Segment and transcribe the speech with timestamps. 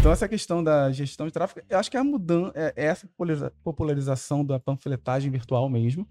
[0.00, 3.06] Então, essa questão da gestão de tráfego, eu acho que é a mudança, é essa
[3.62, 6.08] popularização da panfletagem virtual mesmo.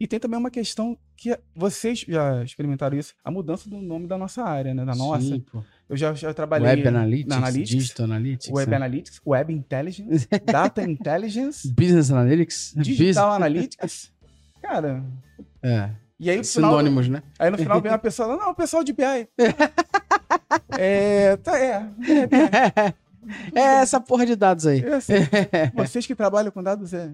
[0.00, 4.16] E tem também uma questão que vocês já experimentaram isso, a mudança do nome da
[4.16, 4.82] nossa área, né?
[4.82, 5.26] Da nossa.
[5.26, 5.44] Sim,
[5.90, 8.76] eu já, já trabalhei Web Analytics, na Analytics Digital Analytics, Web é.
[8.76, 13.32] Analytics, Web Intelligence, Data Intelligence, Business Analytics, Digital.
[13.32, 14.10] Analytics.
[14.62, 15.04] Cara.
[15.62, 15.90] É.
[16.18, 17.28] E aí, Sinônimos, final, né?
[17.38, 19.04] Aí no final vem uma pessoa, não, o pessoal de BI.
[20.78, 22.94] é, tá, é, é,
[23.54, 24.82] é essa porra de dados aí.
[24.82, 25.14] É assim,
[25.74, 27.10] vocês que trabalham com dados é.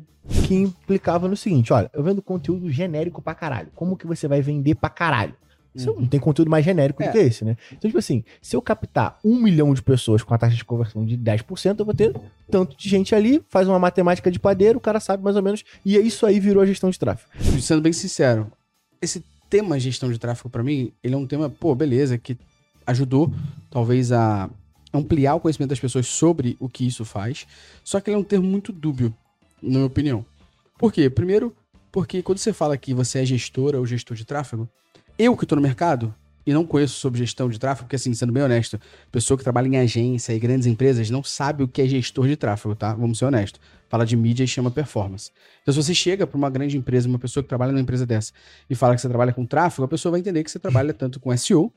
[0.47, 3.69] Que implicava no seguinte: olha, eu vendo conteúdo genérico pra caralho.
[3.75, 5.35] Como que você vai vender pra caralho?
[5.75, 6.01] Você uhum.
[6.01, 7.07] não tem conteúdo mais genérico é.
[7.07, 7.57] do que esse, né?
[7.73, 11.05] Então, tipo assim, se eu captar um milhão de pessoas com a taxa de conversão
[11.05, 12.15] de 10%, eu vou ter
[12.49, 15.65] tanto de gente ali, faz uma matemática de padeiro, o cara sabe mais ou menos,
[15.85, 17.29] e é isso aí virou a gestão de tráfego.
[17.61, 18.53] Sendo bem sincero,
[19.03, 22.39] esse tema gestão de tráfego para mim, ele é um tema, pô, beleza, que
[22.87, 23.33] ajudou
[23.69, 24.49] talvez a
[24.95, 27.47] ampliar o conhecimento das pessoas sobre o que isso faz,
[27.83, 29.13] só que ele é um termo muito dúbio,
[29.61, 30.25] na minha opinião.
[30.79, 31.11] Por quê?
[31.11, 31.55] Primeiro,
[31.91, 34.69] porque quando você fala que você é gestora ou gestor de tráfego,
[35.19, 36.15] eu que estou no mercado
[36.47, 38.79] e não conheço sobre gestão de tráfego, porque assim, sendo bem honesto,
[39.11, 42.37] pessoa que trabalha em agência e grandes empresas não sabe o que é gestor de
[42.37, 42.95] tráfego, tá?
[42.95, 43.61] Vamos ser honestos.
[43.89, 45.31] Fala de mídia e chama performance.
[45.63, 48.33] Então, se você chega para uma grande empresa, uma pessoa que trabalha numa empresa dessa,
[48.69, 51.21] e fala que você trabalha com tráfego, a pessoa vai entender que você trabalha tanto
[51.21, 51.73] com SEO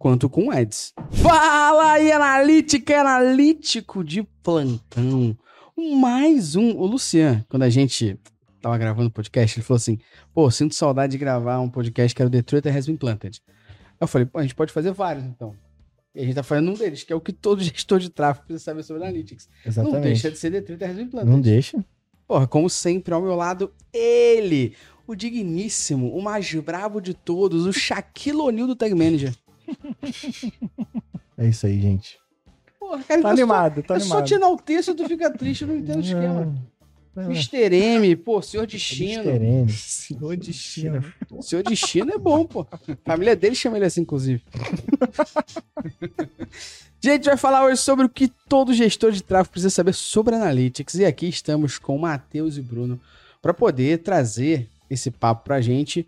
[0.00, 0.94] quanto com ads.
[1.10, 5.36] Fala aí, analítica e analítico de plantão.
[5.76, 6.74] Mais um.
[6.78, 8.18] O Luciano, quando a gente
[8.62, 9.98] tava gravando o podcast, ele falou assim:
[10.32, 13.42] pô, sinto saudade de gravar um podcast que era o Truth Has Been Planted.
[14.00, 15.54] Eu falei, pô, a gente pode fazer vários, então.
[16.14, 18.46] E a gente tá fazendo um deles, que é o que todo gestor de tráfego
[18.46, 19.50] precisa saber sobre Analytics.
[19.66, 19.94] Exatamente.
[19.94, 21.30] Não deixa de ser Truth Has Been Planted.
[21.30, 21.84] Não deixa.
[22.26, 24.74] Porra, como sempre, ao meu lado, ele,
[25.06, 29.34] o digníssimo, o mais bravo de todos, o Shaquille O'Neal do Tag Manager.
[31.36, 32.18] É isso aí, gente.
[32.78, 34.12] Porra, cara, tá animado, só, tá animado.
[34.12, 36.54] Eu só te enalteço e tu fica triste, eu não entendo o esquema.
[37.16, 37.74] Mr.
[37.74, 39.24] M, pô, senhor destino.
[39.24, 39.44] Mr.
[39.44, 39.72] M.
[39.72, 41.12] Senhor destino.
[41.40, 42.66] Senhor destino é bom, pô.
[42.70, 44.42] A família dele chama ele assim, inclusive.
[47.02, 50.96] Gente, vai falar hoje sobre o que todo gestor de tráfego precisa saber sobre Analytics.
[50.96, 53.00] E aqui estamos com Matheus e Bruno
[53.40, 56.06] para poder trazer esse papo pra gente.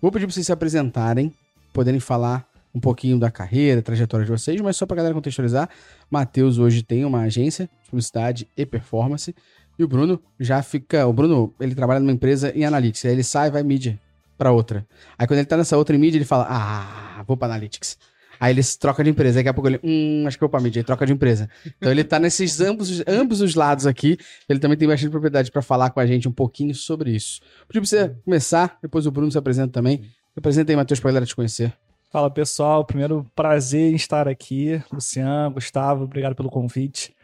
[0.00, 1.32] Vou pedir para vocês se apresentarem,
[1.72, 2.44] poderem falar
[2.74, 5.68] um pouquinho da carreira, trajetória de vocês, mas só pra galera contextualizar,
[6.10, 9.34] Matheus hoje tem uma agência de publicidade e performance.
[9.78, 11.06] E o Bruno já fica.
[11.06, 13.04] O Bruno, ele trabalha numa empresa em Analytics.
[13.04, 13.98] Aí ele sai e vai mídia
[14.36, 14.86] para outra.
[15.18, 17.96] Aí quando ele tá nessa outra mídia, ele fala: Ah, vou pra Analytics.
[18.38, 19.38] Aí ele troca de empresa.
[19.38, 20.80] Daqui a pouco ele, hum, acho que eu vou pra mídia.
[20.80, 21.48] Ele troca de empresa.
[21.78, 24.18] Então ele tá nesses ambos, ambos os lados aqui.
[24.48, 27.40] Ele também tem bastante propriedade para falar com a gente um pouquinho sobre isso.
[27.68, 30.02] Pedi pra você começar, depois o Bruno se apresenta também.
[30.02, 31.72] Se apresenta aí, Matheus, pra galera te conhecer.
[32.12, 34.82] Fala pessoal, primeiro prazer em estar aqui.
[34.92, 37.16] Luciano, Gustavo, obrigado pelo convite.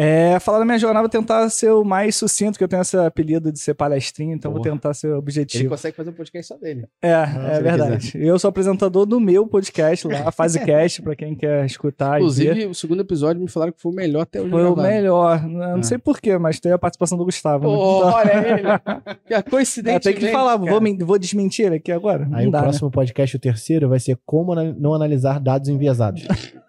[0.00, 3.50] É, falar da minha jornada, tentar ser o mais sucinto, que eu tenho esse apelido
[3.50, 4.62] de ser palestrinho, então Porra.
[4.62, 5.64] vou tentar ser objetivo.
[5.64, 6.86] Ele consegue fazer um podcast só dele.
[7.02, 8.12] É, ah, é verdade.
[8.14, 12.20] Eu sou apresentador do meu podcast lá, Fazecast, pra quem quer escutar.
[12.20, 14.50] Inclusive, o segundo episódio me falaram que foi o melhor até hoje.
[14.50, 15.42] Foi o melhor.
[15.48, 15.82] Não, ah.
[15.82, 17.66] sei porquê, mas tem a participação do Gustavo.
[17.68, 18.12] Oh, né?
[18.14, 18.68] Olha ele.
[19.26, 20.10] Que coincidência.
[20.10, 22.28] É, tem que falar, vou, vou, desmentir aqui agora.
[22.32, 22.92] Aí o dá, próximo né?
[22.92, 26.24] podcast, o terceiro, vai ser como não analisar dados enviesados.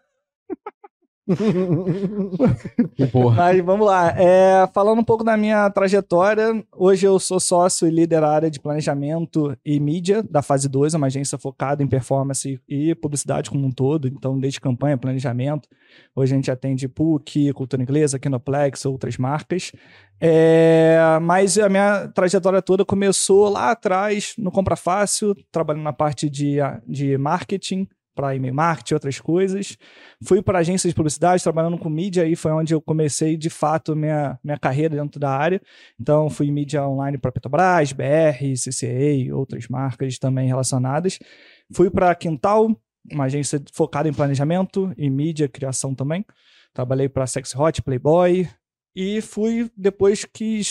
[3.35, 4.13] Mas vamos lá.
[4.17, 8.49] É, falando um pouco da minha trajetória, hoje eu sou sócio e líder da área
[8.49, 13.65] de planejamento e mídia da Fase 2, uma agência focada em performance e publicidade como
[13.65, 14.07] um todo.
[14.07, 15.69] Então, desde campanha, planejamento.
[16.15, 19.71] Hoje a gente atende PUC, Cultura Inglesa, Kinoplex, outras marcas.
[20.19, 26.29] É, mas a minha trajetória toda começou lá atrás, no Compra Fácil, trabalhando na parte
[26.29, 26.57] de,
[26.87, 29.77] de marketing para e-mail marketing, outras coisas.
[30.23, 33.95] Fui para agência de publicidade, trabalhando com mídia, aí foi onde eu comecei de fato
[33.95, 35.61] minha, minha carreira dentro da área.
[35.99, 41.19] Então, fui mídia online para Petrobras, BR, CCA, outras marcas também relacionadas.
[41.71, 42.75] Fui para Quintal,
[43.11, 46.25] uma agência focada em planejamento e mídia, criação também.
[46.73, 48.47] Trabalhei para Sex Hot, Playboy.
[48.95, 50.61] E fui, depois que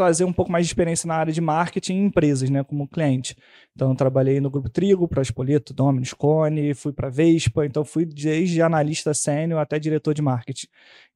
[0.00, 3.36] trazer um pouco mais de experiência na área de marketing em empresas, né, como cliente.
[3.76, 8.62] Então, trabalhei no Grupo Trigo, para Espolito, Dominus, Cone, fui para Vespa, então fui desde
[8.62, 10.68] analista sênior até diretor de marketing.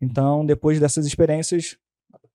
[0.03, 1.79] Então, depois dessas experiências,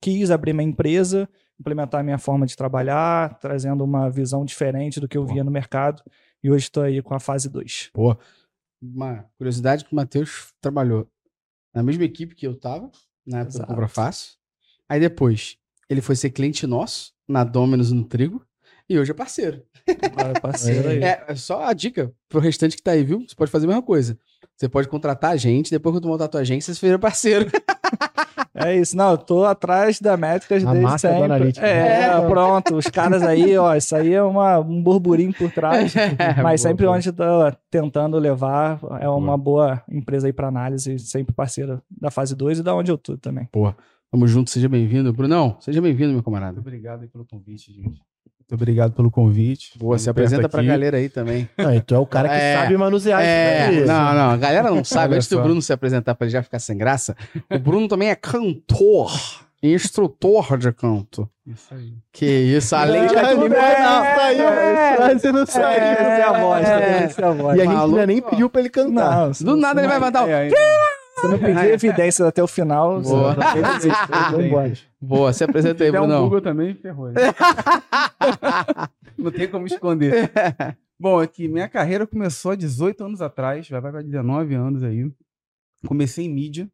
[0.02, 1.30] quis abrir minha empresa,
[1.60, 5.52] implementar a minha forma de trabalhar, trazendo uma visão diferente do que eu via no
[5.52, 6.02] mercado,
[6.44, 7.92] e hoje estou aí com a fase 2.
[7.94, 8.18] Pô,
[8.82, 11.08] uma curiosidade que o Matheus trabalhou
[11.72, 12.90] na mesma equipe que eu estava,
[13.24, 13.68] na época Exato.
[13.68, 14.34] do Compra Fácil.
[14.90, 15.59] Aí depois
[15.90, 18.44] ele foi ser cliente nosso na Dominus no Trigo.
[18.90, 19.62] E hoje é parceiro.
[20.04, 21.04] Agora é parceiro aí.
[21.04, 23.20] É, é, só a dica pro restante que tá aí, viu?
[23.28, 24.18] Você pode fazer a mesma coisa.
[24.58, 27.46] Você pode contratar a gente, depois que tu montar a tua agência, você vira parceiro.
[28.62, 31.24] É isso, não, eu tô atrás da métricas A desde sempre.
[31.24, 31.66] analítico.
[31.66, 32.28] É, É.
[32.28, 36.60] pronto, os caras aí, ó, isso aí é uma, um burburinho por trás, Boa, mas
[36.60, 36.98] sempre boa.
[36.98, 37.24] onde tô
[37.70, 42.64] tentando levar, é uma boa empresa aí pra análise, sempre parceira da fase 2 e
[42.64, 43.48] da onde eu tô também.
[44.12, 45.14] Tamo junto, seja bem-vindo.
[45.14, 46.54] Brunão, seja bem-vindo, meu camarada.
[46.54, 48.02] Muito obrigado aí pelo convite, gente.
[48.40, 49.78] Muito obrigado pelo convite.
[49.78, 50.68] Boa, se apresenta pra aqui.
[50.70, 51.48] galera aí também.
[51.56, 52.56] Não, e tu é o cara que É.
[52.58, 53.86] sabe manusear É, isso.
[53.86, 55.16] não, não, a galera não sabe.
[55.16, 55.40] Antes do.
[55.42, 57.16] Bruno se apresentar pra ele já ficar sem graça,
[57.52, 59.12] o Bruno também é cantor
[59.62, 61.30] instrutor de canto.
[61.46, 61.94] Isso aí.
[62.12, 65.68] Que isso, além de É, tudo, não é, saiu, é, frase não saiu.
[65.68, 67.04] essa é a voz, é.
[67.04, 67.58] Essa é a voz.
[67.58, 69.28] E a gente ainda nem pediu pra ele cantar.
[69.28, 70.28] Não, do nada ele vai mandar o...
[71.22, 73.34] Se não pedir evidências até o final, Boa.
[73.36, 74.88] você.
[75.02, 76.24] Boa, se apresenta aí, Se tiver um Brunão.
[76.24, 77.10] Google também, ferrou.
[77.12, 77.22] né?
[79.18, 80.32] Não tem como esconder.
[81.00, 85.10] Bom, aqui, minha carreira começou há 18 anos atrás, vai para 19 anos aí.
[85.88, 86.70] Comecei em mídia.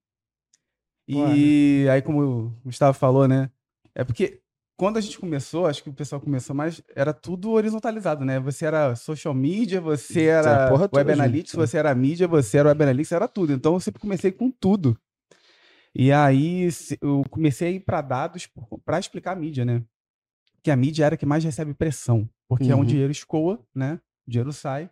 [1.07, 3.49] E aí, como o Gustavo falou, né?
[3.93, 4.41] É porque
[4.77, 8.39] quando a gente começou, acho que o pessoal começou mais, era tudo horizontalizado, né?
[8.39, 11.65] Você era social media, você era porra web analytics, né?
[11.65, 13.53] você era mídia, você era web analytics, era tudo.
[13.53, 14.97] Então eu sempre comecei com tudo.
[15.93, 16.67] E aí
[17.01, 18.49] eu comecei a ir para dados
[18.83, 19.81] para explicar a mídia, né?
[20.61, 22.81] Que a mídia era a que mais recebe pressão, porque é Uhum.
[22.81, 24.01] onde o dinheiro escoa, né?
[24.27, 24.89] O dinheiro sai.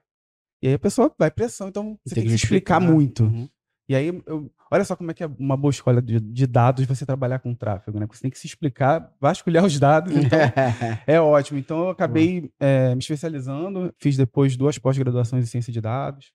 [0.61, 2.79] E aí a pessoa vai pressão, então você tem, que justificar.
[2.79, 3.23] explicar muito.
[3.25, 3.49] Uhum.
[3.87, 6.85] E aí, eu- olha só como é que é uma boa escolha de, de dados
[6.85, 8.05] você trabalhar com tráfego, né?
[8.05, 10.39] Porque você tem que se explicar, vasculhar os dados, então
[11.05, 11.59] é ótimo.
[11.59, 16.31] Então eu acabei eh, me especializando, fiz depois duas pós-graduações em ciência de dados,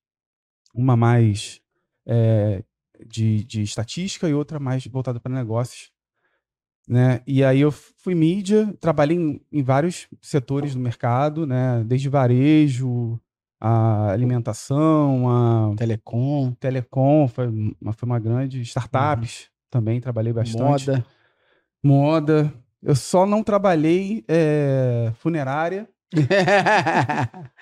[0.74, 1.60] uma mais
[2.06, 2.62] eh,
[3.06, 5.90] de, de estatística e outra mais voltada para negócios.
[6.86, 7.20] Né?
[7.26, 11.84] E aí eu fui mídia, trabalhei em, em vários setores do mercado, né?
[11.84, 13.20] Desde varejo,
[13.60, 18.60] a alimentação, a Telecom, telecom, foi uma, foi uma grande.
[18.62, 20.62] Startups também, trabalhei bastante.
[20.62, 21.04] moda.
[21.82, 22.52] Moda.
[22.82, 25.88] Eu só não trabalhei eh, funerária,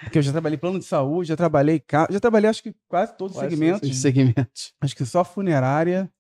[0.03, 3.17] porque eu já trabalhei plano de saúde, já trabalhei ca- já trabalhei acho que quase
[3.17, 3.89] todos os Quase segmentos.
[3.89, 4.75] Os segmentos.
[4.81, 6.11] Acho que só funerária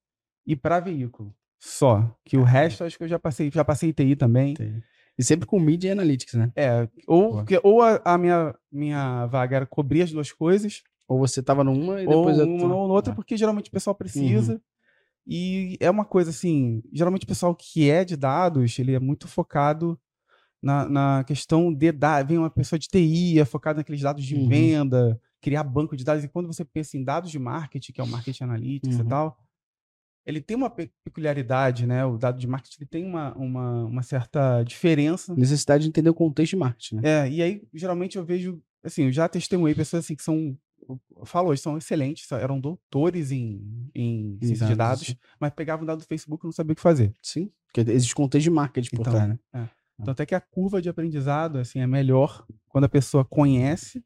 [0.47, 1.35] e para veículo.
[1.61, 2.11] Só.
[2.25, 4.55] Que o resto acho que eu já passei, já passei TI também.
[5.19, 6.53] E sempre com Media e Analytics, né?
[6.55, 11.19] É, ou, que- ou a, a minha, minha vaga era cobrir as duas coisas, Ou
[11.19, 12.39] você tava numa e ou depois...
[12.39, 14.61] eu- uma ou outra, porque geralmente o pessoal precisa.
[15.27, 19.27] E é uma coisa assim, geralmente o pessoal que é de dados, ele é muito
[19.27, 19.99] focado
[20.63, 22.29] na, na questão de dados.
[22.29, 24.47] Vem uma pessoa de TI, é focado naqueles dados de Uhum.
[24.49, 26.23] venda, criar banco de dados.
[26.25, 29.05] E quando você pensa em dados de marketing, que é o marketing analytics Uhum.
[29.05, 29.39] e tal,
[30.27, 32.05] ele tem uma pe- peculiaridade, né?
[32.05, 35.35] O dado de marketing ele tem uma, uma, uma certa diferença.
[35.35, 37.03] Necessidade de entender o contexto de marketing, né?
[37.05, 40.59] É, e aí, geralmente, eu vejo, assim, eu já testemunhei pessoas assim que são,
[40.89, 45.15] eu falo hoje, são excelentes, eram doutores em, em ciência de dados.
[45.41, 47.13] mas pegavam o dado do Facebook e não sabiam o que fazer.
[47.23, 47.51] Sim.
[47.73, 49.39] Porque existe contexto de marketing por Então, trás, né?
[49.99, 54.05] Então, até que a curva de aprendizado, assim, é melhor quando a pessoa conhece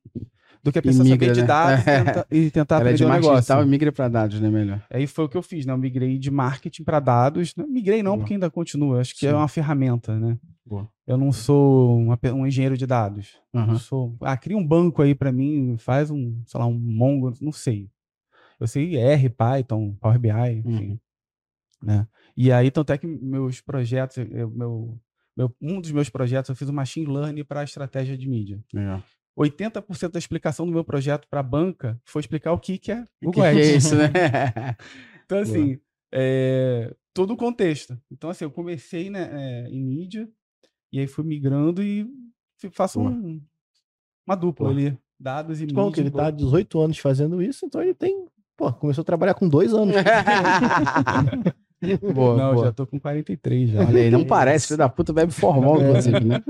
[0.62, 1.46] do que a pessoa migra, saber de né?
[1.46, 3.40] dados e, tenta- e tentar Ela é de aprender marketing negócio.
[3.40, 4.50] digital migra pra dados, né?
[4.50, 4.82] Melhor.
[4.90, 5.72] Aí foi o que eu fiz, né?
[5.72, 7.54] Eu migrei de marketing para dados.
[7.56, 8.18] Não migrei não, Boa.
[8.20, 9.00] porque ainda continua.
[9.00, 9.36] Acho que é Sim.
[9.36, 10.38] uma ferramenta, né?
[10.66, 10.88] Boa.
[11.06, 13.36] Eu não sou uma um engenheiro de dados.
[13.52, 17.32] Eu sou, ah, cria um banco aí para mim, faz um, sei lá, um Mongo,
[17.40, 17.88] não sei.
[18.60, 20.28] Eu sei R, Python, Power BI,
[20.64, 20.90] enfim.
[20.90, 20.98] Uhum.
[21.82, 22.06] Né?
[22.36, 24.98] E aí, tanto é que meus projetos, eu- meu,
[25.36, 28.60] meu, um dos meus projetos, eu fiz um machine learning para estratégia de mídia.
[28.72, 29.02] Legal.
[29.38, 33.00] 80% da explicação do meu projeto para a banca foi explicar o que, que é
[33.00, 33.84] O que, Google que é Ads.
[33.84, 34.10] isso, né?
[35.24, 35.78] Então, assim,
[36.12, 37.96] é, todo o contexto.
[38.10, 40.28] Então, assim, eu comecei né, é, em mídia,
[40.92, 42.04] e aí fui migrando e
[42.72, 43.40] faço um-
[44.26, 44.98] uma dupla ali.
[45.18, 45.94] Dados e Bom, mídia.
[45.94, 46.24] que ele boa.
[46.24, 48.26] tá há 18 anos fazendo isso, então ele tem.
[48.56, 49.94] Pô, começou a trabalhar com dois anos.
[52.14, 52.66] boa, Não, boa.
[52.66, 53.80] já tô com 43 já.
[53.86, 56.42] Olha aí, não parece, filho da puta, bebe formal, inclusive, né?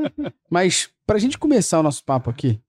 [0.48, 2.60] Mas, pra gente começar o nosso papo aqui,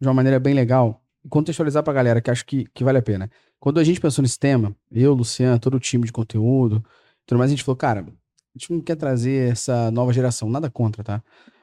[0.00, 3.30] de uma maneira bem legal, contextualizar pra galera, que acho que, que vale a pena.
[3.58, 6.84] Quando a gente pensou nesse tema, eu, Luciano, todo o time de conteúdo,
[7.24, 10.70] tudo mais, a gente falou, cara, a gente não quer trazer essa nova geração, nada
[10.70, 11.22] contra, tá?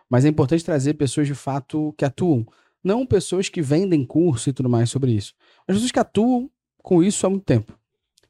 [0.10, 2.46] Mas é importante trazer pessoas de fato que atuam.
[2.84, 5.34] Não pessoas que vendem curso e tudo mais sobre isso.
[5.68, 7.74] Mas pessoas que atuam com isso há muito tempo.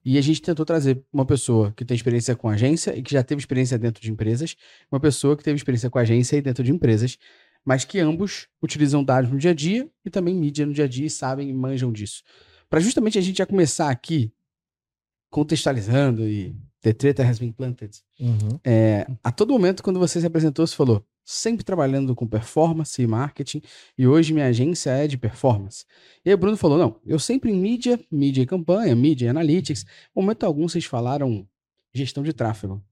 [0.06, 3.24] E a gente tentou trazer uma pessoa que tem experiência com agência e que já
[3.24, 4.56] teve experiência dentro de empresas,
[4.92, 7.18] uma pessoa que teve experiência com agência e dentro de empresas,
[7.66, 10.88] mas que ambos utilizam dados no dia a dia e também mídia no dia a
[10.88, 12.24] dia e sabem e manjam disso.
[12.70, 14.32] Para justamente a gente já começar aqui
[15.30, 17.98] contextualizando e The Treta has been planted.
[18.20, 18.60] Uhum.
[18.64, 23.08] É, a todo momento, quando você se apresentou, você falou: sempre trabalhando com performance e
[23.08, 23.62] marketing,
[23.98, 25.86] e hoje minha agência é de performance.
[26.26, 29.30] E aí o Bruno falou: não, eu sempre em mídia, mídia e campanha, mídia e
[29.30, 29.86] analytics.
[30.14, 31.48] Momento algum vocês falaram
[31.94, 32.84] gestão de tráfego.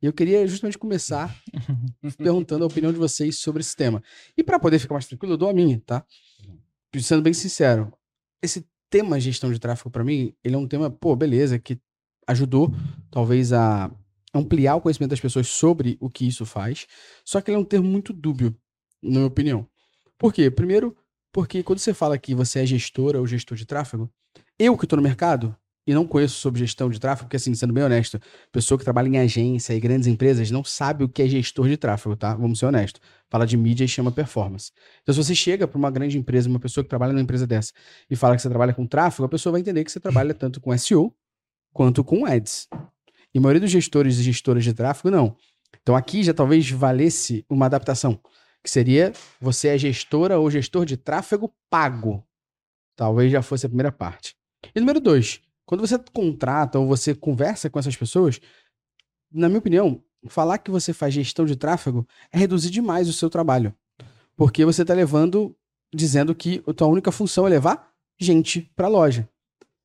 [0.00, 1.36] E eu queria justamente começar
[2.16, 4.02] perguntando a opinião de vocês sobre esse tema.
[4.36, 6.04] E para poder ficar mais tranquilo, eu dou a minha, tá?
[7.00, 7.92] Sendo bem sincero,
[8.42, 11.78] esse tema gestão de tráfego para mim, ele é um tema, pô, beleza, que
[12.26, 12.72] ajudou
[13.10, 13.90] talvez a
[14.34, 16.86] ampliar o conhecimento das pessoas sobre o que isso faz,
[17.24, 18.54] só que ele é um termo muito dúbio,
[19.02, 19.66] na minha opinião.
[20.16, 20.50] Por quê?
[20.50, 20.96] Primeiro,
[21.32, 24.10] porque quando você fala que você é gestora ou gestor de tráfego,
[24.58, 25.56] eu que estou no mercado
[25.88, 28.20] e não conheço sobre gestão de tráfego, porque assim, sendo bem honesto,
[28.52, 31.78] pessoa que trabalha em agência e grandes empresas não sabe o que é gestor de
[31.78, 32.34] tráfego, tá?
[32.34, 33.00] Vamos ser honestos.
[33.30, 34.70] Fala de mídia e chama performance.
[35.02, 37.72] Então, se você chega para uma grande empresa, uma pessoa que trabalha numa empresa dessa,
[38.10, 40.60] e fala que você trabalha com tráfego, a pessoa vai entender que você trabalha tanto
[40.60, 41.10] com SEO
[41.72, 42.68] quanto com ads.
[43.34, 45.34] E a maioria dos gestores e gestoras de tráfego, não.
[45.80, 48.20] Então aqui já talvez valesse uma adaptação,
[48.62, 52.22] que seria você é gestora ou gestor de tráfego pago.
[52.94, 54.36] Talvez já fosse a primeira parte.
[54.74, 58.40] E número dois, quando você contrata ou você conversa com essas pessoas,
[59.30, 63.28] na minha opinião, falar que você faz gestão de tráfego é reduzir demais o seu
[63.28, 63.74] trabalho.
[64.34, 65.54] Porque você está levando,
[65.94, 69.28] dizendo que a tua única função é levar gente para a loja.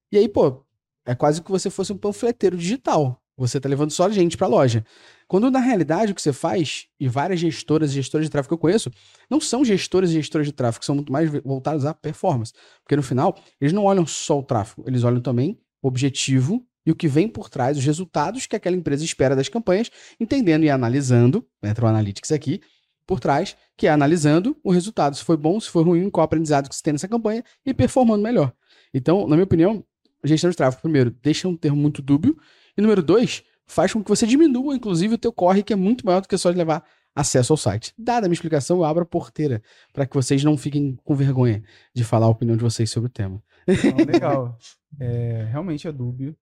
[0.09, 0.65] E aí, pô,
[1.05, 3.21] é quase que você fosse um panfleteiro digital.
[3.35, 4.85] Você está levando só gente para a loja.
[5.27, 8.53] Quando na realidade o que você faz, e várias gestoras e gestores de tráfego que
[8.53, 8.89] eu conheço,
[9.29, 12.53] não são gestores e gestores de tráfego, são muito mais voltados à performance.
[12.85, 16.95] Porque no final, eles não olham só o tráfego, eles olham também objetivo e o
[16.95, 21.45] que vem por trás, os resultados que aquela empresa espera das campanhas, entendendo e analisando,
[21.61, 22.61] entra o Analytics aqui,
[23.05, 26.69] por trás, que é analisando o resultado, se foi bom, se foi ruim, qual aprendizado
[26.69, 28.53] que se tem nessa campanha e performando melhor.
[28.93, 29.83] Então, na minha opinião,
[30.23, 32.37] gestão de tráfego, primeiro, deixa um termo muito dúbio,
[32.77, 36.05] e número dois, faz com que você diminua, inclusive, o teu corre, que é muito
[36.05, 36.83] maior do que só levar
[37.15, 37.93] acesso ao site.
[37.97, 39.61] Dada a minha explicação, eu abro a porteira
[39.91, 41.63] para que vocês não fiquem com vergonha
[41.93, 43.41] de falar a opinião de vocês sobre o tema.
[43.67, 44.57] Legal.
[44.99, 46.37] É, realmente é dúbio.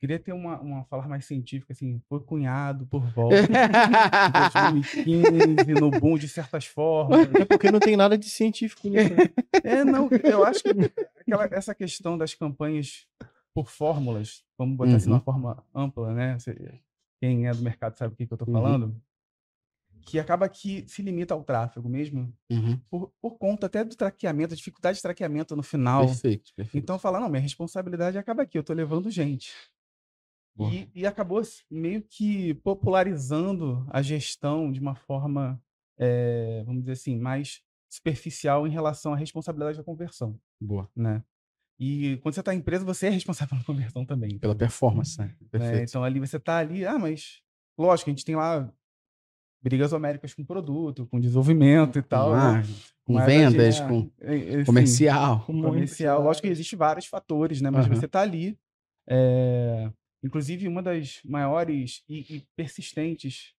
[0.00, 5.90] Queria ter uma, uma fala mais científica, assim, foi cunhado por volta de 2015, no
[5.90, 7.28] boom de certas formas.
[7.34, 9.14] É porque não tem nada de científico nisso.
[9.14, 9.28] Né?
[9.62, 10.70] É, não, eu acho que
[11.20, 13.06] aquela, essa questão das campanhas
[13.54, 14.96] por fórmulas, vamos botar uhum.
[14.96, 16.38] assim de uma forma ampla, né?
[17.20, 18.96] Quem é do mercado sabe o que, que eu estou uhum.
[20.04, 22.78] Que acaba que se limita ao tráfego mesmo, uhum.
[22.90, 26.06] por, por conta até do traqueamento, a dificuldade de traqueamento no final.
[26.06, 26.82] Perfeito, perfeito.
[26.82, 29.52] Então, falar, não, minha responsabilidade acaba aqui, eu estou levando gente.
[30.60, 35.60] E, e, acabou meio que popularizando a gestão de uma forma,
[35.98, 40.38] é, vamos dizer assim, mais superficial em relação à responsabilidade da conversão.
[40.60, 40.90] Boa.
[40.94, 41.22] Né?
[41.78, 44.38] E quando você está em empresa, você é responsável pela conversão também.
[44.38, 45.34] Pela performance, né?
[45.52, 45.82] né?
[45.82, 47.42] Então ali você está ali, ah, mas
[47.76, 48.72] lógico, a gente tem lá
[49.62, 52.34] brigas homéricas com produto, com desenvolvimento e tal.
[52.34, 52.62] Ah,
[53.04, 55.44] com mas vendas, é, com assim, comercial.
[55.44, 56.22] Com comercial.
[56.22, 57.70] Lógico que existem vários fatores, né?
[57.70, 57.94] Mas uhum.
[57.94, 58.58] você está ali.
[59.08, 59.90] É...
[60.22, 63.54] Inclusive, uma das maiores e, e persistentes,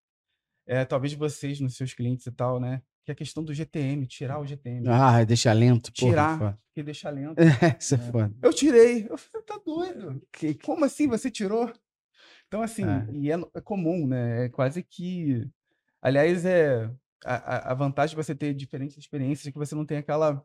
[0.66, 2.80] é, talvez vocês nos seus clientes e tal, né?
[3.04, 4.88] que é a questão do GTM, tirar o GTM.
[4.88, 7.38] Ah, deixar lento, Tirar, porra, porque deixa lento.
[7.38, 7.44] É,
[7.78, 8.34] isso é, é foda.
[8.42, 9.06] Eu tirei.
[9.08, 10.22] Eu falei, tá doido?
[10.32, 11.70] Que, como assim você tirou?
[12.48, 13.06] Então, assim, é.
[13.12, 14.46] e é, é, comum, né?
[14.46, 15.46] É quase que.
[16.04, 16.90] Aliás, é.
[17.24, 20.44] A, a vantagem de você ter diferentes experiências é que você não tem aquela,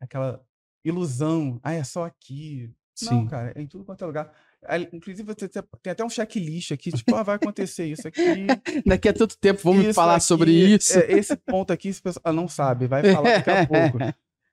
[0.00, 0.44] aquela
[0.84, 1.60] ilusão.
[1.62, 2.74] Ah, é só aqui.
[2.92, 3.10] Sim.
[3.10, 4.32] Não, cara, é em tudo quanto é lugar.
[4.92, 8.20] Inclusive, você tem até um checklist aqui, tipo, ah, vai acontecer isso aqui.
[8.84, 10.98] Daqui a tanto tempo vamos isso falar aqui, sobre isso.
[10.98, 13.98] É, esse ponto aqui, se pessoa não sabe, vai falar daqui a pouco.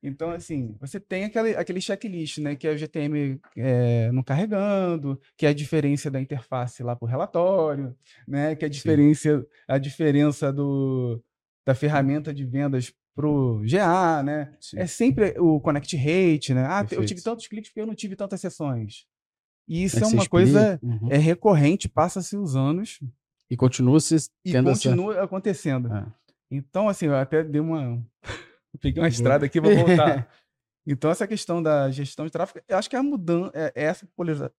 [0.02, 2.56] Então, assim, você tem aquele, aquele checklist, né?
[2.56, 7.06] Que é o GTM é, não carregando, que é a diferença da interface lá para
[7.06, 7.96] o relatório,
[8.28, 8.56] né?
[8.56, 11.22] Que é a diferença, a diferença do,
[11.66, 14.54] da ferramenta de vendas pro GA, né?
[14.62, 14.80] Sim.
[14.80, 16.66] É sempre o connect rate, né?
[16.66, 17.02] Ah, Perfeito.
[17.02, 19.06] eu tive tantos cliques porque eu não tive tantas sessões.
[19.68, 21.10] E isso é, é uma coisa uhum.
[21.12, 23.00] é recorrente, passa-se os anos.
[23.52, 24.16] E continua se
[24.46, 25.24] E continua essa...
[25.24, 25.94] acontecendo.
[25.94, 26.06] É.
[26.50, 28.02] Então, assim, eu até dei uma.
[28.80, 30.28] Peguei uma estrada aqui, vou voltar.
[30.86, 33.84] então, essa questão da gestão de tráfego, eu acho que é a mudança, é, é
[33.86, 34.08] essa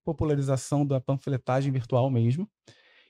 [0.03, 2.49] popularização da panfletagem virtual mesmo.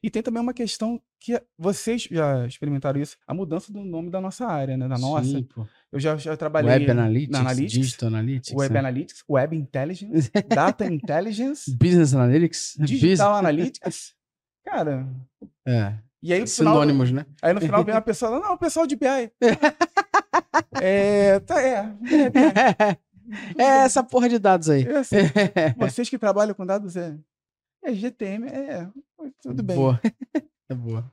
[0.03, 4.19] E tem também uma questão que vocês já experimentaram isso, a mudança do nome da
[4.19, 4.87] nossa área, né?
[4.87, 5.27] Da nossa.
[5.27, 5.47] Sim,
[5.91, 8.79] eu já, já trabalhei Web Analytics, na Analytics Digital Analytics, Web é.
[8.79, 13.35] Analytics, Web Intelligence, Data Intelligence, Business Analytics, Digital.
[13.37, 14.15] Analytics.
[14.65, 15.07] Cara.
[15.67, 15.93] É.
[16.23, 17.31] E aí, Sinônimos, final, né?
[17.41, 19.31] Aí no final vem uma pessoa, não, o pessoal de BI.
[20.81, 22.97] É, tá, é, é,
[23.57, 24.83] é, essa porra de dados aí.
[24.83, 25.17] É assim,
[25.77, 27.17] vocês que trabalham com dados, é,
[27.83, 28.87] é GTM, é,
[29.41, 29.75] tudo bem.
[29.75, 29.99] Boa.
[30.69, 31.03] É boa.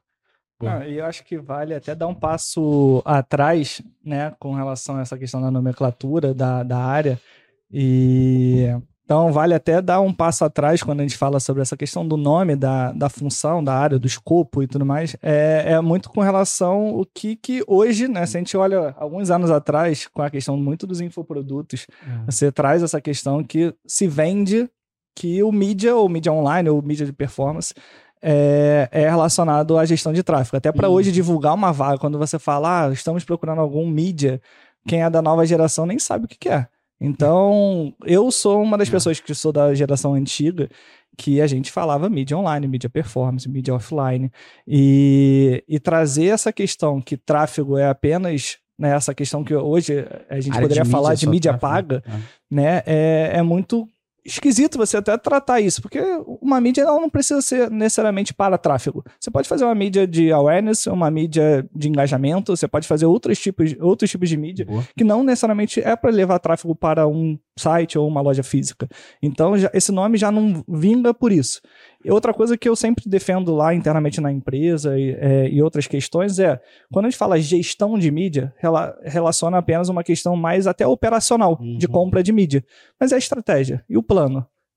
[0.63, 5.01] Não, e eu acho que vale até dar um passo atrás, né, com relação a
[5.01, 7.21] essa questão da nomenclatura da, da área.
[7.69, 8.69] E
[9.09, 12.15] então vale até dar um passo atrás quando a gente fala sobre essa questão do
[12.15, 15.17] nome, da, da função, da área, do escopo e tudo mais.
[15.23, 18.27] É, é muito com relação o que, que hoje, né?
[18.27, 21.87] Se a gente olha alguns anos atrás, com a questão muito dos infoprodutos,
[22.27, 24.69] você traz essa questão que se vende
[25.17, 27.73] que o mídia, ou mídia online, ou mídia de performance,
[28.21, 30.59] é, é relacionado à gestão de tráfego.
[30.59, 34.39] Até para hoje divulgar uma vaga, quando você fala, ah, estamos procurando algum mídia,
[34.87, 36.69] quem é da nova geração nem sabe o que, que é.
[37.01, 40.69] Então, eu sou uma das pessoas que sou da geração antiga
[41.17, 44.31] que a gente falava mídia online, mídia performance, mídia offline.
[44.67, 50.41] E, e trazer essa questão que tráfego é apenas né, essa questão que hoje a
[50.41, 52.23] gente Área poderia de falar de mídia tráfego, paga, né?
[52.51, 53.89] né, é, é muito
[54.29, 56.01] esquisito você até tratar isso, porque
[56.41, 59.05] uma mídia ela não precisa ser necessariamente para tráfego.
[59.19, 63.39] Você pode fazer uma mídia de awareness, uma mídia de engajamento, você pode fazer outros
[63.39, 64.85] tipos, outros tipos de mídia Boa.
[64.97, 68.89] que não necessariamente é para levar tráfego para um site ou uma loja física.
[69.21, 71.61] Então, já- esse nome já não vinga por isso.
[72.05, 75.89] E outra coisa que eu sempre defendo lá internamente na empresa e, é, e outras
[75.89, 76.61] questões é,
[76.93, 81.59] quando a gente fala gestão de mídia, rela- relaciona apenas uma questão mais até operacional
[81.77, 81.93] de Uhum.
[81.93, 82.65] compra de mídia.
[83.01, 84.18] Mas é a estratégia e o plano.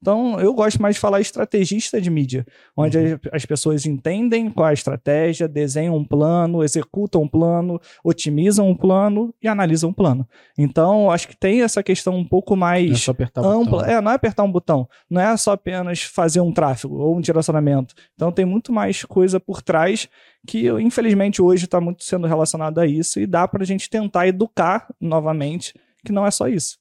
[0.03, 2.43] Então, eu gosto mais de falar estrategista de mídia,
[2.75, 3.13] onde Uhum.
[3.13, 8.67] as- as pessoas entendem qual é a estratégia, desenham um plano, executam um plano, otimizam
[8.67, 10.27] um plano e analisam um plano.
[10.57, 13.77] Então, eu acho que tem essa questão um pouco é mais o ampla.
[13.77, 13.89] botão.
[13.91, 14.89] É, não é apertar um botão.
[15.07, 17.93] Não é só apenas fazer um tráfego ou um direcionamento.
[18.15, 20.09] Então tem muito mais coisa por trás
[20.47, 24.27] que, infelizmente, hoje está muito sendo relacionado a isso e dá para a gente tentar
[24.27, 26.79] educar novamente que não é só isso.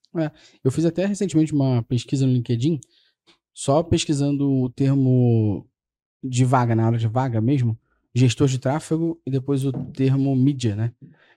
[0.64, 2.80] Eu fiz até recentemente uma pesquisa no LinkedIn,
[3.54, 5.66] só pesquisando o termo
[6.22, 7.78] de vaga, na hora de vaga mesmo,
[8.14, 10.92] gestor de tráfego e depois o termo mídia, né?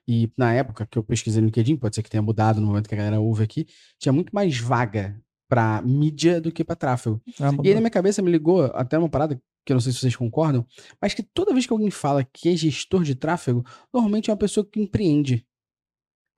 [0.08, 2.90] E na época que eu pesquisei no LinkedIn, pode ser que tenha mudado no momento
[2.90, 3.66] que a galera ouve aqui,
[4.00, 7.22] tinha muito mais vaga para mídia do que para tráfego.
[7.64, 10.00] E aí na minha cabeça me ligou até uma parada que eu não sei se
[10.00, 10.66] vocês concordam,
[11.02, 13.64] mas que toda vez que alguém fala que é gestor de tráfego,
[13.94, 15.46] normalmente é uma pessoa que empreende.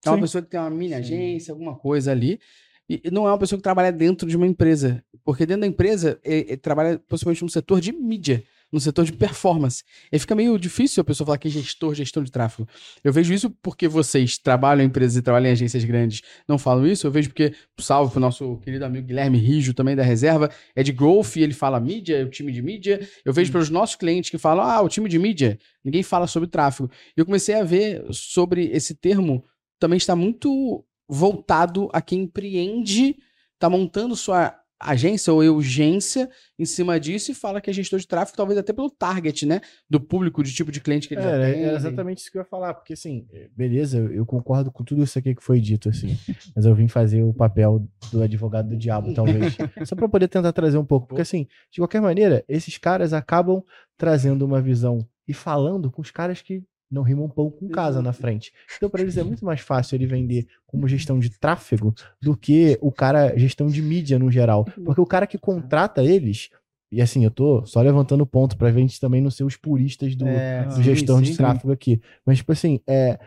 [0.05, 0.21] É uma Sim.
[0.21, 2.39] pessoa que tem uma mini agência, alguma coisa ali.
[2.87, 5.03] E não é uma pessoa que trabalha dentro de uma empresa.
[5.23, 9.83] Porque dentro da empresa, é- trabalha possivelmente no setor de mídia, no setor de performance.
[10.11, 12.69] E fica meio difícil a pessoa falar que é gestor, gestão de tráfego.
[13.03, 16.85] Eu vejo isso porque vocês trabalham em empresas e trabalham em agências grandes, não falam
[16.85, 17.07] isso.
[17.07, 20.91] Eu vejo porque, salve pro nosso querido amigo Guilherme Rijo, também da reserva, é de
[20.91, 22.99] growth e ele fala mídia, é o time de mídia.
[23.23, 25.57] Eu vejo pelos nossos clientes que falam, ah, o time de mídia.
[25.83, 26.87] Ninguém fala sobre tráfego.
[27.17, 29.43] E eu comecei a ver sobre esse termo
[29.79, 33.15] também está muito voltado a quem empreende,
[33.53, 38.05] está montando sua agência ou urgência em cima disso e fala que é gestor de
[38.05, 39.61] tráfego, talvez até pelo target, né?
[39.89, 41.65] Do público, de tipo de cliente que eles É, atendem.
[41.69, 45.17] é exatamente isso que eu ia falar, porque assim, beleza, eu- concordo com tudo isso
[45.17, 46.07] aqui que foi dito, assim,
[46.55, 49.55] mas eu vim fazer o papel do advogado do diabo, talvez,
[49.87, 53.63] só pra poder tentar trazer um pouco, porque assim, de qualquer maneira, esses caras acabam
[53.97, 58.13] trazendo uma visão e falando com os caras que não rimam pão com casa na
[58.13, 58.51] frente.
[58.77, 62.77] Então, para eles é muito mais fácil ele vender como gestão de tráfego do que
[62.81, 66.49] o cara gestão de mídia no geral, porque o cara que contrata eles
[66.91, 70.25] e assim, eu tô só levantando ponto pra gente também não ser os puristas do,
[70.27, 71.35] É, do sim, gestão de sim.
[71.35, 71.99] tráfego aqui.
[72.25, 73.19] Mas, tipo assim, é,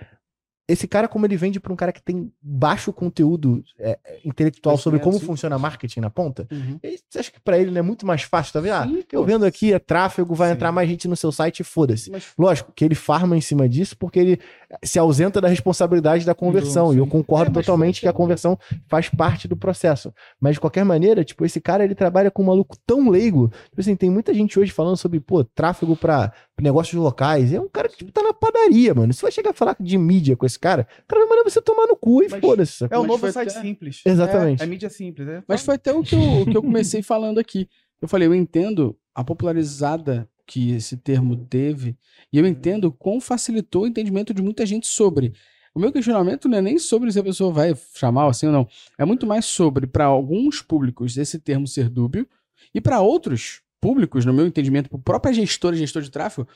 [0.68, 4.76] esse cara, como ele vende pra um cara que tem baixo conteúdo é, é, intelectual
[4.76, 6.78] sobre como funciona marketing na ponta, Uhum.
[6.82, 8.72] e você acha que pra ele não é muito mais fácil, tá vendo?
[8.74, 10.54] Ah, Sim, eu vendo aqui, é tráfego, vai Sim.
[10.56, 12.10] entrar mais gente no seu site e foda-se.
[12.10, 14.40] Mas Lógico que ele farma em cima disso porque ele
[14.84, 16.92] se ausenta da responsabilidade da conversão.
[16.92, 20.12] E eu concordo É, totalmente que a conversão faz parte do processo.
[20.40, 23.48] Mas de qualquer maneira, tipo, esse cara ele trabalha com um maluco tão leigo.
[23.70, 27.52] Tipo assim, tem muita gente hoje falando sobre, pô, tráfego pra negócios locais.
[27.52, 29.12] É um cara que tipo, tá na padaria, mano.
[29.14, 31.62] Se vai chegar a falar de mídia com esse cara, o cara vai mandar você
[31.62, 32.84] tomar no cu e foda-se.
[32.90, 34.02] É o Mas novo site até- simples.
[34.04, 34.60] Exatamente.
[34.62, 35.28] É, é mídia simples.
[35.28, 37.68] É Mas foi até o que eu, o que eu comecei falando aqui.
[38.02, 41.94] Eu falei, eu entendo a popularizada que esse termo teve,
[42.32, 45.34] e eu entendo quão facilitou o entendimento de muita gente sobre.
[45.74, 48.66] O meu questionamento não é nem sobre se a pessoa vai chamar assim ou não.
[48.96, 52.26] É muito mais sobre, para alguns públicos, esse termo ser dúbio,
[52.74, 56.48] e para outros públicos, no meu entendimento, para o próprio gestor e gestor de tráfego,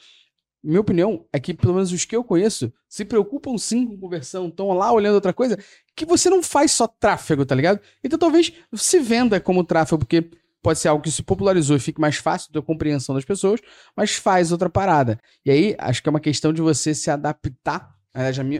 [0.64, 4.48] minha opinião é que, pelo menos os que eu conheço, se preocupam sim com conversão,
[4.48, 5.58] estão lá olhando outra coisa,
[5.94, 7.80] que você não faz só tráfego, tá ligado?
[8.02, 10.30] Então talvez se venda como tráfego, porque
[10.62, 13.60] pode ser algo que se popularizou e fique mais fácil da compreensão das pessoas,
[13.96, 15.18] mas faz outra parada.
[15.44, 17.94] E aí, acho que é uma questão de você se adaptar.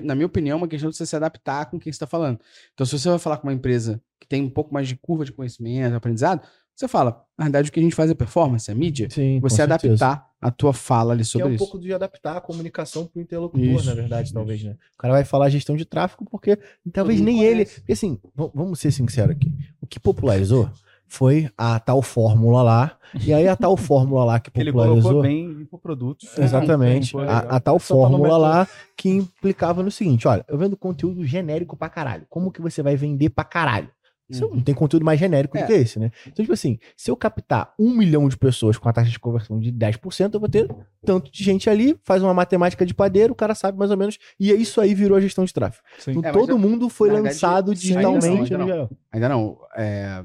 [0.02, 2.40] Na minha- opinião, é uma questão de você se adaptar com quem está falando.
[2.72, 5.24] Então, se você vai falar com uma empresa que tem um pouco mais de curva
[5.24, 6.40] de conhecimento, aprendizado,
[6.74, 9.06] Você fala, na verdade, o que a gente faz é performance, é mídia.
[9.10, 9.74] Sim, Você certeza.
[10.06, 11.58] adaptar a tua fala ali Que é sobre um isso.
[11.58, 14.34] pouco de adaptar a comunicação pro interlocutor, Isso, na verdade, isso.
[14.34, 14.74] talvez, né?
[14.94, 16.58] O cara vai falar gestão de tráfego porque
[16.90, 17.56] talvez nem ele.
[17.66, 17.80] conhece.
[17.82, 18.18] Porque assim,
[18.54, 19.52] vamos ser sinceros aqui.
[19.82, 20.70] O que popularizou
[21.12, 22.96] foi a tal fórmula lá.
[23.22, 25.02] E aí a tal fórmula lá que Ele popularizou.
[25.02, 26.38] colocou bem infoprodutos.
[26.38, 27.12] Exatamente.
[27.12, 31.22] Pô, a, a tal Só fórmula lá que implicava no seguinte: olha, eu vendo conteúdo
[31.24, 32.24] genérico pra caralho.
[32.30, 33.90] Como que você vai vender pra caralho?
[34.30, 34.54] Você Uhum.
[34.54, 35.60] não tem conteúdo mais genérico É.
[35.60, 36.10] do que esse, né?
[36.26, 39.58] Então, tipo assim, se eu captar um milhão de pessoas com a taxa de conversão
[39.60, 40.66] de 10%, eu vou ter
[41.04, 44.16] tanto de gente ali, faz uma matemática de padeiro, o cara sabe mais ou menos.
[44.40, 45.84] E é isso aí virou a gestão de tráfego.
[45.98, 46.12] Sim.
[46.12, 48.54] Então, É, todo eu- mundo foi na verdade, lançado sim, ainda não, digitalmente.
[48.54, 48.90] ainda não.
[49.12, 49.58] Ainda não.
[49.76, 50.22] é,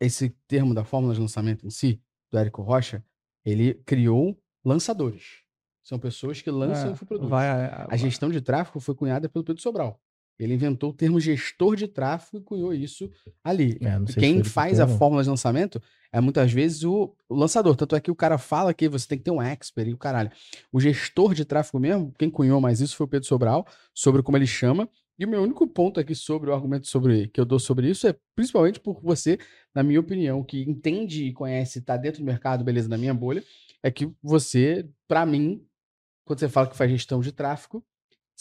[0.00, 3.04] esse termo da fórmula de lançamento em si, do Érico Rocha,
[3.44, 5.40] ele criou lançadores.
[5.82, 7.30] São pessoas que lançam É, infoprodutos.
[7.30, 10.00] vai, a, A gestão de tráfego foi cunhada pelo Pedro Sobral.
[10.38, 13.10] Ele inventou o termo gestor de tráfego e cunhou isso
[13.44, 13.78] ali.
[13.82, 17.76] É, Quem que faz a fórmula de lançamento é muitas vezes o, o lançador.
[17.76, 19.98] Tanto é que o cara fala que você tem que ter um expert e o
[19.98, 20.30] caralho.
[20.72, 24.38] O gestor de tráfego mesmo, quem cunhou mais isso foi o Pedro Sobral, sobre como
[24.38, 24.88] ele chama.
[25.20, 28.08] E o meu único ponto aqui sobre o argumento sobre que eu dou sobre isso
[28.08, 29.38] é principalmente por você,
[29.74, 33.44] na minha opinião, que entende e conhece, tá dentro do mercado, beleza, na minha bolha,
[33.82, 35.62] é que você, pra mim,
[36.24, 37.84] quando você fala que faz gestão de tráfego,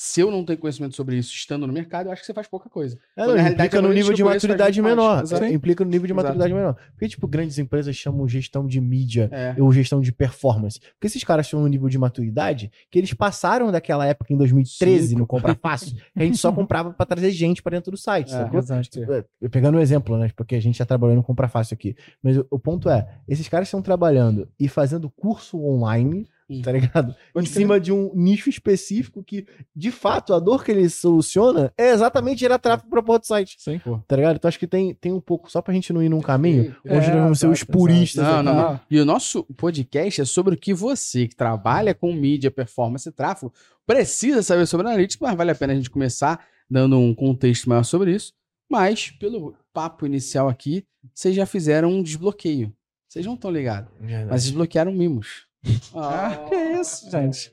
[0.02, 2.48] se eu não tenho conhecimento sobre isso estando no mercado, eu acho que você faz
[2.48, 2.98] pouca coisa.
[3.18, 5.24] É, não, realidade, implica no nível de maturidade menor.
[5.30, 6.24] É, implica no nível de Exato.
[6.24, 6.78] maturidade menor.
[6.94, 9.56] Porque, tipo, grandes empresas chamam gestão de mídia É.
[9.62, 10.80] ou gestão de performance.
[10.80, 15.10] Porque esses caras estão no nível de maturidade que eles passaram daquela época em 2013
[15.10, 17.98] Sim, no Compra Fácil, que a gente só comprava pra trazer gente pra dentro do
[17.98, 19.00] site, É, exato.
[19.44, 20.32] É, Pegando um exemplo, né?
[20.34, 21.94] Porque a gente já trabalhou no Compra Fácil aqui.
[22.24, 26.26] Mas o, o ponto é, esses caras estão trabalhando e fazendo curso online,
[26.64, 27.16] Tá ligado?
[27.36, 31.92] em cima de um nicho específico que, de fato, a dor que ele soluciona é
[31.92, 33.56] exatamente gerar tráfego pra porra do site.
[33.60, 33.80] Sim.
[34.08, 34.38] Tá ligado?
[34.38, 36.98] Então acho que tem, tem um pouco, só pra gente não ir num caminho, É,
[36.98, 38.80] hoje nós vamos ser os exato, puristas Não, não, não.
[38.90, 43.12] E o nosso podcast é sobre o que você, que trabalha com mídia, performance e
[43.12, 43.54] tráfego,
[43.86, 47.84] precisa saber sobre analytics, mas vale a pena a gente começar dando um contexto maior
[47.84, 48.34] sobre isso.
[48.70, 52.72] Mas, pelo papo inicial aqui, vocês já fizeram um desbloqueio.
[53.08, 53.92] Vocês não estão ligados,
[54.30, 55.48] mas desbloquearam mimos.
[55.96, 57.52] Ah, que isso, gente.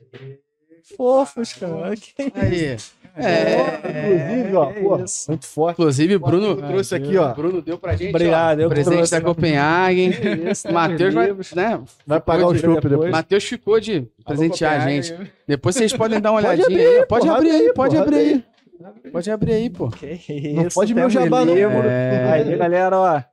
[0.95, 1.95] Fofos, cara.
[1.95, 2.77] Que Aí.
[3.19, 3.57] É.
[3.89, 4.97] Inclusive, ó, que pô,
[5.29, 5.73] muito forte.
[5.81, 7.33] Inclusive, o Bruno trouxe aqui, ó.
[7.33, 8.09] Bruno deu pra gente.
[8.09, 9.11] Obrigado, ó, eu presente trouxe.
[9.11, 10.11] da Copenhagen.
[10.51, 11.81] isso, Matheus vai, né?
[12.05, 13.09] Vai pagar o de- chopp depois.
[13.11, 15.15] Matheus ficou de presentear a gente.
[15.47, 18.43] Depois vocês podem dar uma Pode olhadinha Pode abrir aí, pode abrir aí.
[19.11, 19.89] Pode abrir aí, pô.
[19.89, 20.53] Que isso.
[20.55, 21.55] Não pode meu jabá, não.
[21.57, 22.33] É.
[22.33, 23.23] Aí, galera, ó.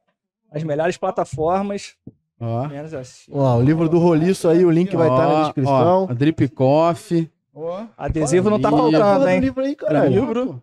[0.50, 1.94] As melhores plataformas.
[2.40, 2.68] Ó.
[2.68, 3.30] Menos assim.
[3.32, 6.04] Ó, o livro do Roliço aí, o link vai estar Ó, na descrição.
[6.04, 7.30] Ó, a Drip Coffee.
[7.54, 9.40] Ó, Adesivo não tá faltando, hein?
[9.40, 10.10] livro aí, caralho.
[10.10, 10.62] livro.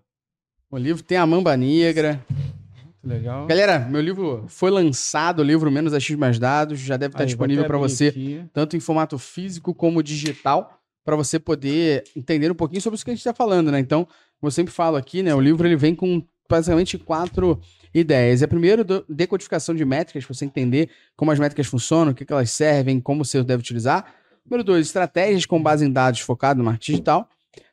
[0.70, 2.22] O livro tem a Mamba Negra.
[2.30, 3.46] muito legal.
[3.46, 7.26] Galera, meu livro foi lançado, o livro Menos X Mais Dados, já deve estar Aí,
[7.26, 8.44] vou disponível para você, aqui.
[8.54, 13.12] tanto em formato físico como digital, para você poder entender um pouquinho sobre isso que
[13.12, 13.80] a gente está falando, né?
[13.80, 14.06] Então,
[14.40, 15.34] como eu sempre falo aqui, né?
[15.34, 16.22] O livro ele vem com
[16.52, 17.60] basicamente quatro
[17.94, 18.42] ideias.
[18.42, 22.32] É primeiro decodificação de métricas, para você entender como as métricas funcionam, o que, que
[22.32, 24.14] elas servem, como você deve utilizar.
[24.46, 27.30] Número dois, estratégias com base em dados focado no marketing digital.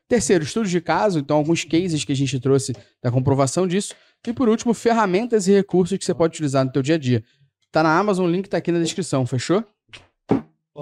[0.07, 3.93] Terceiro, estudos de caso, então alguns cases que a gente trouxe da comprovação disso.
[4.27, 7.23] E por último, ferramentas e recursos que você pode utilizar no teu dia a dia.
[7.71, 9.63] Tá na Amazon, o link tá aqui na descrição, fechou?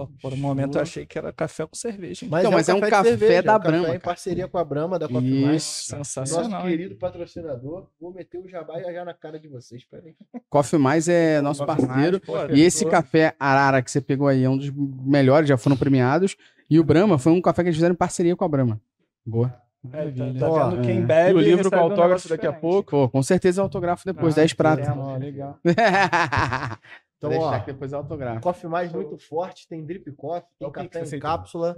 [0.06, 2.26] Pô, por um momento eu achei que era café com cerveja.
[2.26, 2.32] hein?
[2.40, 4.00] Então, mas é um de café cerveja, da é um café Brahma, em cara.
[4.00, 5.64] parceria com a Brahma, da Coffee Mais.
[5.64, 5.98] Isso.
[5.98, 6.62] Nosso Sensacional.
[6.62, 6.70] hein?
[6.78, 7.88] querido patrocinador.
[8.00, 9.84] Vou meter o jabá já na cara de vocês.
[9.86, 10.16] Peraí.
[10.50, 12.22] Coffee Mais é nosso Coffee parceiro.
[12.28, 15.58] Mais, pô, E esse café Arara que você pegou aí é um dos melhores, já
[15.58, 16.36] foram premiados.
[16.70, 18.80] E o Brahma foi um café que eles fizeram em parceria com a Brahma.
[19.26, 19.54] Boa.
[19.94, 20.82] É, tá, tá vendo?
[20.82, 21.02] Quem é.
[21.02, 21.32] bebe.
[21.32, 22.92] E o livro com um autógrafo negócio daqui a pouco.
[22.92, 24.88] Pô, com certeza autógrafo depois, Ah, 10 pratos.
[24.90, 25.58] Ó, legal.
[27.18, 28.42] Então, Vou ó, deixar que depois é autógrafo.
[28.42, 31.76] Coffee Mais muito forte, tem drip coffee, tem É o que que café em cápsula,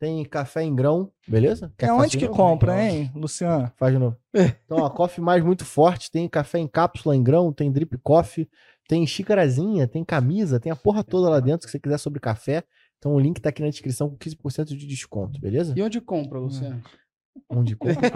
[0.00, 1.72] tem café em grão, beleza?
[1.76, 3.70] Quer É onde que compra, hein, Luciano?
[3.76, 4.16] Faz de novo.
[4.64, 8.48] Então, ó, Coffee Mais muito forte, tem café em cápsula em grão, tem drip coffee,
[8.88, 12.64] tem xícarazinha, tem camisa, tem a porra toda lá dentro que você quiser sobre café.
[12.98, 15.74] Então o link tá aqui na descrição com 15% de desconto, beleza?
[15.76, 16.82] E onde compra, Luciano?
[17.48, 18.08] Onde compra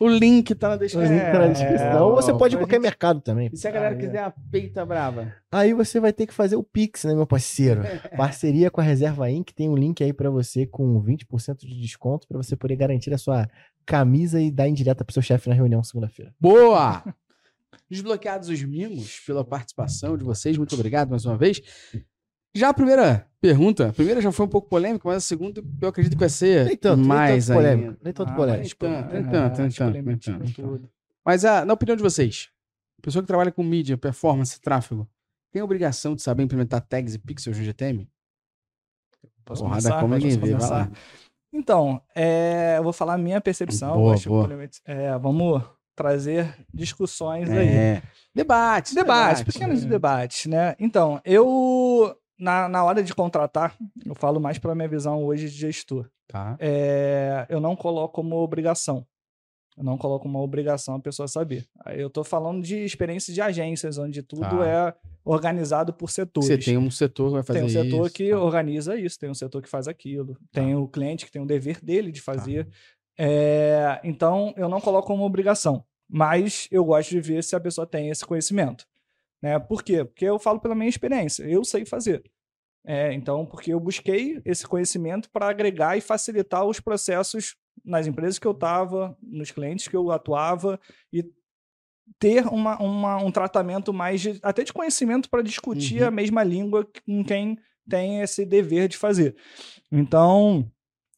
[0.00, 0.04] o.
[0.06, 1.12] O link tá na O descrição.
[1.12, 2.08] link tá na descrição.
[2.08, 3.50] Ou você pode ir em qualquer gente- mercado também.
[3.52, 4.00] E se a galera Ah, é.
[4.00, 5.32] quiser a peita brava?
[5.50, 7.82] Aí você vai ter que fazer o Pix, né, meu parceiro?
[8.16, 9.52] Parceria com a Reserva Inc.
[9.54, 13.18] Tem um link aí pra você com 20% de desconto pra você poder garantir a
[13.18, 13.48] sua
[13.84, 16.34] camisa e dar indireta pro seu chefe na reunião segunda-feira.
[16.40, 17.02] Boa!
[17.88, 21.60] Desbloqueados os mimos pela participação de vocês, muito obrigado mais uma vez.
[22.56, 25.88] Já a primeira pergunta, a primeira já foi um pouco polêmica, mas a segunda eu
[25.88, 27.76] acredito que vai ser Nem tanto, mais nem tanto ainda.
[27.78, 28.00] polêmico.
[28.04, 28.62] Nem tanto Ah, polêmico.
[28.62, 29.22] Nem tanto, nem É,
[29.70, 30.90] tanto, nem tanto.
[31.24, 32.48] Mas ah, na opinião de vocês,
[33.02, 35.08] pessoa que trabalha com mídia, performance, tráfego,
[35.52, 38.08] Tem a obrigação de saber implementar tags e pixels no GTM?
[39.44, 40.00] Posso Porrada começar?
[40.00, 40.70] como ninguém vê, vai começar?
[40.74, 40.90] lá.
[41.52, 43.94] Então, é, eu vou falar a minha percepção.
[43.96, 44.48] Boa, acho que boa.
[44.84, 45.62] é, vamos
[45.94, 47.68] trazer discussões aí.
[47.68, 48.02] É.
[48.34, 48.92] Debates.
[48.92, 49.42] Debates, debates.
[49.44, 50.74] pequenos debates, né?
[50.78, 55.56] Então, eu, na, na hora de contratar, eu falo mais pela minha visão hoje de
[55.56, 56.08] gestor.
[56.28, 56.56] Tá.
[56.58, 59.06] É, eu não coloco como obrigação.
[59.76, 61.66] Eu não coloco uma obrigação a pessoa saber.
[61.94, 64.66] Eu tô falando de experiências de agências, onde tudo Tá.
[64.66, 66.48] é organizado por setores.
[66.48, 68.38] Você tem um setor que vai fazer Tem um setor isso, que tá.
[68.38, 71.78] organiza isso, tem um setor que faz aquilo, tem o cliente que tem o dever
[71.84, 72.12] dele Tá.
[72.14, 72.68] de fazer.
[73.18, 77.86] É, então, eu não coloco como obrigação, mas eu gosto de ver se a pessoa
[77.86, 78.86] tem esse conhecimento.
[79.42, 79.58] Né?
[79.58, 80.04] Por quê?
[80.04, 82.22] Porque eu falo pela minha experiência, eu sei fazer.
[82.88, 88.38] É, então, porque eu busquei esse conhecimento para agregar e facilitar os processos nas empresas
[88.38, 90.78] que eu estava, nos clientes que eu atuava
[91.12, 91.24] e
[92.18, 96.08] ter uma, uma- um tratamento mais de, até de conhecimento para discutir Uhum.
[96.08, 99.36] a mesma língua com quem tem esse dever de fazer.
[99.90, 100.70] Então,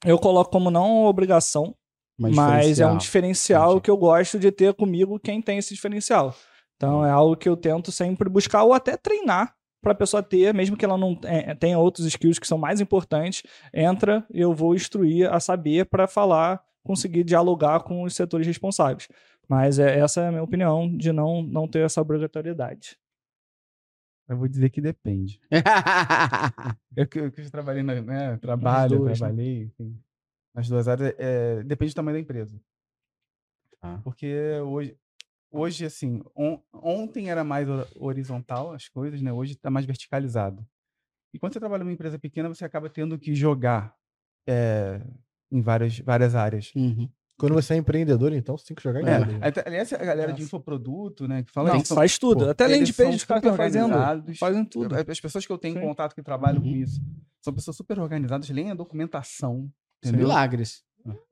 [0.04, 1.74] eu coloco como não obrigação,
[2.18, 3.70] Mas mas é um diferencial.
[3.72, 3.82] Entendi.
[3.82, 6.34] que eu gosto de ter comigo quem tem esse diferencial.
[6.78, 10.54] Então é algo que eu tento sempre buscar ou até treinar para a pessoa ter,
[10.54, 13.42] mesmo que ela não eh, tenha outros skills que são mais importantes,
[13.74, 19.08] entra e eu vou instruir a saber para falar, conseguir dialogar com os setores responsáveis.
[19.48, 22.96] Mas é, essa é a minha opinião de não, não ter essa obrigatoriedade.
[24.28, 25.40] Eu vou dizer que depende.
[26.94, 28.36] Eu que, eu trabalhei, na, né?
[28.38, 29.26] Trabalho, duas, né?
[29.26, 29.98] trabalhei, enfim.
[30.52, 32.60] Nas duas áreas, é, depende do tamanho da empresa.
[33.80, 34.00] Tá.
[34.02, 34.98] Porque hoje,
[35.50, 39.32] hoje assim, on- ontem era mais hor- horizontal as coisas, né?
[39.32, 40.64] Hoje está mais verticalizado.
[41.34, 43.94] E quando você trabalha numa empresa pequena, você acaba tendo que jogar
[44.50, 45.02] é,
[45.52, 46.72] em várias, várias áreas.
[46.74, 47.06] Uhum.
[47.38, 49.44] Quando você é empreendedor, então você tem que jogar em É, tudo.
[49.44, 51.42] até- aliás, a galera de infoproduto, né?
[51.42, 52.44] Que fala Não, isso, são- faz tudo.
[52.46, 53.92] pô, até além de são page, os caras estão fazendo.
[54.38, 54.94] Fazem tudo.
[54.96, 55.80] As pessoas que eu tenho Sim.
[55.82, 56.76] contato que trabalham com Uhum.
[56.76, 57.00] isso
[57.40, 59.70] são pessoas super organizadas, leem a documentação,
[60.02, 60.26] São entendeu?
[60.26, 60.82] milagres.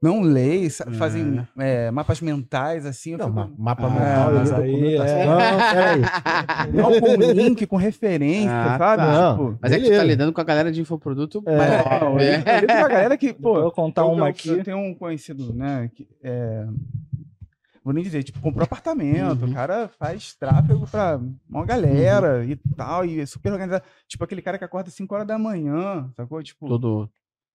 [0.03, 0.93] Não leem, sa- É.
[0.95, 3.13] fazem é, mapas mentais, assim.
[3.13, 6.01] eu Não, fico- ma- mapa Ah, mental, mas aí é- Não, peraí.
[6.73, 9.03] Não, com link, com referência, Ah, sabe?
[9.03, 9.31] tá.
[9.33, 10.05] Tipo, Mas é que tu tá Beleza.
[10.05, 11.43] lidando com a galera de infoproduto.
[11.47, 11.57] É.
[11.57, 12.37] mas- não, é.
[12.37, 14.49] eu lido com a galera que, pô, Vou contar eu, uma eu- aqui.
[14.49, 15.91] Eu tenho um conhecido, né?
[15.95, 16.67] Que, é,
[17.85, 19.51] vou nem dizer, tipo, comprou apartamento, Uhum.
[19.51, 23.85] o cara faz tráfego pra uma galera e tal, e é super organizado.
[24.09, 26.43] Tipo, aquele cara que acorda 5 horas da manhã, sacou?
[26.43, 27.09] Tipo, Todo.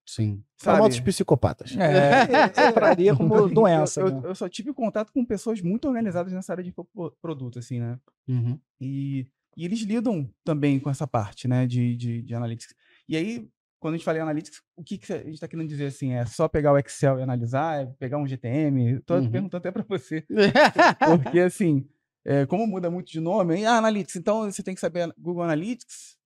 [0.06, 0.44] Sim.
[0.58, 1.06] Famosos sabe?
[1.06, 1.76] psicopatas.
[1.78, 4.02] É, eu traria como doença.
[4.02, 4.22] Eu, né?
[4.24, 6.74] eu, eu só tive contato com pessoas muito organizadas nessa área de
[7.22, 8.00] produto, assim, né?
[8.28, 8.60] Uhum.
[8.80, 12.74] E, e eles lidam também com essa parte, né, de, de, de analytics.
[13.08, 13.48] E aí,
[13.80, 16.14] quando a gente fala em analytics, o que, que a gente está querendo dizer assim?
[16.14, 17.82] É só pegar o Excel e analisar?
[17.82, 18.98] É pegar um GTM?
[18.98, 19.32] Estou Uhum.
[19.32, 20.26] perguntando até para você.
[21.24, 21.88] Porque, assim,
[22.26, 25.44] é, como muda muito de nome, aí, ah, Analytics, então você tem que saber Google
[25.44, 26.18] Analytics,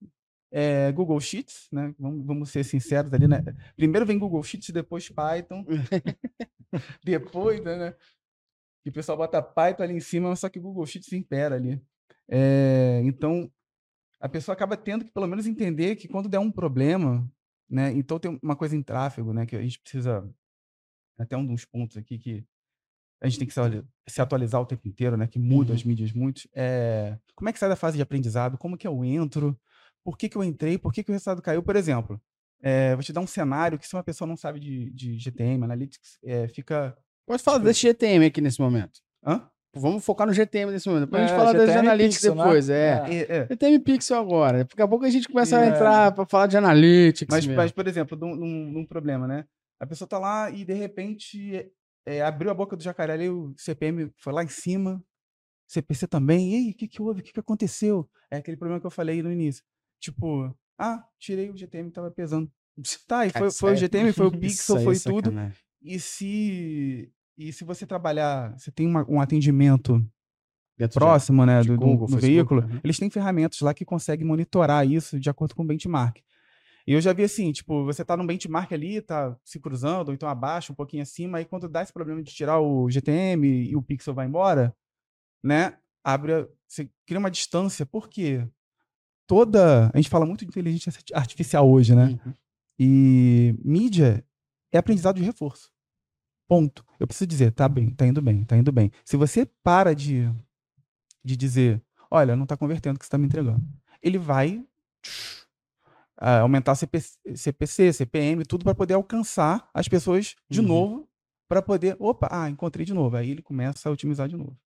[0.57, 1.93] é, Google Sheets, né?
[1.99, 3.43] Vamos, vamos ser sinceros ali, né?
[3.75, 5.65] Primeiro vem Google Sheets, depois Python,
[7.03, 7.93] depois, né?
[8.85, 11.81] E o pessoal bota Python ali em cima, só que o Google Sheets impera ali.
[12.29, 13.51] É, então,
[14.19, 17.29] a pessoa acaba tendo que pelo menos entender que quando der um problema,
[17.69, 17.91] né?
[17.91, 19.45] Então tem uma coisa em tráfego, né?
[19.45, 20.25] Que a gente precisa
[21.17, 22.45] até um dos pontos aqui que
[23.21, 23.53] a gente tem que
[24.07, 25.27] se atualizar o tempo inteiro, né?
[25.27, 25.75] Que muda Uhum.
[25.75, 26.47] as mídias muito.
[26.53, 28.57] É, como é que sai da fase de aprendizado?
[28.57, 29.59] Como que eu entro?
[30.05, 30.77] Por que, que eu entrei?
[30.77, 31.63] Por que, que o resultado caiu?
[31.63, 32.21] Por exemplo,
[32.61, 35.63] é, vou te dar um cenário que se uma pessoa não sabe de, de GTM,
[35.65, 36.95] Analytics, é, fica...
[37.27, 38.99] Pode falar desse GTM aqui nesse momento.
[39.25, 39.49] Hã?
[39.77, 41.05] Vamos focar no GTM nesse momento.
[41.05, 42.43] Depois a É, gente fala das GTM Analytics Pixel, né?
[42.43, 42.69] depois.
[42.69, 43.03] É.
[43.09, 43.47] É, é.
[43.47, 44.59] GTM Pixel agora.
[44.63, 45.69] Daqui a pouco a gente começa a É.
[45.69, 47.27] entrar pra falar de Analytics.
[47.33, 47.57] Mas, mesmo.
[47.61, 49.45] mas, por exemplo, num, num- num problema, né?
[49.79, 51.69] A pessoa tá lá e, de repente,
[52.05, 55.03] é, abriu a boca do jacaré ali, o CPM foi lá em cima,
[55.67, 56.51] CPC também.
[56.51, 57.19] E aí, o que, que houve?
[57.21, 58.07] O que, que aconteceu?
[58.31, 59.63] É aquele problema que eu falei no início.
[59.99, 62.51] Tipo, ah, tirei o GTM, tava pesando.
[63.07, 63.77] Tá, e foi, foi o sério?
[63.77, 65.33] GTM, foi o Pixel, é foi tudo.
[65.81, 70.05] E se, e se você trabalhar, você tem uma- um atendimento
[70.77, 72.79] Dentro próximo, né, de do, Google, do veículo, uhum.
[72.83, 76.17] eles têm ferramentas lá que conseguem monitorar isso de acordo com o benchmark.
[76.87, 80.13] E eu já vi assim, tipo, você tá num benchmark ali, tá se cruzando, ou
[80.13, 83.75] então abaixo, um pouquinho acima, aí quando dá esse problema de tirar o GTM e
[83.75, 84.75] o pixel vai embora,
[85.43, 88.45] né, abre, você cria uma distância, por quê?
[89.27, 92.19] Toda, a gente fala muito de inteligência arti- artificial hoje, né?
[92.25, 92.33] Uhum.
[92.79, 94.23] E mídia
[94.71, 95.71] é aprendizado de reforço.
[96.47, 96.85] Ponto.
[96.99, 98.91] Eu preciso dizer, tá bem, tá indo bem, tá indo bem.
[99.03, 100.31] Se você para de,
[101.23, 103.65] de dizer, olha, não tá convertendo o que você tá me entregando,
[104.01, 104.63] ele vai
[106.17, 110.67] ah, aumentar CPC, CPC, CPM, tudo para poder alcançar as pessoas de Uhum.
[110.67, 111.09] novo,
[111.47, 113.15] para poder, opa, ah, encontrei de novo.
[113.17, 114.57] Aí ele começa a otimizar de novo.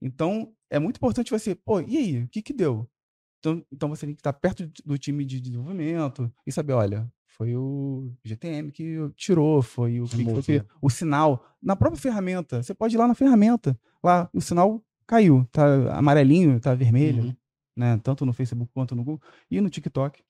[0.00, 2.88] Então, é muito importante você, pô, e aí, o que que deu?
[3.40, 7.54] Então, então você tem que estar perto do time de desenvolvimento e saber, olha, foi
[7.56, 12.62] o GTM que tirou, foi o que que foi que- o sinal na própria ferramenta.
[12.62, 17.36] Você pode ir lá na ferramenta, lá o sinal caiu, tá amarelinho, tá vermelho, Uhum.
[17.76, 18.00] né?
[18.02, 20.20] Tanto no Facebook quanto no Google e no TikTok.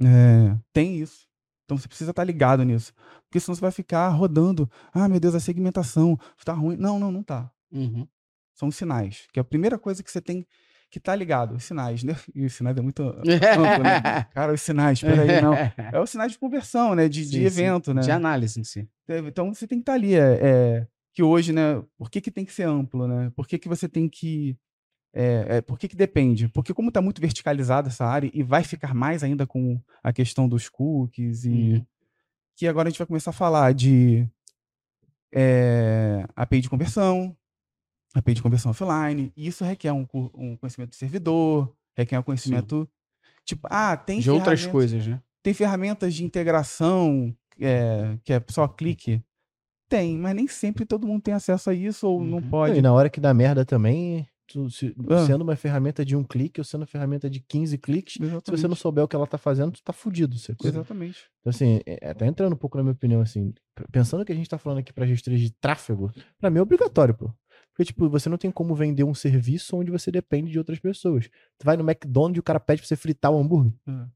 [0.00, 1.26] É, tem isso.
[1.64, 2.92] Então você precisa estar ligado nisso,
[3.24, 4.70] porque senão você vai ficar rodando.
[4.92, 6.76] Ah, meu Deus, a segmentação tá ruim.
[6.76, 8.06] Não, não, não tá Uhum.
[8.54, 10.46] são sinais, que é a primeira coisa que você tem
[10.92, 12.14] que estar ligado, os sinais, né?
[12.34, 13.22] E os sinais é muito amplo,
[13.82, 14.24] né?
[14.34, 15.54] Cara, os sinais, peraí, não.
[15.54, 17.08] É os sinais de conversão, né?
[17.08, 17.44] De, de Sim, sim.
[17.46, 18.02] evento, né?
[18.02, 18.86] De análise em si.
[19.08, 20.14] Então você tem que estar ali.
[20.14, 21.82] É, é, que hoje, né?
[21.96, 23.32] Por que, que tem que ser amplo, né?
[23.34, 24.56] Por que, que você tem que.
[25.14, 26.48] É, é, por que, que depende?
[26.48, 30.46] Porque, como está muito verticalizada essa área, e vai ficar mais ainda com a questão
[30.48, 31.86] dos cookies, e Uhum.
[32.56, 34.26] que agora a gente vai começar a falar de
[35.34, 37.36] é, API de conversão,
[38.14, 42.88] API de conversão offline, e isso requer um, um conhecimento de servidor, requer um conhecimento.
[43.44, 45.20] Tipo, ah, tem De outras coisas, né?
[45.42, 49.22] tem ferramentas de integração é, que é só clique?
[49.88, 52.48] Tem, mas nem sempre todo mundo tem acesso a isso ou não Uhum.
[52.50, 52.78] pode.
[52.78, 55.26] E na hora que dá merda também, tu- se- Ah.
[55.26, 58.60] sendo uma ferramenta de um clique ou sendo uma ferramenta de 15 cliques, se Exatamente.
[58.60, 60.34] você não souber o que ela tá fazendo, tu tá fudido.
[60.64, 61.18] Exatamente.
[61.40, 63.52] Então, assim, é, tá entrando um pouco na minha opinião, assim,
[63.90, 67.14] pensando que a gente tá falando aqui pra gestores de tráfego, pra mim é obrigatório,
[67.14, 67.30] pô.
[67.72, 71.28] Porque, tipo, você não tem como vender um serviço onde você depende de outras pessoas.
[71.58, 73.72] Tu vai no McDonald's e o cara pede pra você fritar o hambúrguer.
[73.88, 74.06] É.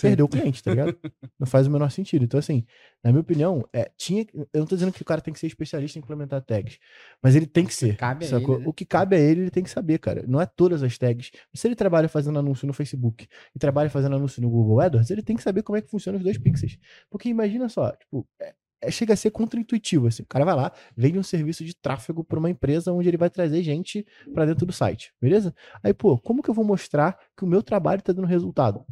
[0.00, 0.96] Perdeu o cliente, tá ligado?
[1.38, 2.24] não faz o menor sentido.
[2.24, 2.64] Então, assim,
[3.02, 5.48] na minha opinião, é, tinha, eu não tô dizendo que o cara tem que ser
[5.48, 6.78] especialista em implementar tags,
[7.22, 7.96] mas ele tem que ser.
[7.96, 8.56] cabe sacou?
[8.56, 8.68] ele, né?
[8.68, 10.24] O que cabe a ele, ele tem que saber, cara.
[10.26, 11.32] Não é todas as tags.
[11.52, 15.22] Se ele trabalha fazendo anúncio no Facebook e trabalha fazendo anúncio no Google AdWords, ele
[15.22, 16.78] tem que saber como é que funciona os dois pixels.
[17.10, 20.22] Porque imagina só, tipo, é- é- chega a ser contraintuitivo, assim.
[20.22, 23.30] O cara vai lá, vende um serviço de tráfego para uma empresa onde ele vai
[23.30, 25.54] trazer gente para dentro do site, beleza?
[25.82, 28.84] Aí, pô, como que eu vou mostrar que o meu trabalho tá dando resultado?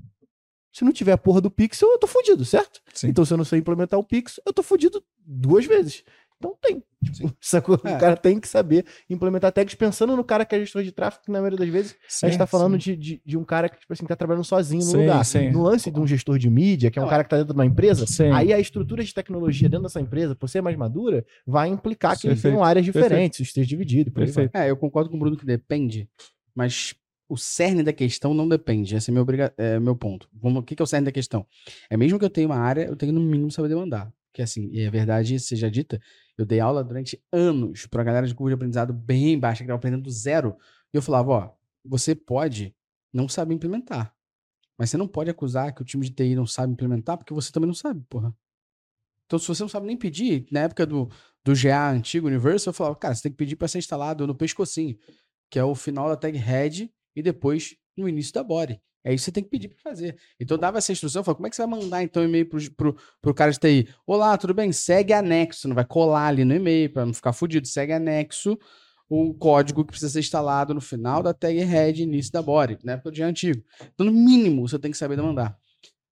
[0.72, 2.82] Se não tiver a porra do pixel, eu tô fudido, certo?
[2.92, 3.08] Sim.
[3.08, 6.04] Então, se eu não sei implementar o pixel, eu tô fudido duas vezes.
[6.38, 6.82] Então tem.
[7.12, 7.80] Tipo, sacou?
[7.84, 7.94] É.
[7.96, 11.24] O cara tem que saber implementar tags pensando no cara que é gestor de tráfego,
[11.24, 13.78] que na maioria das vezes a gente tá falando de, de, de um cara que,
[13.78, 15.24] tipo assim, tá trabalhando sozinho no Sim, lugar.
[15.24, 15.50] sim.
[15.50, 17.54] No lance de um gestor de mídia, que é um Não, cara que tá dentro
[17.54, 18.30] de uma empresa, Sim.
[18.32, 22.26] aí a estrutura de tecnologia dentro dessa empresa, por ser mais madura, vai implicar que
[22.26, 23.04] eles tenham áreas perfeito.
[23.04, 24.10] diferentes, esteja dividido.
[24.10, 24.44] por aí vai.
[24.48, 24.56] Perfeito.
[24.64, 26.08] É, eu concordo com o Bruno que depende,
[26.54, 26.94] mas
[27.28, 28.94] o cerne da questão não depende.
[28.94, 30.28] Esse é meu, obriga- é meu ponto.
[30.32, 31.46] Vamos, o que, que é o cerne da questão?
[31.88, 34.12] É mesmo que eu tenha uma área, eu tenho que, no mínimo saber demandar.
[34.36, 35.98] Que assim, e a verdade seja dita,
[36.36, 39.78] eu dei aula durante anos pra galera de curva de aprendizado bem baixa, que tava
[39.78, 40.54] aprendendo do zero.
[40.92, 41.50] E eu falava, ó,
[41.82, 42.76] você pode
[43.10, 44.14] não saber implementar.
[44.76, 47.50] Mas você não pode acusar que o time de TI não sabe implementar, porque você
[47.50, 48.36] também não sabe, porra.
[49.24, 51.08] Então, se você não sabe nem pedir, na época do,
[51.42, 54.34] do GA antigo, Universal, eu falava, cara, você tem que pedir para ser instalado no
[54.34, 54.98] pescocinho,
[55.48, 58.78] que é o final da tag head e depois no início da body.
[59.06, 60.16] É isso que você tem que pedir para fazer.
[60.40, 62.96] Então, dava essa instrução, falava, como é que você vai mandar então e-mail pro, pro,
[63.22, 63.88] pro cara de TI?
[64.04, 64.72] Olá, tudo bem?
[64.72, 67.68] Segue anexo, não vai colar ali no e-mail para não ficar fudido.
[67.68, 68.58] Segue anexo
[69.08, 73.12] o código que precisa ser instalado no final da tag head início da body, época
[73.12, 73.62] do dia antigo.
[73.94, 75.56] Então, no mínimo, você tem que saber demandar.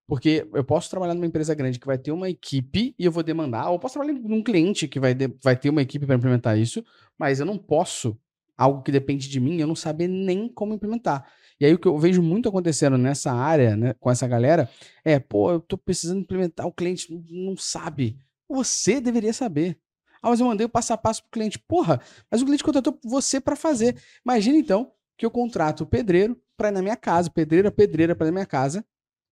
[0.07, 3.25] Porque eu posso trabalhar numa empresa grande que vai ter uma equipe e eu vou
[3.25, 6.57] demandar, ou posso trabalhar num cliente que vai, de- vai ter uma equipe para implementar
[6.57, 6.85] isso,
[7.19, 8.17] mas eu não posso,
[8.57, 11.27] algo que depende de mim, eu não saber nem como implementar.
[11.61, 14.69] E aí o que eu vejo muito acontecendo nessa área, né, com essa galera,
[15.05, 18.19] é, pô, eu tô precisando implementar, o cliente não sabe.
[18.49, 19.79] Você deveria saber.
[20.21, 21.59] Ah, mas eu mandei o passo a passo pro cliente.
[21.59, 23.97] Porra, mas o cliente contratou você para fazer.
[24.25, 28.15] Imagina então que eu contrato o pedreiro para ir na minha casa, pedreiro a pedreira
[28.17, 28.85] para ir na minha casa,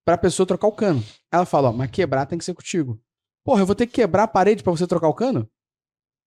[0.05, 1.03] para a pessoa trocar o cano.
[1.31, 3.01] Ela fala, ó, mas quebrar tem que ser contigo.
[3.45, 5.49] Porra, eu vou ter que quebrar a parede para você trocar o cano?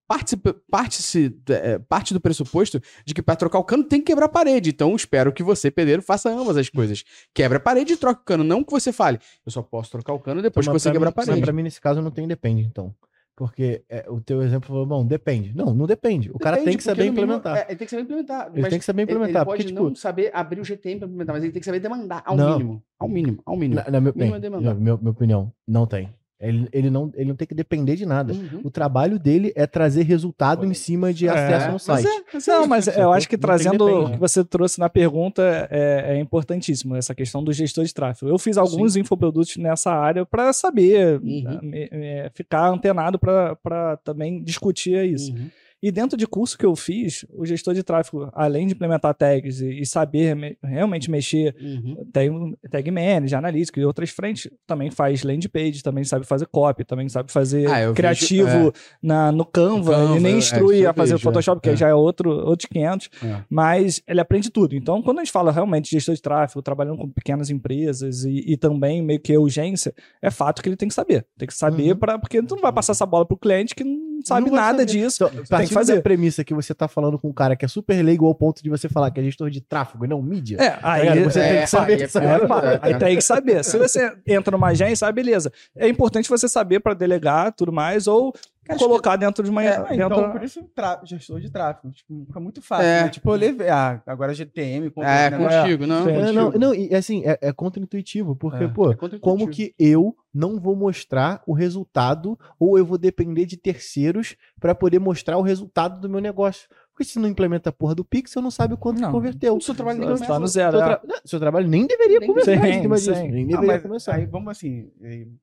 [0.08, 0.36] Parte,
[0.70, 4.28] parte, é, parte do pressuposto de que para trocar o cano tem que quebrar a
[4.28, 4.70] parede.
[4.70, 7.02] Então espero que você, pedreiro, faça ambas as coisas.
[7.34, 8.44] Quebra a parede e troca o cano.
[8.44, 11.08] Não que você fale, eu só posso trocar o cano depois Então, que você quebrar
[11.08, 11.40] a parede.
[11.40, 12.94] Pra mim, nesse caso, não tem depende, então.
[13.34, 15.52] Porque é, o teu exemplo falou, bom, depende.
[15.54, 16.30] Não, não depende.
[16.32, 17.58] O cara tem Depende, que saber no mínimo- implementar.
[17.58, 18.46] é, ele tem que saber implementar.
[18.50, 19.42] Ele mas tem que saber implementar.
[19.42, 21.66] Ele, porque, pode tipo, não saber abrir o GTM para implementar, mas ele tem que
[21.66, 22.52] saber demandar ao Não.
[22.52, 22.82] mínimo.
[22.98, 23.74] Ao mínimo, ao mínimo.
[23.84, 24.74] na, na minha, mínimo bem, é demandar.
[24.74, 26.08] na minha, minha opinião, não tem.
[26.38, 28.34] Ele, ele, não, ele não tem que depender de nada.
[28.34, 28.60] Uhum.
[28.64, 31.30] O trabalho dele é trazer resultado em cima de É.
[31.30, 32.06] acesso no Mas site.
[32.06, 34.04] é, mas é Não, mas eu acho que trazendo depende.
[34.04, 38.30] o que você trouxe na pergunta é, é importantíssimo, essa questão do gestor de tráfego.
[38.30, 41.42] Eu fiz alguns infoprodutos nessa área para saber, Uhum.
[41.42, 45.32] né, me- me- ficar antenado para também discutir isso.
[45.32, 45.48] Uhum.
[45.82, 49.60] E dentro de curso que eu fiz, o gestor de tráfego, além de implementar tags
[49.60, 52.04] e, e saber me- realmente mexer, Uhum.
[52.12, 56.82] tem tag manager, analítico e outras frentes, também faz landing page, também sabe fazer copy,
[56.84, 58.72] também sabe fazer Ah, criativo vejo-
[59.02, 61.60] na, no Canva, Canva, e nem é, instrui eu a fazer o vejo, Photoshop, é,
[61.60, 61.72] que é.
[61.72, 63.42] aí já é outro, outros 500, É.
[63.50, 64.74] mas ele aprende tudo.
[64.74, 68.44] Então, quando a gente fala realmente de gestor de tráfego, trabalhando com pequenas empresas e,
[68.46, 71.26] e também meio que urgência, é fato que ele tem que saber.
[71.36, 71.98] Tem que saber, Uhum.
[71.98, 74.86] pra, porque tu não vai passar essa bola pro cliente que não sabe nada saber.
[74.86, 75.30] disso.
[75.32, 75.96] Então, tem que fazer.
[75.96, 78.62] da premissa que você tá falando com um cara que é super leigo ao ponto
[78.62, 80.58] de você falar que é gestor de tráfego e não mídia.
[80.60, 81.24] É, aí, ligado?
[81.24, 82.06] Você tem que saber aí é.
[82.06, 83.64] É, aí tem que saber.
[83.64, 85.52] Se você entra numa agência, ah, beleza.
[85.74, 88.32] É importante você saber para delegar tudo mais, ou
[88.66, 89.62] Cara, colocar dentro de uma.
[89.64, 91.92] É, dentro então, por isso, tra- gestor de tráfego.
[91.92, 93.02] Tipo, fica muito fácil, É.
[93.04, 93.08] né?
[93.08, 93.68] Tipo, eu levei.
[93.68, 94.86] Ah, agora GTM.
[94.86, 95.60] É, outro negócio.
[95.62, 96.08] contigo, não.
[96.08, 98.68] É, não, não, e assim, é, é contra-intuitivo, porque, É.
[98.68, 103.56] pô, É como que eu não vou mostrar o resultado ou eu vou depender de
[103.56, 106.68] terceiros pra poder mostrar o resultado do meu negócio?
[106.92, 109.12] Porque se não implementa a porra do Pix, eu não sabe o quanto Não.
[109.12, 109.54] converteu.
[109.54, 110.38] O seu trabalho nem Tá começa.
[110.38, 110.72] no zero.
[110.78, 110.84] Seu, é.
[110.96, 112.74] tra- não, seu trabalho nem deveria Nem começar deveria.
[112.78, 113.20] em cima Sim, disso.
[113.22, 113.28] sim.
[113.30, 114.14] Nem Ah, deveria mas começar.
[114.14, 114.90] aí vamos assim,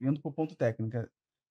[0.02, 0.98] indo pro ponto técnico.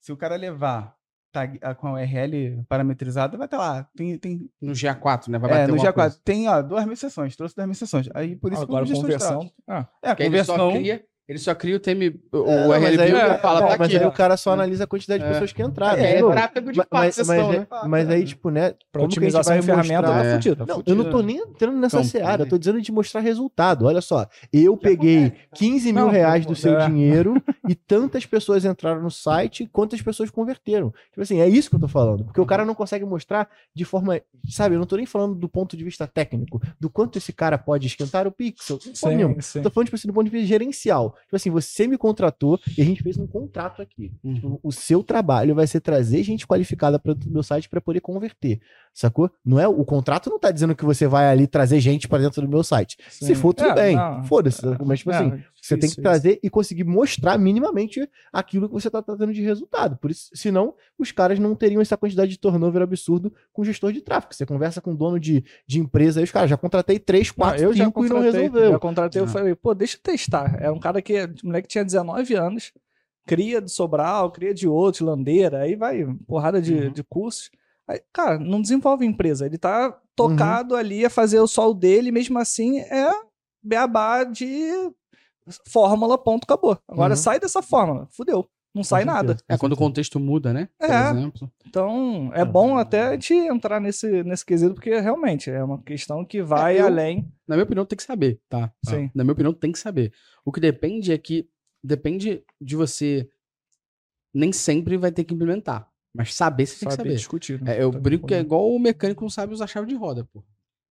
[0.00, 0.96] Se o cara levar
[1.32, 3.86] tag, ah, com a URL parametrizada, vai estar lá.
[3.96, 5.38] Tem, tem, No GA4, né?
[5.38, 5.94] Vai é, bater no alguma G4.
[5.94, 6.18] coisa.
[6.24, 7.34] Tem, ó, duas mil sessões.
[7.36, 8.08] Trouxe duas mil sessões.
[8.14, 9.50] Aí, por isso Agora, que conversão.
[9.68, 10.80] Ah, É, Que ele só conversão.
[10.80, 13.88] cria, ele só cria o TM, o É, URL builder é, fala, é, tá mas
[13.88, 13.96] aqui.
[13.98, 14.08] aí ó.
[14.08, 15.32] o cara só analisa a quantidade de É.
[15.32, 15.98] pessoas que entraram.
[16.02, 16.32] É, novo.
[16.32, 17.66] tráfego de Mas, quatro mas, sessão, mas, né?
[17.70, 18.74] é- mas aí, tipo, né?
[18.90, 20.32] pra otimização vai de ferramenta, mostrar- tá É.
[20.34, 20.66] fudido.
[20.66, 23.20] tá Não, eu não tô nem entrando nessa Campo, seara, eu tô dizendo de mostrar
[23.20, 23.86] resultado.
[23.86, 26.86] Olha só, eu peguei 15 mil reais do seu é.
[26.86, 27.34] dinheiro
[27.72, 30.92] e tantas pessoas entraram no site, quantas pessoas converteram.
[31.08, 32.22] Tipo assim, é isso que eu tô falando.
[32.22, 34.20] Porque o cara não consegue mostrar de forma.
[34.46, 37.56] Sabe, eu não tô nem falando do ponto de vista técnico, do quanto esse cara
[37.56, 38.78] pode esquentar o pixel.
[38.78, 38.94] Sim,
[39.40, 39.62] sim.
[39.62, 41.16] Tô falando, tipo assim, do ponto de vista gerencial.
[41.24, 44.12] Tipo assim, você me contratou e a gente fez um contrato aqui.
[44.22, 44.34] Uhum.
[44.34, 48.00] Tipo, o seu trabalho vai ser trazer gente qualificada para o meu site para poder
[48.00, 48.60] converter.
[48.92, 49.30] Sacou?
[49.42, 52.42] Não é o contrato não tá dizendo que você vai ali trazer gente para dentro
[52.42, 52.98] do meu site.
[53.08, 53.34] Se Sim.
[53.34, 54.60] for tudo É, bem, foda-se.
[54.84, 58.74] Mas tipo É, assim, você tem que difícil trazer e conseguir mostrar minimamente aquilo que
[58.74, 59.96] você tá trazendo de resultado.
[59.96, 64.00] Por isso, senão os caras não teriam essa quantidade de turnover absurdo com gestor de
[64.00, 64.34] tráfego.
[64.34, 67.72] Você conversa com dono de, de empresa aí os caras já contratei 3, 4, eu
[67.72, 68.70] já 5 e não resolveu.
[68.72, 69.28] Já contratei, eu Ah.
[69.28, 70.56] falei, pô, deixa eu testar.
[70.60, 72.72] Era um cara que, o moleque tinha 19 anos,
[73.24, 76.92] cria de Sobral, cria de outro, Landeira, aí vai, porrada de, Uhum.
[76.92, 77.50] de cursos.
[77.88, 82.36] Aí, cara, não desenvolve empresa, ele tá tocado ali a fazer o sol dele, mesmo
[82.38, 83.10] assim é
[83.62, 84.90] beabá de
[85.68, 86.78] fórmula, ponto, acabou.
[86.88, 87.16] Agora Uhum.
[87.16, 88.48] sai dessa fórmula, fudeu.
[88.74, 89.36] Não sai nada.
[89.46, 90.66] É quando o contexto muda, né?
[90.78, 91.10] Por É.
[91.10, 91.52] exemplo.
[91.66, 96.24] Então, é bom até a gente entrar nesse, nesse quesito, porque realmente é uma questão
[96.24, 97.30] que vai É, eu- além.
[97.46, 98.72] Na minha opinião, tem que saber, tá?
[98.86, 99.10] Sim.
[99.14, 100.10] Na minha opinião, tem que saber.
[100.42, 101.46] O que depende é que
[101.84, 103.28] depende de você.
[104.34, 105.86] Nem sempre vai ter que implementar.
[106.14, 107.16] Mas saber você tem que Saber saber.
[107.16, 107.62] discutir.
[107.62, 107.76] né?
[107.78, 110.24] É, eu Tá brinco que é igual o mecânico não sabe usar chave de roda,
[110.32, 110.42] pô.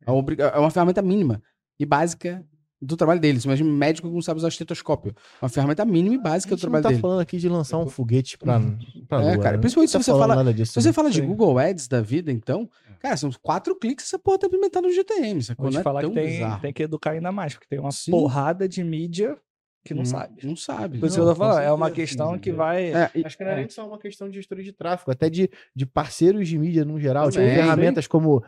[0.05, 1.41] É uma, obriga- é uma ferramenta mínima
[1.79, 2.45] e básica
[2.81, 3.45] do trabalho deles.
[3.45, 5.13] Imagina um médico que não sabe usar estetoscópio.
[5.41, 7.01] Uma ferramenta mínima e A básica do gente não trabalho tá dele.
[7.01, 8.59] falando aqui de lançar um foguete pra,
[9.07, 9.61] pra É, lua, cara, né?
[9.61, 10.93] principalmente Não se você falando fala- disso, Se você né?
[10.93, 11.21] fala de.
[11.21, 12.67] Google Ads da vida, então,
[12.99, 15.43] cara, são quatro cliques que você pode estar implementando no GTM.
[15.43, 15.63] Sacou?
[15.65, 16.61] Vou te Não é falar que tem, bizarro.
[16.61, 18.09] tem que educar ainda mais, porque tem uma Sim.
[18.11, 19.37] porrada de mídia
[19.83, 20.45] que não Hum, sabe.
[20.45, 20.99] Não sabe.
[20.99, 22.93] Por isso Não, que eu tô falando, é uma questão sim, que vai.
[22.93, 25.29] É, e- Acho que não é nem só uma questão de gestor de tráfego, até
[25.29, 27.29] de, de parceiros de mídia no geral.
[27.31, 27.55] Tipo, Também.
[27.55, 28.43] ferramentas como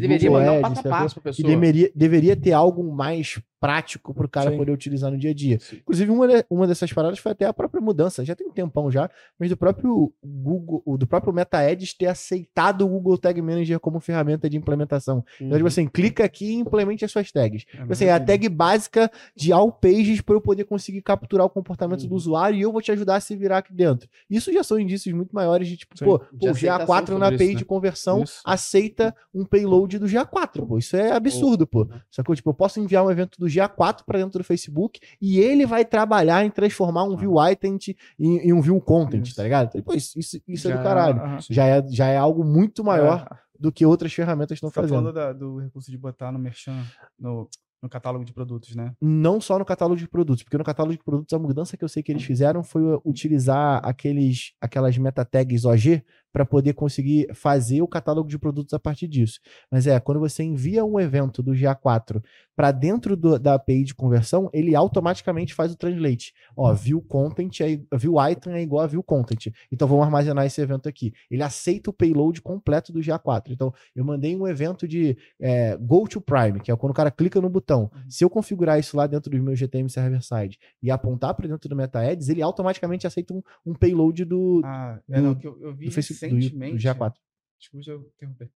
[0.00, 0.98] deveria Google mandar um Ads, passo a sacou?
[0.98, 1.48] passo pra E pessoa.
[1.54, 4.56] deveria, deveria ter algo mais prático para o cara Sim.
[4.56, 5.56] poder utilizar no dia a dia.
[5.72, 8.24] Inclusive, uma, de- uma dessas paradas foi até a própria mudança.
[8.24, 9.08] Já tem um tempão já,
[9.38, 14.50] mas do próprio Google, do próprio MetaAds ter aceitado o Google Tag Manager como ferramenta
[14.50, 15.24] de implementação.
[15.36, 15.56] Então, Uhum.
[15.58, 17.64] tipo assim, clica aqui e implemente as suas tags.
[17.72, 21.46] É, Tipo assim, é a tag básica de all pages para eu poder conseguir capturar
[21.46, 22.16] o comportamento do Uhum.
[22.16, 24.08] usuário e eu vou te ajudar a se virar aqui dentro.
[24.28, 27.18] Isso já são indícios muito maiores de tipo, Sim, pô, de pô, o aceitação GA4
[27.18, 27.68] na page isso, de né?
[27.68, 28.40] conversão Isso.
[28.44, 30.78] aceita um payload do GA4, pô.
[30.78, 31.86] Isso é absurdo, pô.
[32.10, 32.34] Sacou?
[32.34, 35.84] Tipo, eu posso enviar um evento do GA4 para dentro do Facebook e ele vai
[35.84, 37.78] trabalhar em transformar um view item
[38.18, 39.36] em, em um view content, Isso.
[39.36, 39.70] tá ligado?
[39.74, 41.20] Então, isso, isso, isso é já- do caralho.
[41.20, 41.38] aham.
[41.50, 43.36] Já é, já é algo muito maior É.
[43.58, 44.96] do que outras ferramentas estão Você tá fazendo.
[44.98, 46.82] falando da- do recurso de botar no merchan,
[47.18, 47.48] no,
[47.82, 48.92] no catálogo de produtos, né?
[49.00, 51.88] não só no catálogo de produtos, porque no catálogo de produtos a mudança que eu
[51.88, 56.02] sei que eles fizeram foi utilizar aqueles, aquelas meta tags OG
[56.32, 59.38] para poder conseguir fazer o catálogo de produtos a partir disso.
[59.70, 62.22] Mas é, quando você envia um evento do GA4
[62.56, 66.32] para dentro do- da API de conversão, ele automaticamente faz o translate.
[66.56, 69.48] Ó, view content, é, view item é igual a view content.
[69.70, 71.12] Então vamos armazenar esse evento aqui.
[71.30, 73.50] Ele aceita o payload completo do GA4.
[73.52, 77.10] Então eu mandei um evento de é, Go to Prime, que é quando o cara
[77.10, 77.90] clica no botão.
[78.08, 81.68] Se eu configurar isso lá dentro do meu GTM Server Side e apontar para dentro
[81.68, 85.58] do MetaAds, ele automaticamente aceita um, um payload do, Ah, é, não, Do- que eu,
[85.60, 86.76] eu vi do Facebook recentemente.
[86.76, 87.14] do GA4.
[87.58, 88.50] Desculpa eu interromper.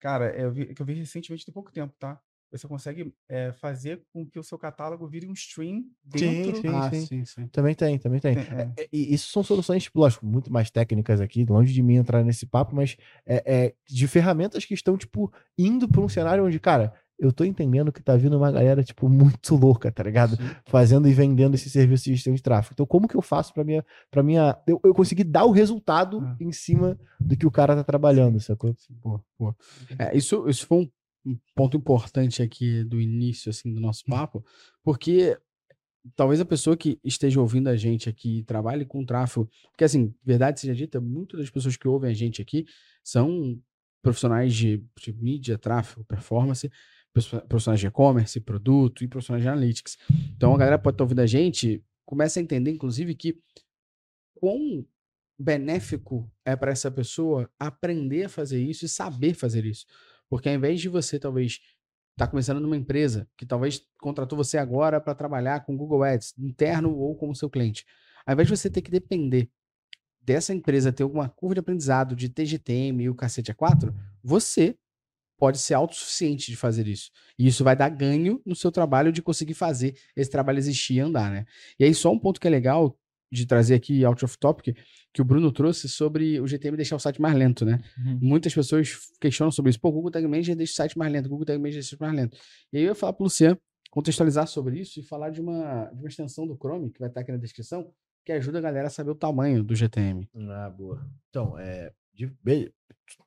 [0.00, 2.20] Cara, é, eu vi, que eu vi recentemente tem pouco tempo, tá?
[2.52, 6.56] Você consegue é, fazer com que o seu catálogo vire um stream dentro.
[6.60, 7.06] sim, ah, sim.
[7.06, 7.46] sim, sim.
[7.48, 8.34] Também tem, também tem.
[8.34, 8.72] Tem, é.
[8.78, 12.46] É, E isso são soluções, lógico, muito mais técnicas aqui, longe de mim entrar nesse
[12.46, 12.96] papo, mas
[13.26, 17.44] é, é, de ferramentas que estão, tipo, indo para um cenário onde, cara, eu tô
[17.44, 20.36] entendendo que tá vindo uma galera, tipo, muito louca, tá ligado?
[20.66, 22.74] Fazendo e vendendo esse serviço de gestão de tráfego.
[22.74, 23.84] Então, como que eu faço para minha.
[24.10, 26.36] Pra minha eu, eu conseguir dar o resultado Ah.
[26.40, 28.74] em cima do que o cara tá trabalhando, sacou?
[29.02, 29.56] Boa, boa.
[29.98, 30.90] É, isso, isso foi
[31.24, 34.44] um ponto importante aqui do início, assim, do nosso papo,
[34.84, 35.36] porque
[36.14, 40.14] talvez a pessoa que esteja ouvindo a gente aqui e trabalhe com tráfego, porque assim,
[40.24, 42.64] verdade seja dita, muitas das pessoas que ouvem a gente aqui
[43.02, 43.58] são
[44.02, 46.70] profissionais de, de mídia, tráfego, performance,
[47.48, 49.96] profissionais de e-commerce, produto e profissionais de analytics.
[50.36, 53.38] Então a galera pode estar ouvindo a gente, começa a entender, inclusive, que
[54.34, 54.84] quão
[55.38, 59.86] benéfico é para essa pessoa aprender a fazer isso e saber fazer isso.
[60.28, 61.60] Porque ao invés de você, talvez,
[62.12, 66.96] estar começando numa empresa que talvez contratou você agora para trabalhar com Google Ads, interno
[66.96, 67.84] ou como seu cliente,
[68.24, 69.50] ao invés de você ter que depender
[70.20, 73.94] dessa empresa ter alguma curva de aprendizado de TGTM e o cacete A4,
[74.24, 74.76] você
[75.38, 77.10] pode ser autossuficiente de fazer isso.
[77.38, 81.00] E isso vai dar ganho no seu trabalho de conseguir fazer esse trabalho existir e
[81.00, 81.44] andar, né?
[81.78, 82.98] E aí, só um ponto que é legal
[83.30, 84.76] de trazer aqui out of topic,
[85.12, 87.80] que o Bruno trouxe sobre o GTM deixar o site mais lento, né?
[87.98, 88.18] Uhum.
[88.22, 89.80] Muitas pessoas questionam sobre isso.
[89.80, 91.88] Pô, o Google Tag Manager deixa o site mais lento, o Google Tag Manager deixa
[91.88, 92.38] o site mais lento.
[92.72, 93.58] E aí eu ia falar pro Luciano
[93.90, 97.22] contextualizar sobre isso e falar de uma, de uma extensão do Chrome, que vai estar
[97.22, 97.90] aqui na descrição,
[98.24, 100.28] que ajuda a galera a saber o tamanho do GTM.
[100.50, 101.06] Ah, boa.
[101.30, 101.90] Então, é.
[102.16, 102.72] De-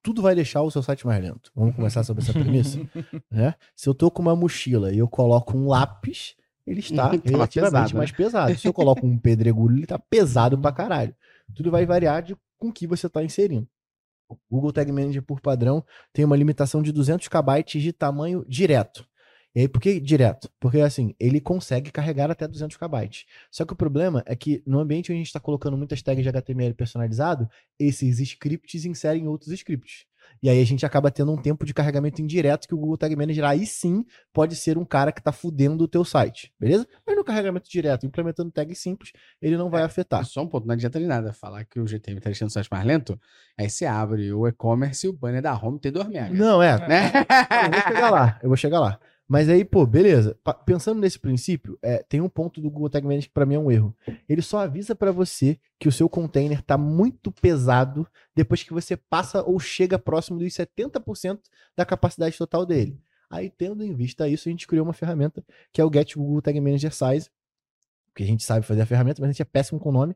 [0.01, 1.51] tudo vai deixar o seu site mais lento.
[1.55, 2.79] Vamos começar sobre essa premissa.
[3.31, 3.53] né?
[3.75, 6.35] Se eu tô com uma mochila e eu coloco um lápis,
[6.67, 7.97] ele está Tá relativamente pesado, né?
[7.97, 8.57] mais pesado.
[8.57, 11.15] Se eu coloco um pedregulho, ele tá pesado pra caralho.
[11.55, 13.67] Tudo vai variar de com o que você tá inserindo.
[14.29, 15.83] O Google Tag Manager, por padrão,
[16.13, 19.07] tem uma limitação de 200 KB de tamanho direto.
[19.55, 20.49] E aí, por que direto?
[20.59, 23.09] Porque, assim, ele consegue carregar até 200 KB.
[23.49, 26.23] Só que o problema é que no ambiente onde a gente está colocando muitas tags
[26.23, 30.05] de HTML personalizado, esses scripts inserem outros scripts.
[30.41, 33.15] E aí a gente acaba tendo um tempo de carregamento indireto que o Google Tag
[33.15, 36.87] Manager aí sim pode ser um cara que está fudendo o teu site, beleza?
[37.05, 40.23] Mas no carregamento direto, implementando tags simples, ele não vai afetar.
[40.25, 42.69] Só um ponto, não adianta de nada falar que o GTM tá deixando o site
[42.71, 43.19] mais lento,
[43.57, 46.37] aí você abre o e-commerce e o banner da home tem 2 megas.
[46.37, 47.11] Não, é, Né?
[47.65, 48.99] Eu vou chegar lá, eu vou chegar lá.
[49.29, 50.35] Mas aí, pô, beleza.
[50.65, 53.59] Pensando nesse princípio, é, tem um ponto do Google Tag Manager que pra mim é
[53.59, 53.95] um erro.
[54.27, 58.97] Ele só avisa pra você que o seu container tá muito pesado depois que você
[58.97, 61.41] passa ou chega próximo dos 70%
[61.77, 62.99] da capacidade total dele.
[63.29, 66.41] Aí, tendo em vista isso, a gente criou uma ferramenta que é o Get Google
[66.41, 67.29] Tag Manager Size.
[68.19, 70.13] Porque a gente sabe fazer a ferramenta, mas a gente é péssimo com o nome.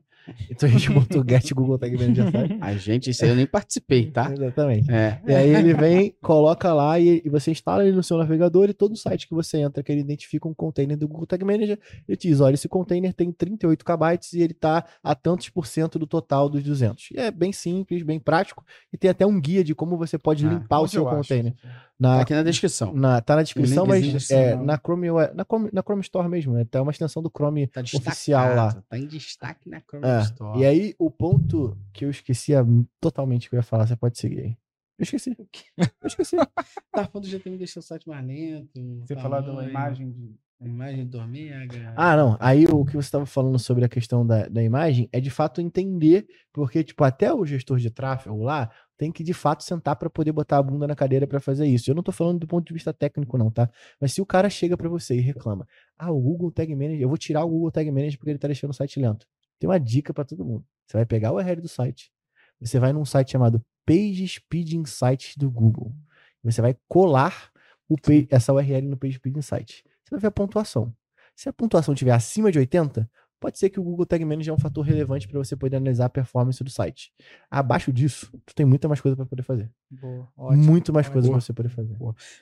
[0.50, 2.58] Então a gente botou o Get Google Tag Manager.
[2.60, 4.30] A gente, isso aí eu nem participei, tá?
[4.30, 4.92] Exatamente.
[4.92, 5.22] É.
[5.26, 8.74] E aí ele vem, coloca lá e, e você instala ele no seu navegador e
[8.74, 12.16] todo site que você entra que ele identifica um container do Google Tag Manager, ele
[12.18, 15.98] te diz, olha, esse container tem 38 KB e ele tá a tantos por cento
[15.98, 17.12] do total dos 200.
[17.12, 20.46] E é bem simples, bem prático e tem até um guia de como você pode
[20.46, 21.32] Ah, limpar o seu eu acho?
[21.96, 22.12] Container.
[22.12, 22.92] Tá Na, aqui na descrição.
[22.94, 26.56] na- tá na descrição, mas na é, na, Chrome, na, Chrome, na Chrome Store mesmo,
[26.58, 28.72] é tá uma extensão do Chrome Tá oficial lá.
[28.88, 30.60] Tá em destaque na Chrome É, Store.
[30.60, 32.64] E aí, o ponto que eu esquecia
[33.00, 34.56] totalmente que eu ia falar, você pode seguir aí.
[34.98, 35.36] Eu esqueci.
[35.76, 36.36] Eu esqueci.
[36.36, 38.70] Tá falando do GTM deixou o site mais lento.
[39.00, 40.36] Você falar de uma imagem de.
[40.68, 41.92] Imagem do Omega.
[41.96, 42.36] Ah, não.
[42.40, 45.60] Aí o que você estava falando sobre a questão da, da imagem é de fato
[45.60, 50.08] entender, porque, tipo, até o gestor de tráfego lá tem que de fato sentar para
[50.08, 51.90] poder botar a bunda na cadeira para fazer isso.
[51.90, 53.68] Eu não tô falando do ponto de vista técnico, não, tá?
[54.00, 55.66] Mas se o cara chega para você e reclama,
[55.98, 58.48] ah, o Google Tag Manager, eu vou tirar o Google Tag Manager porque ele tá
[58.48, 59.26] deixando o site lento.
[59.58, 60.64] Tem uma dica para todo mundo.
[60.86, 62.12] Você vai pegar o URL do site,
[62.60, 65.92] você vai num site chamado Page Speed Insights do Google.
[66.42, 67.50] Você vai colar
[67.88, 67.96] o
[68.30, 69.82] essa URL no Page Speed Insights.
[70.04, 70.94] Você vai ver a pontuação.
[71.34, 74.54] Se a pontuação estiver acima de 80, pode ser que o Google Tag Manager é
[74.54, 77.12] um fator relevante para você poder analisar a performance do site.
[77.50, 79.70] Abaixo disso, tu tem muita mais coisa para poder fazer.
[79.90, 80.64] Boa, ótimo.
[80.64, 81.38] Muito mais coisa Boa.
[81.38, 81.96] para você poder fazer.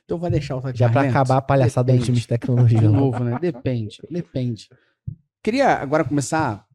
[0.04, 2.06] Então vai deixar o site Já para acabar a palhaçada Depende.
[2.06, 2.78] times de tecnologia.
[2.78, 2.92] De lá.
[2.92, 3.38] novo, né?
[3.40, 4.68] Depende, depende.
[5.42, 6.66] Queria agora começar a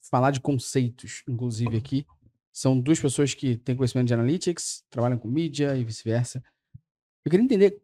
[0.00, 2.06] falar de conceitos, inclusive aqui.
[2.50, 6.42] São duas pessoas que têm conhecimento de analytics, trabalham com mídia e vice-versa.
[7.24, 7.82] Eu queria entender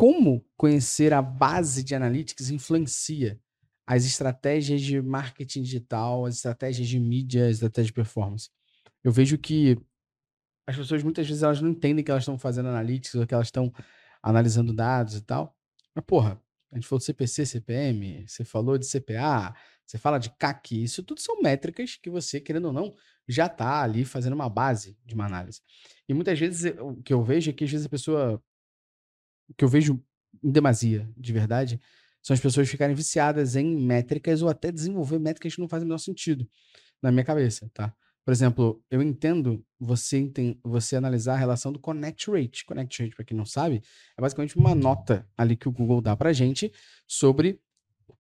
[0.00, 3.38] como conhecer a base de analytics influencia
[3.86, 8.48] as estratégias de marketing digital, as estratégias de mídia, as estratégias de performance.
[9.04, 9.76] Eu vejo que
[10.66, 13.48] as pessoas muitas vezes elas não entendem que elas estão fazendo analytics ou que elas
[13.48, 13.70] estão
[14.22, 15.54] analisando dados e tal.
[15.94, 16.40] Mas, porra,
[16.72, 21.02] a gente falou de CPC, CPM, você falou de CPA, você fala de CAC, isso
[21.02, 22.94] tudo são métricas que você, querendo ou não,
[23.28, 25.60] já está ali fazendo uma base de uma análise.
[26.08, 28.42] E muitas vezes o que eu vejo é que às vezes a pessoa.
[29.50, 30.00] O que eu vejo
[30.42, 31.80] em demasia, de verdade,
[32.22, 35.88] são as pessoas ficarem viciadas em métricas ou até desenvolver métricas que não fazem o
[35.88, 36.48] menor sentido
[37.02, 37.94] na minha cabeça, tá?
[38.24, 42.64] Por exemplo, eu entendo você, enten- você analisar a relação do connect rate.
[42.66, 43.82] Connect rate, para quem não sabe,
[44.16, 46.70] é basicamente uma nota ali que o Google dá pra gente
[47.08, 47.58] sobre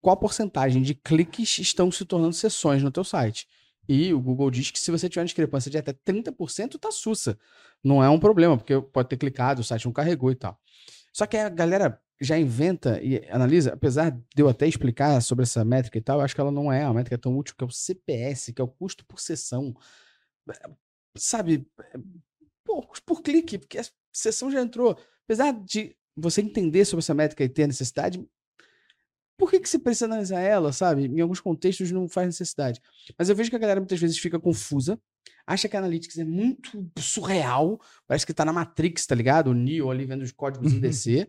[0.00, 3.48] qual porcentagem de cliques estão se tornando sessões no teu site.
[3.88, 7.38] E o Google diz que se você tiver uma discrepância de até 30%, tá sussa.
[7.82, 10.60] Não é um problema, porque pode ter clicado, o site não carregou e tal.
[11.16, 15.64] Só que a galera já inventa e analisa, apesar de eu até explicar sobre essa
[15.64, 17.70] métrica e tal, acho que ela não é uma métrica tão útil, que é o
[17.70, 19.74] CPS, que é o custo por sessão.
[21.16, 21.66] Sabe,
[22.62, 24.94] por, por clique, porque a sessão já entrou.
[25.24, 28.22] Apesar de você entender sobre essa métrica e ter necessidade,
[29.38, 31.06] por que, que você precisa analisar ela, sabe?
[31.06, 32.78] Em alguns contextos não faz necessidade.
[33.18, 35.00] Mas eu vejo que a galera muitas vezes fica confusa,
[35.46, 39.50] acha que a Analytics é muito surreal, parece que tá na Matrix, tá ligado?
[39.50, 41.26] O Neo ali vendo os códigos em DC.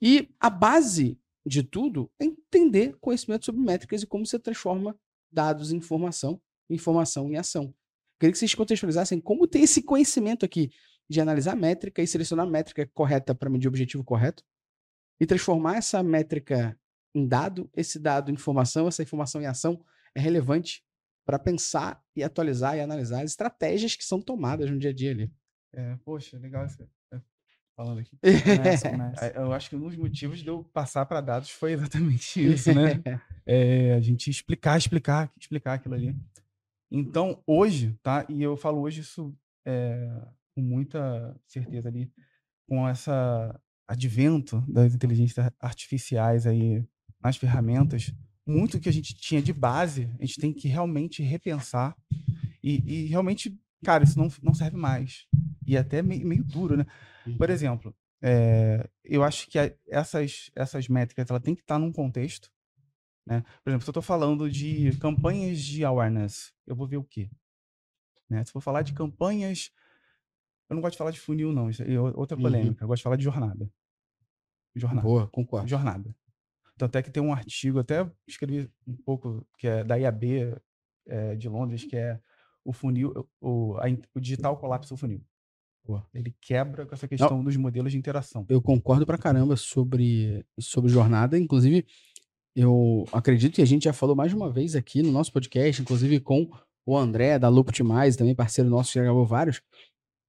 [0.00, 4.96] E a base de tudo é entender conhecimento sobre métricas e como você transforma
[5.30, 7.74] dados em informação, informação em ação.
[8.18, 10.70] Queria que vocês contextualizassem como ter esse conhecimento aqui
[11.08, 14.44] de analisar métrica e selecionar a métrica correta para medir o objetivo correto
[15.20, 16.78] e transformar essa métrica
[17.14, 19.82] em dado, esse dado em informação, essa informação em ação
[20.14, 20.84] é relevante
[21.28, 25.10] para pensar e atualizar e analisar as estratégias que são tomadas no dia a dia
[25.10, 25.30] ali.
[25.74, 26.82] É, poxa, legal isso.
[27.12, 27.20] é,
[27.76, 28.16] Falando aqui.
[28.16, 29.26] Começa, começa.
[29.36, 33.02] Eu acho que um dos motivos de eu passar para dados foi exatamente isso, né?
[33.44, 36.16] É, a gente explicar, explicar, explicar aquilo ali.
[36.90, 38.26] Então, hoje, tá?
[38.28, 39.34] E eu falo hoje isso
[39.66, 40.06] é,
[40.54, 42.10] com muita certeza ali,
[42.66, 46.84] com essa advento das inteligências artificiais aí
[47.22, 48.14] nas ferramentas,
[48.48, 51.96] muito que a gente tinha de base, a gente tem que realmente repensar
[52.62, 55.26] e, e realmente, cara, isso não, não serve mais.
[55.66, 56.86] E até meio, meio duro, né?
[57.36, 61.92] Por exemplo, é, eu acho que a- essas, essas métricas ela tem que estar num
[61.92, 62.50] contexto.
[63.26, 63.42] Né?
[63.62, 67.28] Por exemplo, se eu estou falando de campanhas de awareness, eu vou ver o quê?
[68.30, 68.42] Né?
[68.44, 69.70] Se for falar de campanhas.
[70.70, 71.68] Eu não gosto de falar de funil, não.
[71.70, 72.42] Isso é outra Uhum.
[72.42, 72.84] polêmica.
[72.84, 73.70] Eu gosto de falar de jornada.
[74.74, 75.06] Jornada.
[75.06, 75.68] Boa, concordo.
[75.68, 76.14] Jornada.
[76.78, 80.56] Tanto é que tem um artigo, até escrevi um pouco, que é da IAB
[81.06, 82.20] é, de Londres, que é
[82.64, 85.22] o funil, o, a o digital colapso do funil.
[86.12, 88.44] Ele quebra com essa questão dos modelos de interação.
[88.48, 91.38] Eu concordo pra caramba sobre, sobre jornada.
[91.38, 91.86] Inclusive,
[92.54, 95.80] eu acredito que a gente já falou mais de uma vez aqui no nosso podcast,
[95.80, 96.50] inclusive com
[96.84, 99.62] o André da Loop Mais, também parceiro nosso, que já gravou vários.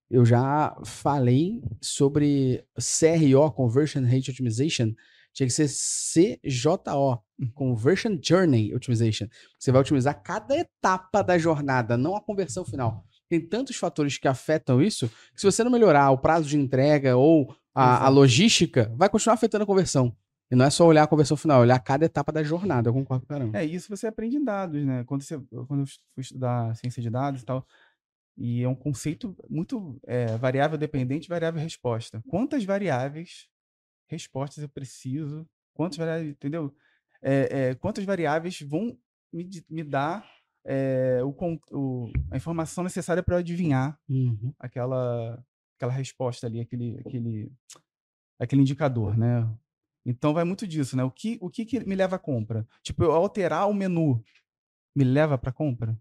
[0.09, 4.93] Eu já falei sobre CRO, Conversion Rate Optimization,
[5.39, 7.23] tinha que ser CJO,
[7.53, 9.27] Conversion Journey Optimization.
[9.57, 13.05] Você vai otimizar cada etapa da jornada, não a conversão final.
[13.29, 17.15] Tem tantos fatores que afetam isso, que se você não melhorar o prazo de entrega
[17.15, 20.13] ou a, a logística, vai continuar afetando a conversão.
[20.51, 22.89] E não é só olhar a conversão final, é olhar cada etapa da jornada.
[22.89, 23.59] Eu concordo com caramba.
[23.59, 25.03] É, isso você aprende em dados, né?
[25.05, 25.37] Quando, você,
[25.67, 27.65] quando eu fui estudar ciência de dados e tal,
[28.35, 32.21] e é um conceito muito é, variável dependente, variável resposta.
[32.27, 33.47] Quantas variáveis
[34.09, 35.47] respostas eu preciso?
[35.73, 36.73] Quantas variáveis, entendeu?
[37.21, 38.97] É, é, quantas variáveis vão
[39.31, 40.25] me, me dar
[40.65, 41.35] é, o,
[41.71, 44.53] o- a informação necessária para eu adivinhar Uhum.
[44.59, 45.43] aquela,
[45.77, 47.51] aquela resposta ali, aquele, aquele,
[48.39, 49.49] aquele indicador, né?
[50.05, 51.03] Então vai muito disso, né?
[51.03, 52.67] O que, o que, que me leva à compra?
[52.81, 54.21] Tipo, eu alterar o menu
[54.95, 55.97] me leva para compra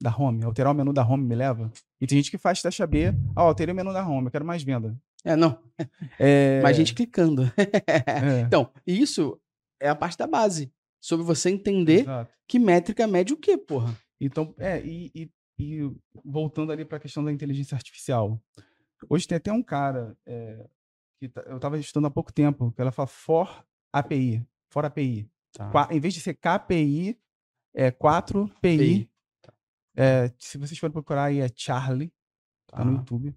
[0.00, 0.42] da home?
[0.44, 1.70] Alterar o menu da home me leva?
[2.00, 4.44] E tem gente que faz teste AB, ah, alterei o menu da home, eu quero
[4.44, 4.98] mais venda.
[5.26, 5.60] É, não.
[6.18, 7.42] É, Mais gente clicando.
[7.56, 9.38] é, Então, isso
[9.80, 10.72] é a parte da base.
[11.00, 12.32] Sobre você entender exato.
[12.48, 13.94] que métrica mede o quê, porra?
[14.20, 15.90] Então, é, e, e- e
[16.24, 18.40] voltando ali para a questão da inteligência artificial.
[19.08, 20.66] Hoje tem até um cara é,
[21.20, 25.28] que tá- eu estava estudando há pouco tempo, que ela fala for API, for API.
[25.52, 25.70] Tá.
[25.70, 27.18] Qua- em vez de ser KPI,
[27.74, 28.78] é 4 PI.
[28.78, 29.10] PI.
[29.96, 32.12] É, se vocês forem procurar aí, é Charlie,
[32.66, 32.98] tá no Tá.
[32.98, 33.34] YouTube.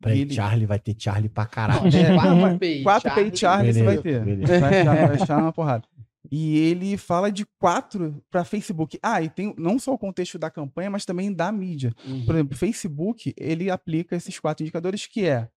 [0.00, 1.86] Peraí, ele- Charlie vai ter Charlie pra caralho.
[1.88, 2.82] É, Quatro- 4 PI.
[2.82, 4.24] 4 PI Charlie você vai Beleza, ter.
[4.24, 4.60] beleza.
[4.60, 5.88] Vai achar, vai achar uma porrada.
[6.30, 8.98] E ele fala de quatro para Facebook.
[9.02, 11.94] Ah, e tem não só o contexto da campanha, mas também da mídia.
[12.04, 12.26] Uhum.
[12.26, 15.48] Por exemplo, Facebook, ele aplica esses quatro indicadores que é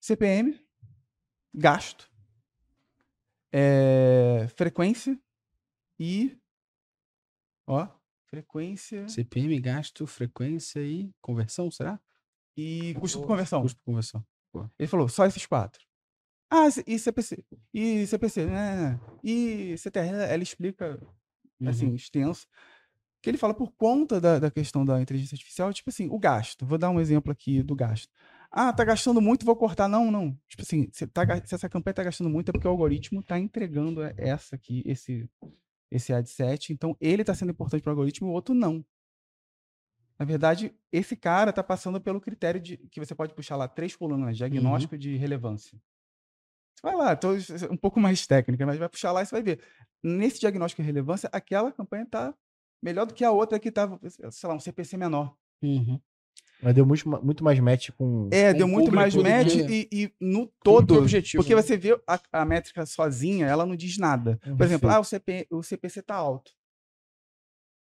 [0.00, 0.58] CPM,
[1.52, 2.08] gasto,
[3.52, 5.18] é, frequência
[5.98, 6.36] e
[7.66, 7.88] ó,
[8.26, 11.98] frequência CPM, gasto, frequência e conversão, será?
[12.56, 13.62] E custo de conversão.
[13.62, 14.24] Custo de conversão.
[14.78, 15.84] Ele falou só esses quatro.
[16.50, 17.44] Ah, e CPC.
[17.74, 19.00] E CPC, né?
[19.22, 20.98] E CTR, ela explica
[21.60, 21.68] Uhum.
[21.68, 22.46] assim, extenso,
[23.22, 26.66] que ele fala por conta da, da questão da inteligência artificial, tipo assim, o gasto.
[26.66, 28.08] Vou dar um exemplo aqui do gasto.
[28.50, 29.88] Ah, tá gastando muito, vou cortar.
[29.88, 30.38] Não, não.
[30.48, 33.38] Tipo assim, se, tá se essa campanha tá gastando muito, é porque o algoritmo tá
[33.38, 35.28] entregando essa aqui, esse,
[35.90, 36.72] esse ad set.
[36.72, 38.84] Então, ele tá sendo importante para o algoritmo, o outro não.
[40.18, 43.94] Na verdade, esse cara tá passando pelo critério de que você pode puxar lá três
[43.94, 45.78] colunas, diagnóstico de relevância.
[46.76, 47.32] Você vai lá, tô
[47.70, 49.60] um pouco mais técnica, mas vai puxar lá e você vai ver.
[50.02, 52.34] Nesse diagnóstico de relevância, aquela campanha tá
[52.82, 54.00] melhor do que a outra que tava,
[54.30, 55.34] sei lá, um CPC menor.
[55.62, 56.00] Uhum.
[56.62, 58.28] Mas deu muito, muito mais match com.
[58.32, 60.96] É, Com deu muito mais match e, e no todo.
[60.98, 61.60] objetivo, Porque né?
[61.60, 64.38] você vê a, a métrica sozinha, ela não diz nada.
[64.56, 66.52] Por exemplo, ah, o, CP, o CPC tá alto.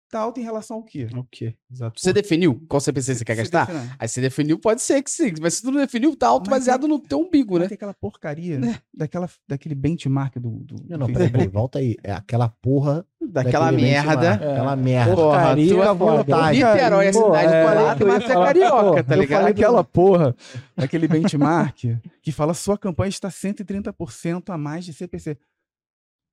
[0.10, 1.08] Tá alto em relação ao quê?
[1.16, 1.54] O quê?
[1.72, 2.02] Exato.
[2.02, 3.68] Você definiu qual CPC você quer gastar?
[3.68, 3.96] definir.
[4.00, 5.34] Aí você definiu, pode ser que sim.
[5.40, 7.68] Mas se tu não definiu, tá alto Mas baseado no teu umbigo, Mas né?
[7.68, 8.60] tem aquela porcaria
[8.92, 11.96] daquela, daquele benchmark do, do, Não, não, peraí, peraí, volta aí.
[12.04, 13.06] É aquela porra.
[13.22, 14.32] Daquela merda.
[14.32, 15.16] benchmark, Aquela merda.
[15.16, 15.94] Porra, Porcaria, é foda.
[15.94, 16.58] vontade.
[16.58, 19.40] Niterói é a Pô, cidade é, ia mas é carioca, tá Eu ligado?
[19.42, 20.36] falei aquela porra,
[20.76, 21.78] aquele benchmark
[22.24, 25.38] que fala sua campanha está 130% a mais de CPC.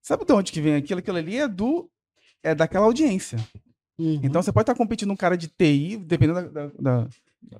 [0.02, 1.00] Sabe de onde que vem aquilo?
[1.00, 1.90] Aquilo ali é do
[2.42, 3.38] é daquela audiência.
[3.98, 4.20] Uhum.
[4.22, 6.72] Então você pode estar competindo um cara de TI, dependendo da, da-
[7.02, 7.08] da-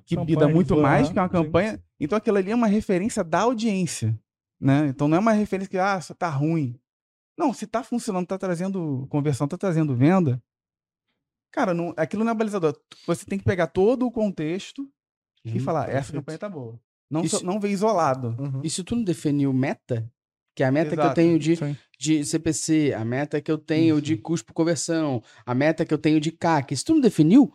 [0.05, 1.13] que bida muito que for, mais né?
[1.13, 1.31] que uma Sim.
[1.31, 1.83] campanha.
[1.99, 4.17] Então aquilo ali é uma referência da audiência,
[4.59, 4.87] né?
[4.87, 6.79] Então não é uma referência que ah, só tá ruim.
[7.37, 10.41] Não, se tá funcionando, tá trazendo conversão, tá trazendo venda,
[11.51, 12.75] cara, não, aquilo não é balizador.
[13.05, 14.87] Você tem que pegar todo o contexto
[15.45, 16.15] e Uhum, falar, essa perfeito.
[16.15, 16.79] campanha tá boa.
[17.09, 18.35] Não, Isso- só- não vê isolado.
[18.39, 18.61] Uhum.
[18.63, 20.11] E se tu não definiu meta,
[20.57, 21.13] que é a meta que eu Exato.
[21.15, 21.77] tenho de, Sim.
[21.99, 25.99] de CPC, a meta que eu tenho de custo por conversão, a meta que eu
[25.99, 27.53] tenho de CAC, se tu não definiu,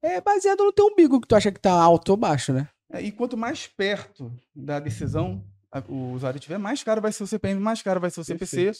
[0.00, 2.68] é baseado no teu umbigo que tu acha que tá alto ou baixo, né?
[2.92, 7.24] É, E quanto mais perto da decisão a- o usuário tiver, mais caro vai ser
[7.24, 8.70] o CPM, mais caro vai ser o CPC.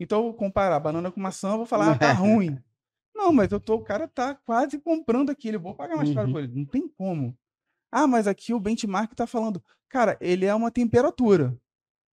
[0.00, 2.58] Então, comparar banana com maçã, eu vou falar, ah, tá ruim.
[3.14, 6.26] Não, mas eu tô, o cara tá quase comprando aquilo, eu vou pagar mais caro
[6.26, 6.32] Uhum.
[6.32, 6.52] por ele.
[6.52, 7.36] Não tem como.
[7.92, 11.56] Ah, mas aqui o benchmark tá falando, cara, ele é uma temperatura.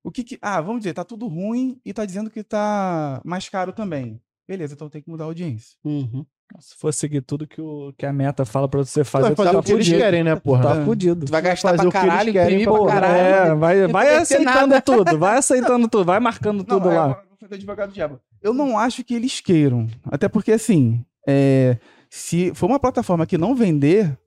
[0.08, 0.38] O que que.
[0.42, 4.22] Ah, vamos dizer, tá tudo ruim e tá dizendo que tá mais caro também.
[4.48, 5.76] Beleza, então tem que mudar a audiência.
[5.84, 6.26] Uhum.
[6.62, 9.36] Se for seguir tudo que, o, que a meta fala pra você Tu fazer, vai
[9.36, 10.02] fazer tá o que eles fudido.
[10.02, 10.64] querem, né, porra?
[10.64, 10.86] Tá É.
[10.86, 11.26] fudido.
[11.26, 13.02] Tu vai gastar fazer pra o que eles caralho, querem imprimir pra pra porra.
[13.02, 13.52] caralho.
[13.52, 17.08] É, vai, vai aceitando tudo, vai aceitando tudo, vai marcando tudo Não, é, lá.
[17.08, 18.22] vou fazer advogado do diabo.
[18.42, 19.88] Eu não acho que eles queiram.
[20.06, 21.78] Até porque, assim, é,
[22.10, 24.18] se for uma plataforma que não vender,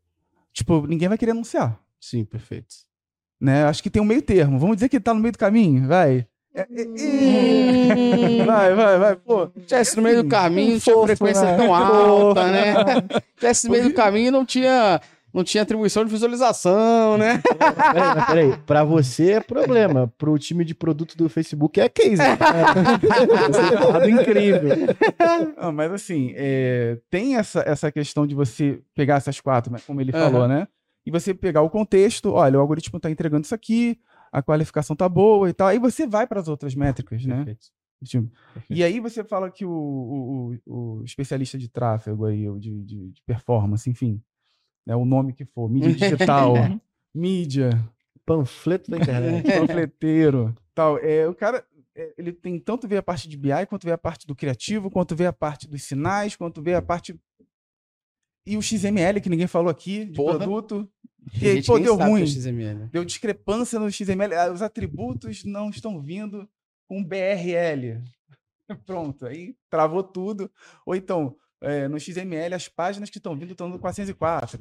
[0.53, 1.81] tipo, ninguém vai querer anunciar.
[1.99, 2.75] Sim, perfeito.
[3.41, 3.65] Né?
[3.65, 4.59] Acho que tem um meio termo.
[4.59, 5.89] Vamos dizer que tá no meio do caminho?
[5.89, 6.27] Vai.
[6.55, 8.45] É, é, é.
[8.45, 9.17] vai, vai, vai.
[9.17, 11.57] Pô, Tivesse no meio do caminho, não tinha Fofo, frequência né?
[11.57, 12.75] tão alta, né?
[13.37, 15.01] Tivesse no meio do caminho, não tinha,
[15.33, 17.41] não tinha atribuição de visualização, né?
[17.57, 18.57] Peraí, peraí.
[18.67, 20.13] Pra você é problema.
[20.19, 22.17] Pro time de produto do Facebook é case.
[22.17, 24.71] Resultado incrível.
[25.57, 30.01] Ah, mas assim, é, tem essa, essa questão de você pegar essas quatro, né, como
[30.01, 30.31] ele Aham.
[30.31, 30.67] falou, né?
[31.11, 33.99] E você pegar o contexto, olha, o algoritmo está entregando isso aqui,
[34.31, 35.67] a qualificação tá boa e tal.
[35.67, 37.45] Aí você vai para as outras métricas, né?
[38.05, 38.31] Tipo,
[38.71, 43.11] E aí você fala que o, o, o- especialista de tráfego aí, ou de, de,
[43.11, 44.23] de performance, enfim,
[44.87, 46.55] né, o nome que for, mídia digital,
[47.13, 47.71] mídia,
[48.25, 49.43] Panfleto da internet.
[49.53, 50.97] panfleteiro, tal.
[50.99, 53.99] É, o cara, é, ele tem tanto ver a parte de BI, quanto ver a
[53.99, 57.19] parte do criativo, quanto ver a parte dos sinais, quanto ver a parte...
[58.47, 60.39] E o XML, que ninguém falou aqui, de Porra.
[60.39, 60.89] produto.
[61.41, 62.27] E aí, pô, deu é ruim.
[62.27, 62.89] XML.
[62.91, 64.35] Deu discrepância no XML.
[64.35, 66.49] ah, Os atributos não estão vindo
[66.89, 68.01] com BRL.
[68.87, 70.51] Pronto, aí travou tudo.
[70.85, 74.61] Ou então, é, no XML, as páginas que estão vindo estão no 404.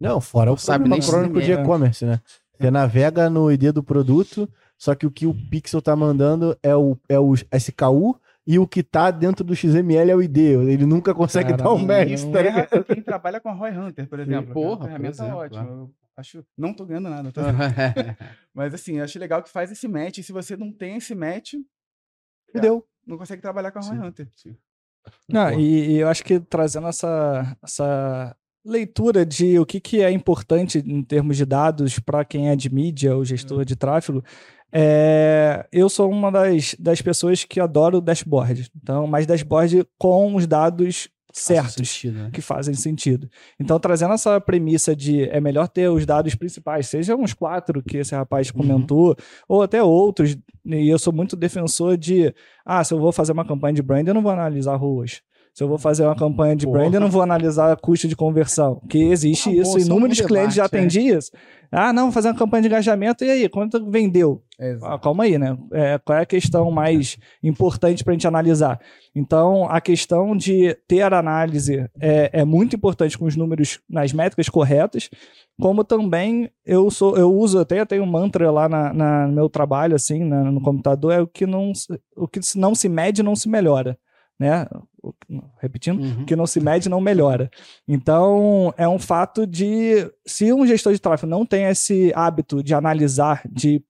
[0.00, 1.62] Não, fora o sabe problema nem crônico de XML.
[1.62, 2.20] e-commerce, né?
[2.56, 6.74] Você navega no ID do produto, só que o que o Pixel tá mandando é
[6.74, 8.18] o, é o SKU
[8.50, 10.38] e o que tá dentro do XML é o ID.
[10.38, 12.84] Ele nunca consegue dar um Caralho, match, tá é ligado?
[12.84, 14.50] quem trabalha com a Roy Hunter, por exemplo.
[14.50, 15.64] é porra, por ferramenta exemplo, ótima.
[15.64, 15.66] é.
[15.66, 17.30] Eu acho, não tô ganhando nada.
[17.30, 17.42] tá?
[18.54, 20.16] Mas assim, eu acho legal que faz esse match.
[20.16, 21.56] E se você não tem esse match,
[22.48, 22.86] Entendeu?
[23.06, 24.02] não consegue trabalhar com a Roy Sim.
[24.02, 24.28] Hunter.
[25.28, 28.34] Não, e, e eu acho que trazendo essa, essa
[28.64, 32.72] leitura de o que, que é importante em termos de dados para quem é de
[32.72, 34.24] mídia ou gestor de tráfego,
[34.72, 38.70] é, eu sou uma das, das pessoas que adoro dashboard.
[38.76, 42.30] Então, mas dashboard com os dados certos Sentido, né?
[42.32, 43.30] que fazem sentido.
[43.60, 47.98] Então, trazendo essa premissa de é melhor ter os dados principais, sejam os quatro que
[47.98, 49.14] esse rapaz comentou,
[49.46, 53.46] ou até outros, e eu sou muito defensor de, ah, se eu vou fazer uma
[53.46, 55.22] campanha de brand, eu não vou analisar ruas.
[55.58, 56.78] Se eu vou fazer uma campanha de Porra.
[56.78, 58.80] brand, eu não vou analisar custo de conversão.
[58.88, 60.78] Que existe Ah, isso, isso é inúmeros clientes já debate, é.
[60.78, 61.32] atendi isso.
[61.68, 64.40] Ah, não, vou fazer uma campanha de engajamento, e aí, quanto vendeu?
[64.56, 64.92] Exato.
[64.94, 65.58] Ah, calma aí, né?
[65.72, 68.78] É, qual é a questão mais importante para a gente analisar?
[69.16, 74.48] Então, a questão de ter análise é, é muito importante com os números nas métricas
[74.48, 75.10] corretas,
[75.60, 79.48] como também eu sou, eu uso até tenho um mantra lá na, na- no meu
[79.48, 81.72] trabalho, assim, na- no computador, é o que não,
[82.16, 83.98] o que não se mede não se melhora,
[84.38, 84.66] né?
[85.60, 86.22] Repetindo, Uhum.
[86.22, 87.50] o que não se mede não melhora.
[87.86, 90.10] Então, é um fato de.
[90.26, 93.82] Se um gestor de tráfego não tem esse hábito de analisar, de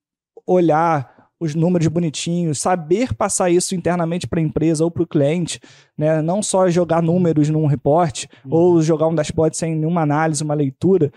[0.45, 5.57] olhar os números bonitinhos, saber passar isso internamente para a empresa ou para o cliente,
[5.97, 6.21] né?
[6.21, 11.13] não só jogar números num report ou jogar um dashboard sem nenhuma análise, uma leitura,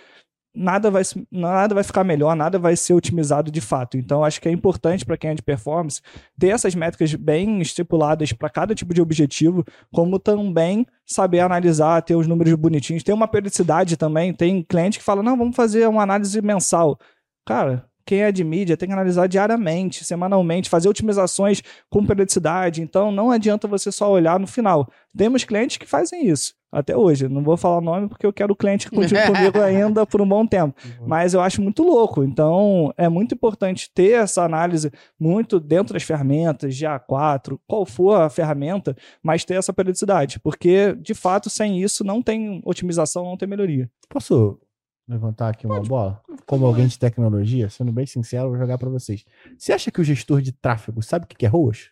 [0.54, 3.96] nada vai, nada vai ficar melhor, nada vai ser otimizado de fato.
[3.96, 6.00] Então, acho que é importante para quem é de performance
[6.38, 12.16] ter essas métricas bem estipuladas para cada tipo de objetivo, como também saber analisar, ter
[12.16, 14.32] os números bonitinhos, ter uma periodicidade também.
[14.32, 16.98] Tem cliente que fala: não, vamos fazer uma análise mensal.
[17.46, 17.91] Cara.
[18.04, 22.82] Quem é de mídia tem que analisar diariamente, semanalmente, fazer otimizações com periodicidade.
[22.82, 24.88] Então, não adianta você só olhar no final.
[25.16, 27.28] Temos clientes que fazem isso até hoje.
[27.28, 30.22] Não vou falar o nome porque eu quero o cliente que continue comigo ainda por
[30.22, 30.74] um bom tempo.
[31.06, 32.24] Mas eu acho muito louco.
[32.24, 34.90] Então, é muito importante ter essa análise
[35.20, 40.40] muito dentro das ferramentas, GA4, qual for a ferramenta, mas ter essa periodicidade.
[40.40, 43.90] Porque, de fato, sem isso, não tem otimização, não tem melhoria.
[44.08, 44.58] Posso
[45.08, 46.20] levantar aqui uma bola?
[46.46, 49.24] Como alguém de tecnologia, sendo bem sincero, eu vou jogar pra vocês.
[49.58, 51.90] Você acha que o gestor de tráfego sabe o que é ROAS?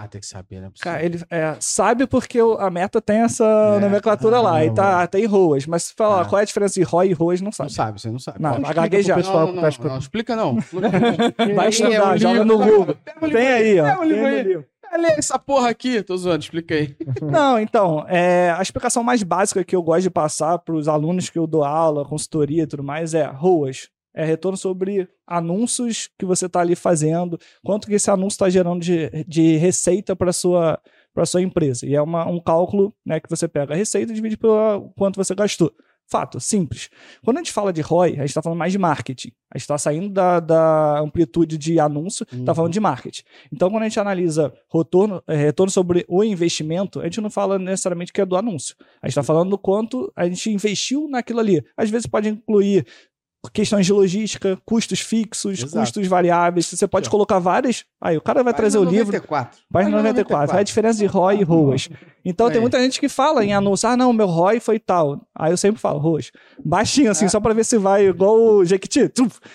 [0.00, 0.70] Ah, tem que saber, né?
[0.80, 4.58] Cara, ele é, sabe porque a meta tem essa É, nomenclatura lá.
[4.58, 5.66] ah, E tá, tem ROAS.
[5.66, 6.24] Mas se falar Ah.
[6.24, 7.72] qual é a diferença de ROI e ROAS, não Não sabe.
[7.72, 8.40] sabe, você não sabe.
[8.40, 9.16] Não, Pode explicar gaguejar.
[9.16, 9.90] pessoal Não, que não, tá não, não.
[9.90, 10.56] Não, explica não.
[11.56, 12.96] Vai estudar, É o joga livro, no Google.
[13.32, 13.84] Tem aí, ó.
[13.84, 14.64] Pega o livro Tem aí.
[14.96, 16.02] Lê essa porra aqui.
[16.02, 16.96] Tô zoando, explica aí.
[17.22, 21.28] Não, então, é, a explicação mais básica que eu gosto de passar para os alunos
[21.28, 23.88] que eu dou aula, consultoria e tudo mais é ROAS.
[24.14, 28.80] É retorno sobre anúncios que você está ali fazendo, quanto que esse anúncio está gerando
[28.80, 30.80] de, de receita para sua
[31.14, 31.84] para sua empresa.
[31.84, 35.16] E é uma, um cálculo né, que você pega a receita e divide pelo quanto
[35.16, 35.72] você gastou.
[36.10, 36.88] Fato, simples.
[37.22, 39.28] Quando a gente fala de ROI, a gente está falando mais de marketing.
[39.52, 42.54] A gente está saindo da, da amplitude de anúncio, está Uhum.
[42.54, 43.22] falando de marketing.
[43.52, 47.58] Então, quando a gente analisa retorno, eh, retorno sobre o investimento, a gente não fala
[47.58, 48.74] necessariamente que é do anúncio.
[49.02, 51.62] A gente está falando do quanto a gente investiu naquilo ali.
[51.76, 52.86] Às vezes pode incluir
[53.52, 55.78] questões de logística, custos fixos, Exato.
[55.84, 56.66] custos variáveis.
[56.66, 57.84] Você pode colocar várias.
[58.00, 59.06] Aí o cara vai trazer o livro.
[59.06, 59.60] 94.
[59.70, 60.56] Página 94.
[60.56, 61.88] É a diferença de ROI e ROAS.
[62.24, 62.60] Então tem Aí.
[62.60, 65.20] muita gente que fala em anúncio, ah não, meu ROI foi tal.
[65.34, 66.30] Aí eu sempre falo ROAS.
[66.64, 67.28] Baixinho assim, É.
[67.28, 69.08] só pra ver se vai igual o Jequiti.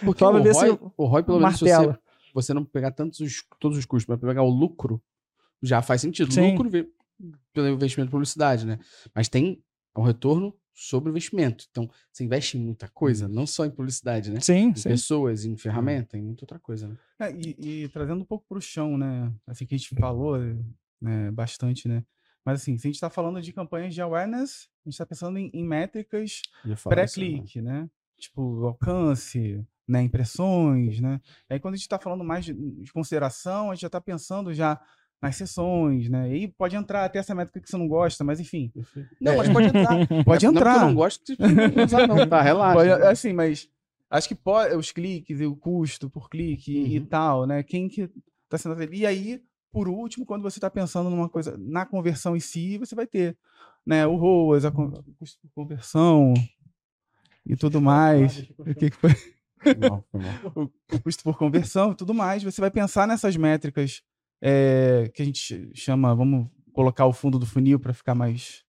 [0.04, 1.98] Porque Só o pra ver se ROI, o ROI, pelo menos, se você,
[2.34, 5.02] você não pegar tantos os, todos os custos, mas pegar o lucro,
[5.62, 6.34] já faz sentido.
[6.34, 6.52] Sim.
[6.52, 6.88] Lucro vem
[7.54, 8.80] pelo investimento em publicidade, né?
[9.16, 9.62] Mas tem
[9.96, 11.66] o retorno sobre o investimento.
[11.70, 14.40] Então, você investe em muita coisa, não só em publicidade, né?
[14.40, 14.90] Sim, Em sim.
[14.90, 16.98] pessoas, em ferramenta, em muita outra coisa, né?
[17.20, 19.32] É, e, e trazendo um pouco pro chão, né?
[19.46, 20.38] Assim que a gente falou
[21.00, 22.04] né, bastante, né?
[22.46, 25.38] Mas assim, se a gente está falando de campanhas de awareness, a gente está pensando
[25.38, 26.76] em, em métricas né?
[26.84, 27.90] pré-clique, né?
[28.20, 30.02] Tipo, alcance, né?
[30.02, 31.22] impressões, né?
[31.50, 34.54] Aí quando a gente está falando mais de, de consideração, a gente já está pensando
[34.54, 34.80] já
[35.24, 36.36] nas sessões, né?
[36.36, 38.72] E pode entrar até essa métrica que você não gosta, mas enfim.
[39.22, 39.98] Não, mas pode entrar.
[40.26, 40.76] Pode Não é entrar.
[40.76, 42.42] eu não gosto não usar, não, tá?
[42.42, 42.74] Relaxa.
[42.78, 43.70] Pode- assim, mas
[44.10, 47.06] acho que pode, os cliques e o custo por clique e Uhum.
[47.06, 47.64] tal, né?
[47.64, 48.10] Quem que
[48.50, 48.96] tá sendo atendido.
[48.96, 52.94] E aí, por último, quando você está pensando numa coisa na conversão em si, você
[52.94, 53.38] vai ter,
[53.86, 56.34] né, o ROAS, a con- o custo por conversão
[57.46, 58.40] e tudo mais.
[58.60, 59.12] O que que foi?
[59.78, 60.22] Não, foi
[60.92, 62.44] o custo por conversão e tudo mais.
[62.44, 64.02] Você vai pensar nessas métricas
[64.46, 68.62] é, que a gente chama, vamos colocar o fundo do funil para ficar mais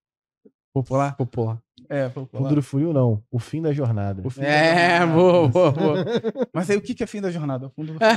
[0.72, 1.16] popular.
[1.16, 1.61] Popular.
[1.89, 2.55] É, Fundo popular.
[2.55, 3.22] do funil, não.
[3.31, 4.22] O fim da jornada.
[4.25, 5.12] O fim da É, jornada.
[5.20, 6.05] boa, boa, boa.
[6.55, 7.66] Mas aí o que que é fim da jornada?
[7.66, 8.14] O fundo do funil.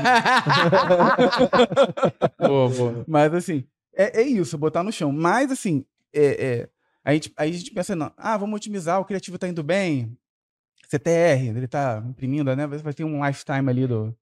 [2.48, 3.06] boa, boa.
[3.08, 5.12] Mas assim, é, é isso, botar no chão.
[5.12, 5.84] Mas assim,
[6.14, 6.70] é, é,
[7.04, 10.16] a gente, aí a gente pensa, não, ah, vamos otimizar, o criativo tá indo bem,
[10.88, 12.66] CTR, ele tá imprimindo, né?
[12.68, 14.16] Vai ter um lifetime ali do.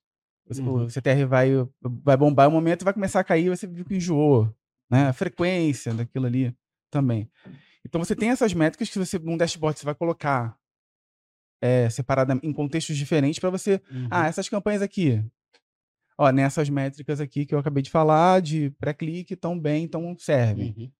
[0.49, 0.85] O- Uhum.
[0.85, 1.49] O CTR vai,
[1.81, 4.53] vai bombar um momento vai começar a cair, você viu que enjoou.
[4.89, 5.07] Né?
[5.07, 6.55] A frequência daquilo ali
[6.91, 7.29] também.
[7.85, 10.57] Então você tem essas métricas que você, num dashboard, você vai colocar
[11.61, 14.07] é, separada em contextos diferentes para você Uhum.
[14.11, 15.23] ah, essas campanhas aqui.
[16.17, 20.73] Ó, nessas métricas aqui que eu acabei de falar, de pré-clique, estão bem, então servem.
[20.77, 20.91] Uhum.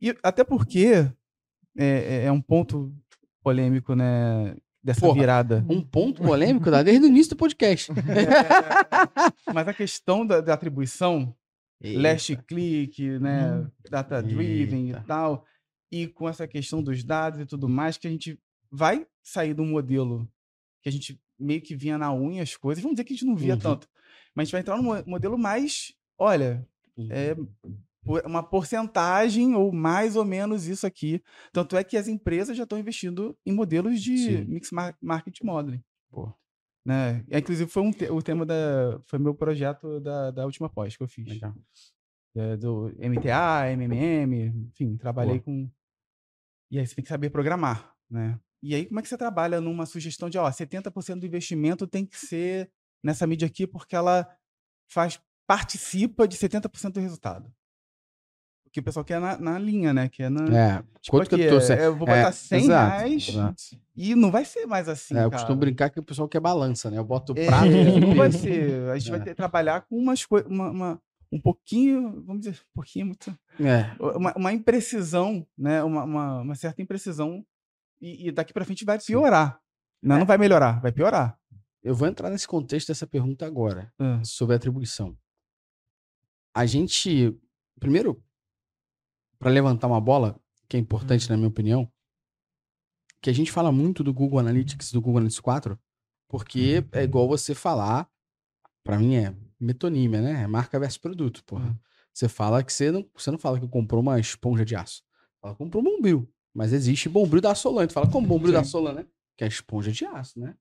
[0.00, 1.08] E até porque
[1.76, 2.94] é, é- é um ponto
[3.42, 4.56] polêmico, né?
[4.86, 5.18] Dessa Porra.
[5.18, 5.66] virada.
[5.68, 7.90] Um ponto polêmico dá desde o início do podcast.
[9.52, 11.34] Mas a questão da, da atribuição
[11.82, 13.52] last click, né?
[13.52, 13.70] Hum.
[13.90, 15.00] Data driven Eita.
[15.00, 15.44] e tal.
[15.90, 18.38] E com essa questão dos dados e tudo mais, que a gente
[18.70, 20.28] vai sair do modelo
[20.82, 22.80] que a gente meio que vinha na unha as coisas.
[22.80, 23.58] Vamos dizer que a gente não via Uhum.
[23.60, 23.88] tanto.
[24.34, 26.64] Mas a gente vai entrar num mo- modelo mais, olha,
[26.96, 27.08] Uhum.
[27.10, 27.34] é
[28.24, 31.22] uma porcentagem ou mais ou menos isso aqui.
[31.52, 34.44] Tanto é que as empresas já estão investindo em modelos de Sim.
[34.44, 35.82] mix mar- market modeling.
[36.10, 36.32] Pô.
[36.84, 37.24] Né?
[37.28, 40.96] E, Inclusive foi um te- o tema da foi meu projeto da, da última pós
[40.96, 41.26] que eu fiz.
[41.26, 41.52] Legal.
[42.36, 45.44] É, do MTA, MMM, enfim, trabalhei Boa.
[45.44, 45.70] com.
[46.70, 48.38] E aí você tem que saber programar, né?
[48.62, 52.04] E aí como é que você trabalha numa sugestão de, ó, 70% do investimento tem
[52.04, 52.70] que ser
[53.02, 54.28] nessa mídia aqui porque ela
[54.88, 57.52] faz participa de 70% do resultado.
[58.76, 60.06] Que o pessoal quer na, na linha, né?
[60.06, 60.42] Que é na.
[60.54, 63.28] É, tipo quanto que aqui, eu tô é, eu vou É, botar 100 exato, reais
[63.30, 63.62] exato.
[63.96, 65.16] e não vai ser mais assim.
[65.16, 66.98] É, eu costumo brincar que o pessoal quer balança, né?
[66.98, 68.90] Eu boto o É, prato e não vai ser.
[68.90, 69.22] A gente vai É.
[69.24, 70.46] ter que trabalhar com umas coisas.
[70.50, 71.02] Uma, uma-
[71.32, 73.34] um pouquinho, vamos dizer, um pouquinho, muito.
[73.58, 75.82] É, Uma, uma imprecisão, né?
[75.82, 77.42] Uma, uma, uma certa imprecisão.
[77.98, 79.58] E, e daqui pra frente vai piorar.
[80.02, 80.18] Não, É.
[80.18, 81.38] não vai melhorar, vai piorar.
[81.82, 83.90] eu vou entrar nesse contexto dessa pergunta agora,
[84.22, 85.16] sobre atribuição.
[86.54, 87.34] A gente,
[87.80, 88.22] primeiro,
[89.38, 91.90] para levantar uma bola, que é importante na minha opinião,
[93.20, 95.78] que a gente fala muito do Google Analytics, do Google Analytics 4,
[96.28, 98.08] porque é igual você falar,
[98.82, 100.42] para mim é metonímia, né?
[100.42, 101.66] É marca versus produto, porra.
[101.66, 101.76] Uhum.
[102.12, 105.02] Você fala que você não, você não fala que comprou uma esponja de aço.
[105.40, 106.28] Fala que comprou um bombril.
[106.54, 107.86] Mas existe bombril da Solan.
[107.86, 108.70] Tu fala como bombril da Sim.
[108.70, 109.06] Solan, né?
[109.36, 110.54] Que é esponja de aço, né?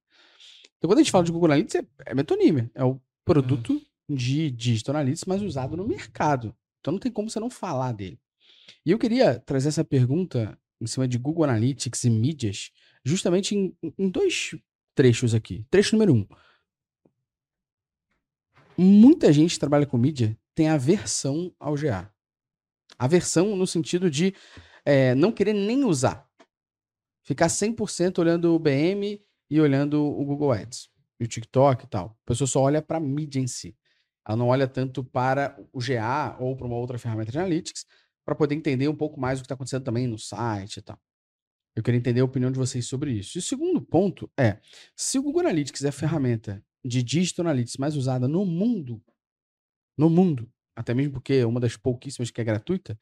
[0.77, 2.69] Então quando a gente fala de Google Analytics, é, é metonímia.
[2.75, 6.53] É o produto de Digital Analytics mais usado no mercado.
[6.79, 8.19] Então não tem como você não falar dele.
[8.85, 12.71] E eu queria trazer essa pergunta em cima de Google Analytics e mídias,
[13.03, 14.55] justamente em, em dois
[14.93, 15.65] trechos aqui.
[15.69, 16.27] Trecho número um.
[18.77, 22.11] Muita gente que trabalha com mídia tem aversão ao GA.
[22.97, 24.33] Aversão no sentido de
[24.83, 26.29] é, não querer nem usar.
[27.23, 30.89] Ficar 100% olhando o BM e olhando o Google Ads.
[31.19, 32.17] E o TikTok e tal.
[32.23, 33.75] A pessoa só olha para a mídia em si.
[34.27, 37.85] Ela não olha tanto para o GA ou para uma outra ferramenta de analytics
[38.25, 40.99] para poder entender um pouco mais o que está acontecendo também no site e tal.
[41.75, 43.37] Eu queria entender a opinião de vocês sobre isso.
[43.37, 44.59] E o segundo ponto é,
[44.95, 49.01] se o Google Analytics é a ferramenta de Digital Analytics mais usada no mundo,
[49.97, 52.97] no mundo, até mesmo porque é uma das pouquíssimas que é gratuita,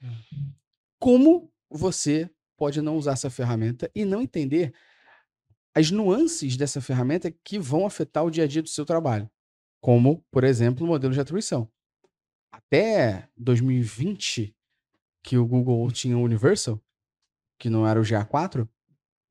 [1.00, 4.74] como você pode não usar essa ferramenta e não entender
[5.76, 9.30] as nuances dessa ferramenta que vão afetar o dia a dia do seu trabalho?
[9.82, 11.70] Como, por exemplo, o modelo de atribuição.
[12.52, 14.56] Até 2020,
[15.24, 16.80] que o Google tinha o Universal,
[17.58, 18.68] que não era o GA4,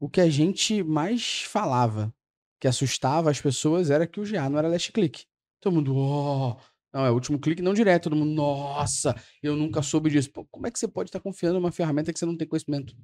[0.01, 2.13] o que a gente mais falava,
[2.59, 5.25] que assustava as pessoas, era que o GA não era last click.
[5.61, 6.57] Todo mundo, oh,
[6.93, 8.05] não, é o último clique não direto.
[8.05, 10.31] Todo mundo, nossa, eu nunca soube disso.
[10.33, 12.95] Pô, como é que você pode estar confiando numa ferramenta que você não tem conhecimento?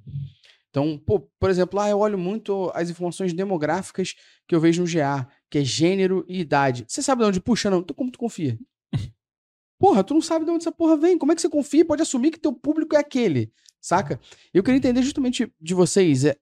[0.69, 4.13] Então, pô, por exemplo, ah, eu olho muito as informações demográficas
[4.47, 6.85] que eu vejo no GA, que é gênero e idade.
[6.87, 7.79] Você sabe de onde puxa, não?
[7.79, 8.57] Então como tu confia?
[9.79, 11.17] Porra, tu não sabe de onde essa porra vem.
[11.17, 11.81] Como é que você confia?
[11.81, 13.51] e Pode assumir que teu público é aquele,
[13.81, 14.19] saca?
[14.53, 16.35] Eu queria entender justamente de vocês é,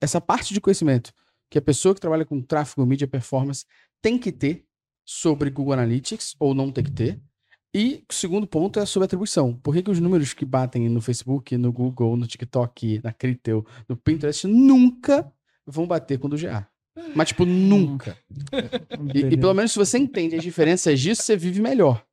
[0.00, 1.12] essa parte de conhecimento
[1.48, 3.64] que a pessoa que trabalha com tráfego, mídia, performance
[4.02, 4.66] tem que ter
[5.04, 7.20] sobre Google Analytics ou não tem que ter.
[7.72, 9.54] E o segundo ponto é sobre atribuição.
[9.54, 13.64] Por que, que os números que batem no Facebook, no Google, no TikTok, na Critel,
[13.88, 15.32] no Pinterest nunca
[15.66, 16.68] vão bater com o do GA?
[17.14, 18.16] Mas, tipo, nunca.
[19.14, 22.04] E, e pelo menos se você entende as diferenças disso, você vive melhor.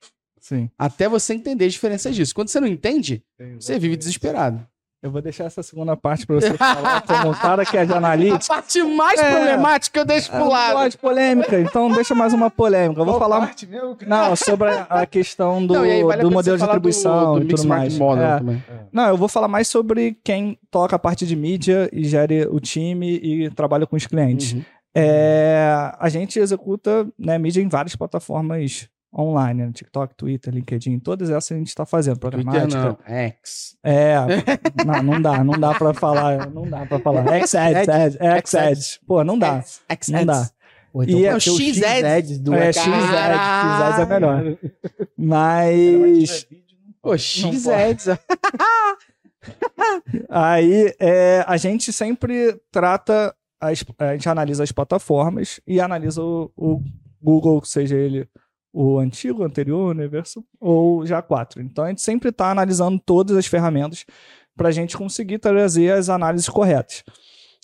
[0.42, 0.70] Sim.
[0.78, 2.34] Até você entender as diferenças disso.
[2.36, 3.24] Quando você não entende,
[3.60, 4.66] você vive desesperado.
[5.04, 8.36] Eu vou deixar essa segunda parte pra você falar um cara que é de analítica.
[8.54, 9.32] A parte mais É.
[9.32, 10.90] problemática eu deixo Eu pro lado.
[10.92, 13.02] de polêmica, então deixa mais uma polêmica.
[13.02, 16.56] Eu vou falar parte mesmo, não, sobre a questão do, Não, aí vale do modelo
[16.56, 17.98] de falar do- atribuição do e tudo mais.
[17.98, 18.38] Model É.
[18.38, 18.64] também.
[18.94, 22.60] Não, eu vou falar mais sobre quem toca a parte de mídia e gere o
[22.60, 24.54] time e trabalha com os clientes.
[24.54, 24.64] Uhum.
[24.94, 28.88] É, a gente executa né, mídia em várias plataformas
[29.18, 32.82] online, né, TikTok, Twitter, LinkedIn, todas essas a gente está fazendo, Twitter programática.
[32.82, 33.76] não, X.
[33.84, 34.16] É,
[34.86, 37.28] não, não dá, não dá pra falar, não dá pra falar.
[37.42, 39.00] X-Ads, Ads, X-Ads.
[39.06, 40.50] Pô, não dá, X, não dá.
[40.94, 41.84] Ou E é o o X-Ads.
[41.84, 42.78] X-Ads do É, X.
[42.78, 44.58] X-Ads, X-Ads é melhor.
[45.18, 46.00] Mas...
[46.00, 46.48] Mas
[47.02, 48.06] Pô, X Ads.
[50.30, 56.52] aí é, a gente sempre trata, as, a gente analisa as plataformas e analisa o,
[56.56, 56.82] o
[57.22, 58.28] Google, seja ele
[58.74, 61.62] o antigo, o anterior, o Universo, ou já 4.
[61.62, 64.06] Então a gente sempre está analisando todas as ferramentas
[64.56, 67.04] para a gente conseguir trazer as análises corretas.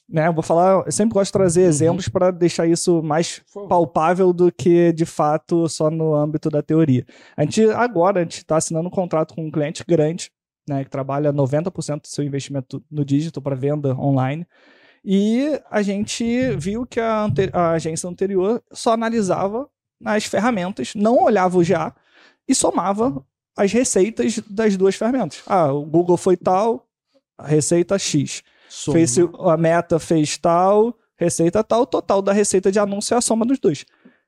[0.09, 0.27] né?
[0.27, 1.67] Eu vou falar, eu sempre gosto de trazer Uhum.
[1.67, 7.05] exemplos para deixar isso mais palpável do que de fato só no âmbito da teoria.
[7.35, 10.31] A gente agora a gente está assinando um contrato com um cliente grande,
[10.67, 14.45] né, que trabalha 90% do seu investimento no digital para venda online.
[15.03, 19.67] E a gente viu que a, ante- a agência anterior só analisava
[20.03, 21.93] as ferramentas, não olhava o GA
[22.47, 23.23] e somava
[23.55, 25.41] as receitas das duas ferramentas.
[25.47, 26.87] Ah, o Google foi tal,
[27.37, 28.43] a receita X.
[28.69, 28.99] Soma.
[28.99, 33.21] Face, a meta fez tal, receita tal, o total da receita de anúncio é a
[33.21, 33.85] soma dos dois.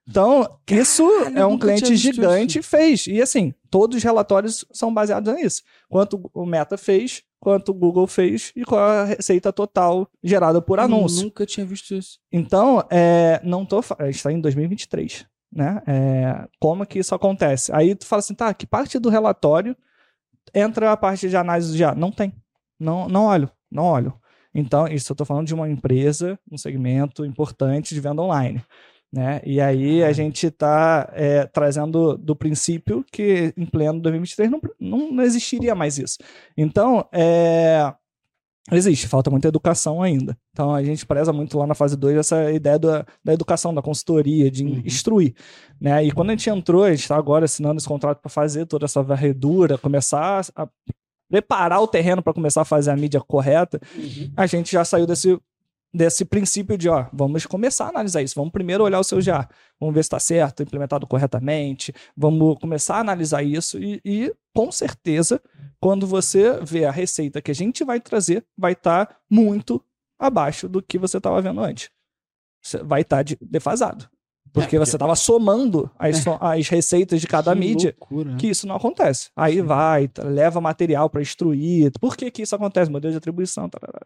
[0.07, 3.05] Então, isso é um cliente gigante fez.
[3.05, 5.61] E assim, todos os relatórios são baseados nisso.
[5.87, 10.79] Quanto o Meta fez, quanto o Google fez e qual a receita total gerada por
[10.79, 11.25] Eu anúncio.
[11.25, 12.19] Nunca tinha visto isso.
[12.31, 13.83] Então, é, não tô.
[13.99, 15.81] A gente está em 2023, né?
[15.87, 17.71] É, como que isso acontece?
[17.73, 19.75] Aí tu fala assim, tá, que parte do relatório
[20.53, 21.93] entra a parte de análise já?
[21.93, 22.33] Não tem.
[22.79, 24.13] Não, não olho, não olho.
[24.53, 28.63] Então, isso eu tô falando de uma empresa, um segmento importante de venda online.
[29.11, 29.41] Né?
[29.43, 31.11] E aí a gente está
[31.51, 36.17] trazendo do princípio que em pleno 2023 não, não, não existiria mais isso.
[36.55, 37.91] Então, é,
[38.71, 40.37] Existe, falta muita educação ainda.
[40.51, 43.81] Então a gente preza muito lá na fase 2 essa ideia da, da educação, da
[43.81, 44.81] consultoria, de Uhum.
[44.85, 45.33] instruir.
[45.79, 46.05] Né?
[46.05, 48.85] E quando a gente entrou, a gente está agora assinando esse contrato para fazer toda
[48.85, 50.67] essa varredura, começar a
[51.29, 53.79] preparar o terreno para começar a fazer a mídia correta,
[54.35, 55.37] a gente já saiu desse,
[55.93, 58.35] desse princípio de, ó, vamos começar a analisar isso.
[58.35, 59.47] Vamos primeiro olhar o seu já,
[59.79, 64.71] vamos ver se está certo, implementado corretamente, vamos começar a analisar isso e, e, com
[64.71, 65.41] certeza,
[65.79, 69.83] quando você vê a receita que a gente vai trazer, vai estar muito
[70.19, 71.89] abaixo do que você estava vendo antes.
[72.83, 74.09] Vai estar de- defasado.
[74.51, 78.37] Porque É, você estava somando as, so- as receitas de cada Que mídia loucura, né?
[78.39, 79.29] que isso não acontece.
[79.35, 81.91] Aí vai, t- leva material para instruir.
[81.99, 82.89] Por que, que isso acontece?
[82.91, 83.69] Modelo de atribuição.
[83.69, 83.99] tarará.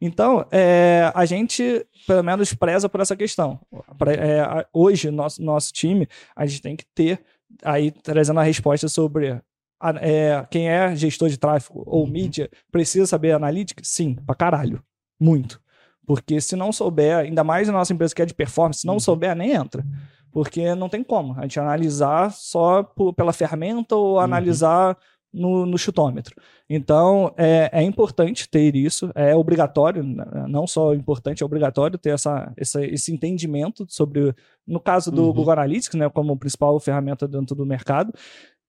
[0.00, 3.58] Então, é, a gente, pelo menos, preza por essa questão.
[3.98, 7.20] Pra- é, hoje, nosso, nosso time, a gente tem que ter,
[7.62, 9.40] aí trazendo a resposta sobre
[9.80, 13.82] a- é, quem é gestor de tráfego ou mídia, precisa saber analítica?
[13.84, 14.82] Sim, pra caralho.
[15.20, 15.60] Muito.
[16.06, 19.00] Porque se não souber, ainda mais a nossa empresa que é de performance, se não
[19.00, 19.84] souber, nem entra.
[20.30, 24.96] Porque não tem como a gente analisar só por- pela ferramenta ou analisar
[25.32, 26.34] no, no chutômetro.
[26.68, 30.02] Então, é, é importante ter isso, é obrigatório,
[30.48, 34.34] não só importante, é obrigatório ter essa, essa- esse entendimento sobre,
[34.66, 35.32] no caso do Uhum.
[35.32, 38.12] Google Analytics, né, como principal ferramenta dentro do mercado,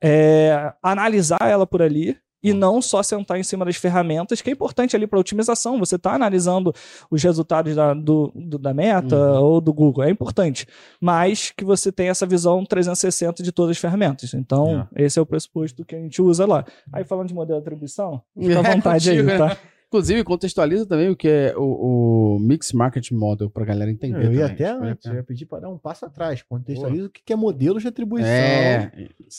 [0.04, 4.54] é, analisar ela por ali e não só sentar em cima das ferramentas, que é
[4.54, 5.80] importante ali para otimização.
[5.80, 6.74] Você está analisando
[7.10, 9.42] os resultados da, do, do- da Meta Uhum.
[9.42, 10.68] ou do Google, é importante.
[11.02, 14.34] Mas que você tenha essa visão 360 de todas as ferramentas.
[14.34, 16.64] Então, esse é o pressuposto que a gente usa lá.
[16.94, 19.48] Aí, falando de modelo de atribuição, fica à É vontade contigo, aí, né?
[19.50, 19.58] tá?
[19.90, 24.26] Inclusive, contextualiza também o que é o, o Mix Market Model pra galera entender.
[24.26, 24.54] Eu ia também.
[24.54, 26.42] até a antes, eu ia pedir para dar um passo atrás.
[26.44, 28.28] Contextualiza o que é modelo de atribuição.
[28.30, 28.92] É.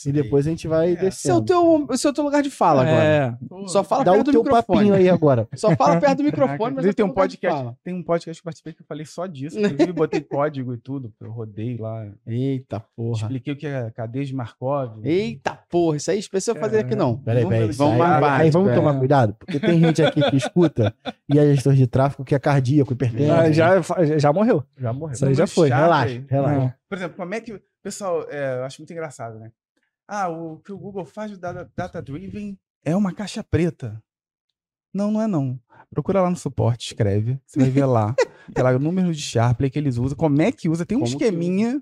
[0.05, 2.49] E depois a gente vai Esse é o teu, esse é o teu lugar de
[2.49, 3.03] fala agora.
[3.03, 4.77] É, Só fala Dá o perto do teu microfone.
[4.79, 5.47] papinho aí agora.
[5.55, 8.43] Só fala perto do microfone, mas inclusive é tem um podcast, tem um podcast que
[8.43, 9.57] eu participei que eu falei só disso.
[9.59, 13.21] Inclusive botei código e tudo, eu rodei lá, Eita porra.
[13.21, 14.99] expliquei o que é cadeia de Markov.
[15.05, 17.17] Eita porra, isso aí é especial fazer aqui não.
[17.17, 17.71] Peraí, Vamos peraí.
[17.73, 18.75] vamos aí- aí, vamos é.
[18.75, 20.95] tomar cuidado, porque tem gente aqui que escuta
[21.27, 23.31] e é gestor de tráfego que é cardíaco, hipertenso.
[23.31, 23.81] Ah, já,
[24.17, 24.63] já morreu.
[24.77, 25.13] já morreu.
[25.13, 25.69] Isso aí já foi.
[25.69, 26.65] Relaxa, relaxa.
[26.65, 26.75] É.
[26.87, 27.61] Por exemplo, como é que.
[27.81, 29.51] Pessoal, é, eu acho muito engraçado, né?
[30.07, 34.01] Ah, o que o Google faz de data, data driven é uma caixa preta.
[34.93, 35.59] Não, não é não.
[35.91, 37.39] Procura lá no suporte, escreve.
[37.45, 38.15] Você vai ver lá.
[38.53, 40.85] Tem lá o número de Sharpley que eles usam, como é que usa.
[40.85, 41.81] Tem um Como que esqueminha.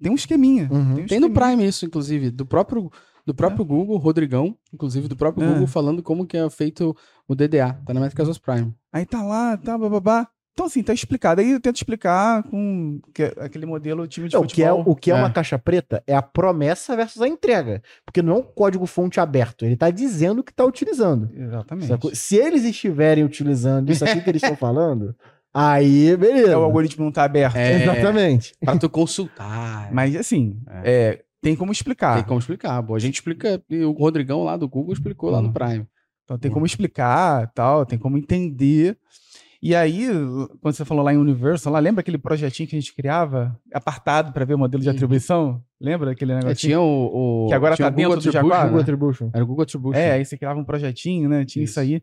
[0.00, 0.68] Tem um esqueminha.
[0.70, 0.80] Uhum.
[0.80, 1.34] um Tem no esqueminha.
[1.34, 2.90] Prime isso, inclusive, do próprio,
[3.26, 5.48] do próprio Google, Rodrigão, inclusive do próprio É.
[5.52, 6.96] Google, falando como que é feito
[7.28, 7.78] o DDA.
[7.84, 8.74] Tá na Métricas Prime.
[8.92, 10.28] Aí tá lá, tá, bababá.
[10.52, 11.40] Então, assim, tá explicado.
[11.40, 14.92] Aí eu tento explicar com que- aquele modelo time de Não, o que, é, futebol.
[14.92, 15.16] o que é, É.
[15.16, 17.80] uma caixa preta é a promessa versus a entrega.
[18.04, 19.64] Porque não é um código fonte aberto.
[19.64, 21.30] Ele está dizendo que está utilizando.
[21.34, 21.86] Exatamente.
[21.86, 22.14] Sacou?
[22.14, 25.14] Se eles estiverem utilizando isso aqui que eles estão falando,
[25.54, 26.50] aí beleza.
[26.52, 27.56] É, o algoritmo não tá aberto.
[27.56, 28.52] É, Exatamente.
[28.60, 29.88] Pra tu consultar.
[29.92, 32.16] Mas, assim, é, tem como explicar.
[32.16, 32.82] Tem como explicar.
[32.82, 32.94] Pô.
[32.94, 35.52] A gente explica, e o Rodrigão lá do Google explicou lá no Uhum.
[35.52, 35.86] Prime.
[36.24, 38.96] Então tem como explicar, tal, tem como entender.
[39.62, 40.06] E aí,
[40.62, 44.32] quando você falou lá em Universal, lá lembra aquele projetinho que a gente criava, apartado
[44.32, 45.62] para ver o modelo de atribuição?
[45.78, 46.56] Lembra aquele É, negócio?
[46.56, 48.66] tinha o, o- Que agora tá Google dentro do Jaguar, né?
[48.68, 49.30] Google Attribution.
[49.34, 49.98] Era o Google Attribution.
[50.00, 51.44] É, aí você criava um projetinho, né?
[51.44, 51.80] Tinha isso, Isso.
[51.80, 52.02] aí.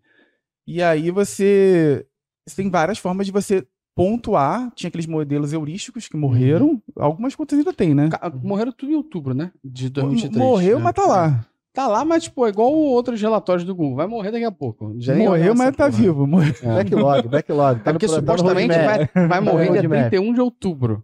[0.67, 2.05] E aí você,
[2.45, 3.65] você tem várias formas de você
[3.97, 4.71] pontuar.
[4.75, 6.79] Tinha aqueles modelos heurísticos que morreram.
[6.95, 8.09] Algumas contas ainda tem, né?
[8.09, 9.51] Ca- Morreram tudo em outubro, né?
[9.65, 10.37] De 2023.
[10.37, 10.83] Morreu, né?
[10.83, 11.45] mas tá lá.
[11.73, 13.95] Tá lá, mas, tipo, é igual outros relatórios do Google.
[13.97, 14.95] Vai morrer daqui a pouco.
[14.97, 15.89] Já nem Morreu, mas tá porra.
[16.01, 16.25] vivo.
[16.27, 16.53] Morreu.
[16.63, 16.75] É.
[16.83, 17.79] Backlog, backlog.
[17.79, 20.09] É Tá no porque supostamente vai, vai morrer dia roadmap.
[20.09, 21.03] 31 de outubro.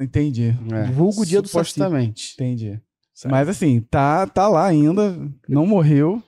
[0.00, 0.54] Entendi.
[0.72, 0.84] É.
[0.90, 1.48] Vulgo dia do.
[1.48, 2.34] Supostamente.
[2.34, 2.80] Entendi.
[3.14, 3.30] Certo.
[3.32, 5.16] Mas assim, tá, tá lá ainda,
[5.48, 6.22] não morreu.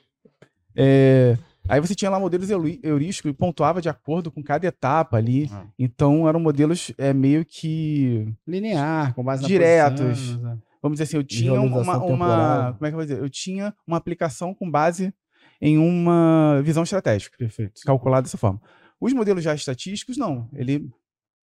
[0.77, 1.37] É,
[1.69, 5.49] Aí você tinha lá modelos heurísticos e pontuava de acordo com cada etapa ali.
[5.53, 5.67] Ah.
[5.79, 8.33] Então eram modelos é, meio que.
[8.47, 10.01] Linear, com base Diretos.
[10.01, 10.59] posição, né?
[10.83, 12.75] Vamos dizer assim, eu tinha uma, uma-.
[12.75, 13.19] Como é que eu vou dizer?
[13.19, 15.15] Eu tinha uma aplicação com base
[15.59, 17.39] em uma visão estratégica.
[17.39, 17.81] Perfeito.
[17.87, 18.61] calculado dessa forma.
[19.01, 20.47] Os modelos já estatísticos, não.
[20.53, 20.91] Ele,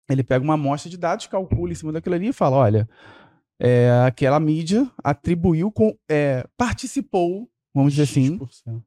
[0.09, 2.89] ele pega uma amostra de dados, calcula em cima daquilo ali e fala: olha,
[3.59, 8.81] é, aquela mídia atribuiu, com, é, participou, vamos dizer assim, X%.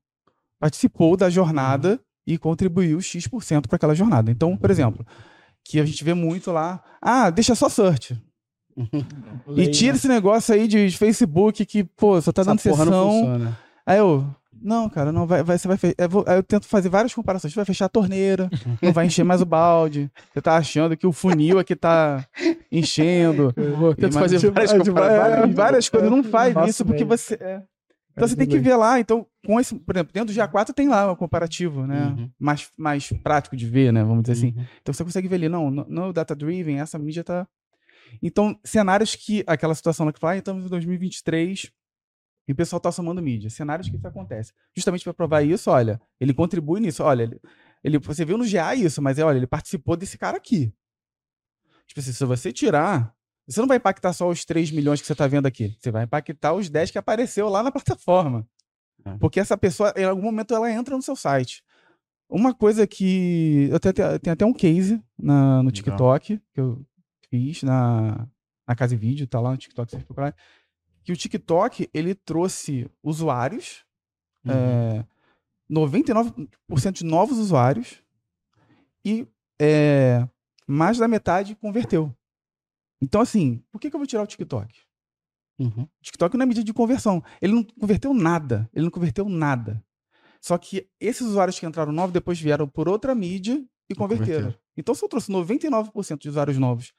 [0.61, 4.31] Participou da jornada e contribuiu X% para aquela jornada.
[4.31, 5.05] Então, por exemplo,
[5.65, 8.16] que a gente vê muito lá, ah, deixa só search.
[9.57, 13.55] E tira esse negócio aí de Facebook que, pô, só tá Essa dando sessão.
[13.85, 14.24] Aí eu,
[14.62, 17.53] não, cara, não vai, vai você vai fe- eu, eu tento fazer várias comparações.
[17.53, 18.49] Você vai fechar a torneira,
[18.81, 20.11] não vai encher mais o balde.
[20.32, 22.24] Você tá achando que o funil aqui tá
[22.70, 23.53] enchendo.
[23.97, 25.31] Tento Mas- fazer várias é, tipo, comparações.
[25.31, 26.11] várias, várias coisas.
[26.11, 27.16] Não faz isso porque mesmo.
[27.19, 27.35] você.
[27.41, 27.62] é.
[28.20, 29.01] Então você tem que ver lá.
[29.01, 32.06] Então, com esse, por exemplo, dentro do GA4 tem lá o comparativo, né?
[32.16, 32.30] Uhum.
[32.38, 34.02] Mais, mais prático de ver, né?
[34.02, 34.56] Vamos dizer assim.
[34.59, 34.66] Uhum.
[34.80, 37.47] Então você consegue ver ali, não, no, no data driven, essa mídia tá.
[38.22, 41.70] Então, cenários que aquela situação lá que fala, ah, estamos em 2023
[42.48, 43.48] e o pessoal tá somando mídia.
[43.51, 44.52] Cenários que isso acontece.
[44.76, 47.40] Justamente para provar isso, olha, ele contribui nisso, olha, ele,
[47.84, 50.72] ele- você viu no GA isso, mas é, olha, ele participou desse cara aqui.
[51.86, 53.14] Tipo assim, se você tirar,
[53.51, 55.77] você não vai impactar só os 3 milhões que você tá vendo aqui.
[55.78, 58.47] Você vai impactar os 10 que apareceu lá na plataforma.
[59.05, 59.16] É.
[59.18, 61.62] Porque essa pessoa, em algum momento, ela entra no seu site.
[62.28, 63.68] Uma coisa que.
[63.70, 65.72] Eu tenho, até- tenho até um case na, no Legal.
[65.72, 66.85] TikTok que eu
[67.28, 68.27] fiz na,
[68.68, 69.97] na Casa e Vídeo, tá lá no TikTok.
[71.02, 73.85] Que o TikTok, ele trouxe usuários,
[74.44, 74.52] Uhum.
[74.52, 75.05] é,
[75.70, 78.02] 99% de novos usuários,
[79.05, 79.27] e
[79.60, 80.27] é,
[80.66, 82.14] mais da metade converteu.
[83.02, 84.74] Então, assim, por que, que eu vou tirar o TikTok?
[85.59, 85.82] Uhum.
[85.82, 87.22] O TikTok não é medida de conversão.
[87.40, 88.68] Ele não converteu nada.
[88.74, 89.82] Ele não converteu nada.
[90.40, 94.40] Só que esses usuários que entraram novos depois vieram por outra mídia e converteram.
[94.43, 94.55] converteram.
[94.77, 96.93] Então, se eu trouxe 99% de usuários novos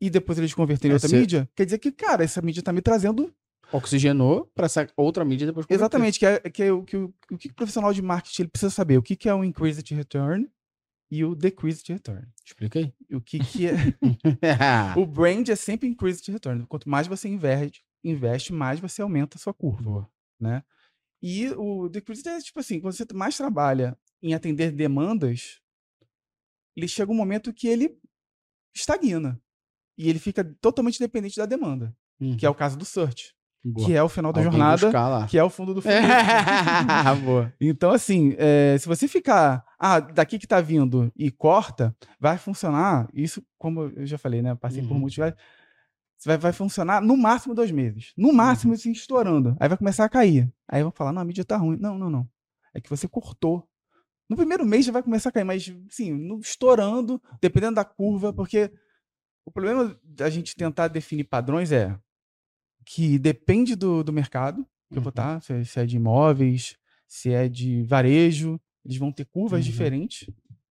[0.00, 2.62] e depois eles converterem em É, outra se- mídia, quer dizer que, cara, essa mídia
[2.62, 3.32] tá me trazendo.
[3.72, 5.82] Oxigenou pra essa outra mídia depois converter.
[5.82, 8.48] Exatamente, que é, que é o que o, o que o profissional de marketing ele
[8.50, 8.96] precisa saber.
[8.98, 10.48] O que, que é o increased return
[11.10, 12.26] e o decreased return.
[12.44, 12.92] Explica aí.
[13.12, 13.72] O que, que é.
[14.98, 16.66] o brand é sempre increased return.
[16.66, 19.82] Quanto mais você investe, investe mais você aumenta a sua curva.
[19.82, 20.10] Boa.
[20.40, 20.62] né?
[21.22, 25.60] E o decreased é tipo assim, quando você mais trabalha em atender demandas,
[26.76, 27.98] ele chega um momento que ele
[28.74, 29.40] estagna.
[29.98, 32.36] E ele fica totalmente dependente da demanda, Uhum.
[32.36, 33.34] que é o caso do search,
[33.64, 33.86] Boa.
[33.86, 35.96] que é o final da Alguém jornada, que é o fundo do funil.
[37.24, 37.54] Boa.
[37.60, 43.08] Então, assim, é, se você ficar, ah, daqui que tá vindo e corta, vai funcionar.
[43.12, 44.54] Isso, como eu já falei, né?
[44.54, 45.00] Passei por Uhum.
[45.00, 45.16] muitos.
[45.18, 45.34] Vai,
[46.24, 48.12] vai, vai funcionar no máximo dois meses.
[48.16, 49.56] No máximo, assim, estourando.
[49.60, 50.52] Aí vai começar a cair.
[50.68, 51.76] Aí vão falar, não, a mídia tá ruim.
[51.78, 52.28] Não, não, não.
[52.74, 53.68] É que você cortou.
[54.28, 58.32] No primeiro mês já vai começar a cair, mas, sim, no, estourando, dependendo da curva,
[58.32, 58.72] porque
[59.44, 61.96] o problema da gente tentar definir padrões é
[62.84, 66.76] que depende do, do mercado que eu vou estar, se, é- se é de imóveis,
[67.06, 69.70] se é de varejo, eles vão ter curvas Uhum.
[69.70, 70.30] diferentes,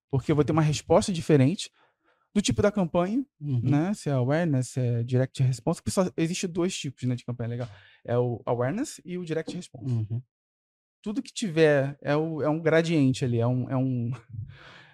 [0.09, 1.69] porque eu vou ter uma resposta diferente
[2.33, 3.61] do tipo da campanha, Uhum.
[3.63, 3.93] né?
[3.93, 7.49] Se é awareness, se é direct response, porque só existe dois tipos né, de campanha
[7.49, 7.69] legal.
[8.03, 9.93] É o awareness e o direct response.
[9.93, 10.21] Uhum.
[11.01, 13.69] Tudo que tiver é, o, é um gradiente ali, é um.
[13.69, 14.11] É um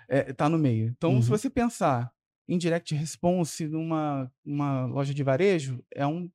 [0.10, 0.88] é, tá no meio.
[0.90, 1.38] Então, se Uhum.
[1.38, 2.12] você pensar
[2.48, 6.30] em direct response numa uma loja de varejo, é um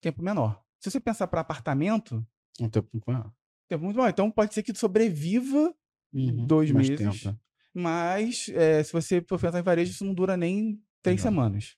[0.00, 0.62] tempo menor.
[0.78, 2.24] Se você pensar para apartamento,
[2.60, 3.32] Um tempo muito maior.
[3.68, 4.08] tempo muito maior.
[4.10, 5.74] Então, pode ser que sobreviva
[6.18, 6.46] Uhum.
[6.46, 6.96] dois meses.
[6.98, 7.36] tempo, né?
[7.74, 11.76] Mas é, se você for pensar em varejo, isso não dura nem três semanas.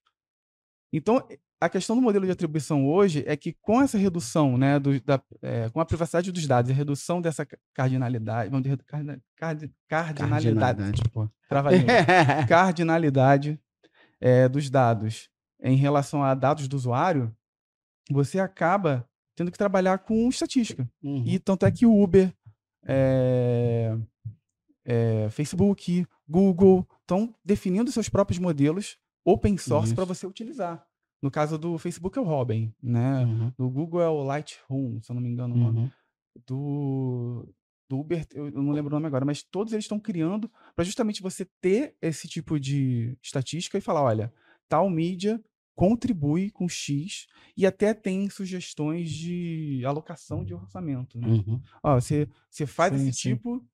[0.92, 1.26] Então,
[1.60, 5.20] a questão do modelo de atribuição hoje é que com essa redução, né, do- da,
[5.42, 9.70] é, com a privacidade dos dados, a redução dessa ca- cardinalidade, vamos dizer, cardina- cardi-
[9.88, 10.44] cardinalidade,
[10.78, 11.28] Cardinalidade, pô.
[11.48, 11.86] trava-língua.
[12.48, 13.58] cardinalidade
[14.20, 15.28] é, dos dados
[15.60, 17.34] em relação a dados do usuário,
[18.08, 19.04] você acaba
[19.34, 20.88] tendo que trabalhar com estatística.
[21.02, 21.24] Uhum.
[21.26, 22.32] E tanto é que o Uber,
[22.86, 23.96] é,
[24.90, 30.82] é, Facebook, Google estão definindo seus próprios modelos open source para você utilizar.
[31.20, 33.26] No caso do Facebook é o Robin, né?
[33.26, 33.52] Uhum.
[33.58, 35.54] Do Google é o Lightroom, se eu não me engano.
[35.54, 35.90] Uhum.
[36.46, 37.54] Do,
[37.86, 40.84] do Uber, eu eu não lembro o nome agora, mas todos eles estão criando para
[40.84, 44.32] justamente você ter esse tipo de estatística e falar, olha,
[44.70, 45.42] tal mídia
[45.74, 51.18] contribui com X e até tem sugestões de alocação de orçamento.
[51.18, 51.28] Né?
[51.28, 51.60] Uhum.
[51.82, 53.34] Ó, você, você faz Sim, esse sim.
[53.34, 53.64] tipo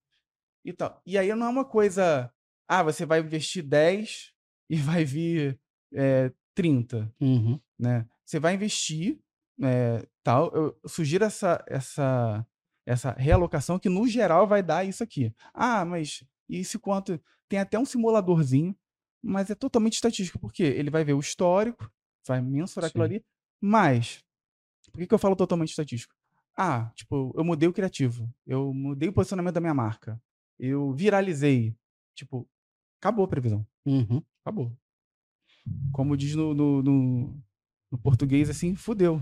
[0.65, 1.01] e tal.
[1.05, 2.33] E aí não é uma coisa.
[2.69, 4.33] Ah, você vai investir 10
[4.71, 5.61] e vai vir
[5.93, 7.61] é, 30 Uhum.
[7.79, 8.07] né?
[8.25, 9.19] Você vai investir,
[9.63, 10.51] é, tal.
[10.55, 12.47] Eu sugiro essa, essa,
[12.87, 15.35] essa realocação que no geral vai dar isso aqui.
[15.53, 17.21] Ah, mas isso quanto?
[17.49, 18.75] Tem até um simuladorzinho,
[19.23, 21.91] mas é totalmente estatístico, porque ele vai ver o histórico,
[22.27, 23.15] vai mensurar aquilo Sim.
[23.15, 23.25] ali,
[23.61, 24.25] mas
[24.91, 26.15] por que, que eu falo totalmente estatístico?
[26.57, 30.21] Ah, tipo, eu mudei o criativo, eu mudei o posicionamento da minha marca,
[30.59, 31.75] eu viralizei,
[32.17, 32.49] tipo,
[33.01, 33.67] acabou a previsão.
[33.87, 34.23] Uhum.
[34.45, 34.73] Acabou.
[35.93, 37.43] Como diz no, no, no-
[37.93, 39.21] no português, assim, fudeu,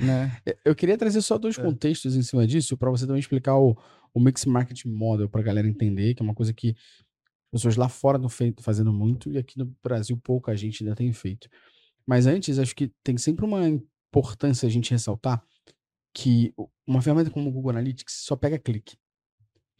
[0.00, 0.40] né?
[0.64, 1.62] Eu queria trazer só dois É.
[1.62, 3.76] contextos em cima disso, para você também explicar o,
[4.14, 6.70] o Mix Market Model, para a galera entender, que é uma coisa que
[7.52, 11.12] as pessoas lá fora estão fazendo muito, e aqui no Brasil pouca gente ainda tem
[11.12, 11.48] feito.
[12.06, 15.44] Mas antes, acho que tem sempre uma importância a gente ressaltar
[16.14, 16.54] que
[16.86, 18.96] uma ferramenta como o Google Analytics só pega clique.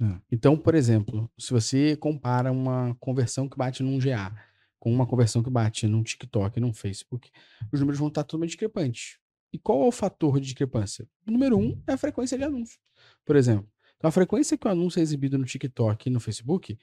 [0.00, 0.20] É.
[0.32, 4.34] Então, por exemplo, se você compara uma conversão que bate num GA
[4.78, 7.30] com uma conversão que bate num TikTok e num Facebook,
[7.70, 9.18] os números vão estar totalmente discrepantes.
[9.52, 11.06] E qual é o fator de discrepância?
[11.26, 12.80] O número um é a frequência de anúncio.
[13.24, 16.78] Por exemplo, então a frequência que o anúncio é exibido no TikTok e no Facebook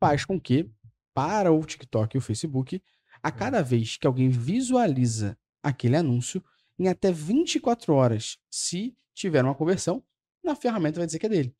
[0.00, 0.68] faz com que,
[1.14, 2.82] para o TikTok e o Facebook,
[3.22, 6.42] a cada vez que alguém visualiza aquele anúncio,
[6.78, 10.02] em até 24 horas, se tiver uma conversão,
[10.42, 11.54] na ferramenta vai dizer que é dele.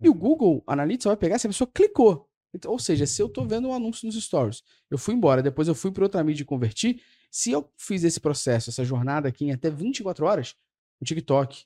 [0.00, 2.28] E o Google Analytics vai pegar se a pessoa clicou.
[2.52, 5.68] Então, ou seja, se eu estou vendo um anúncio nos stories, eu fui embora, depois
[5.68, 9.46] eu fui para outra mídia e converti, se eu fiz esse processo, essa jornada aqui
[9.46, 10.54] em até 24 horas,
[11.00, 11.64] o TikTok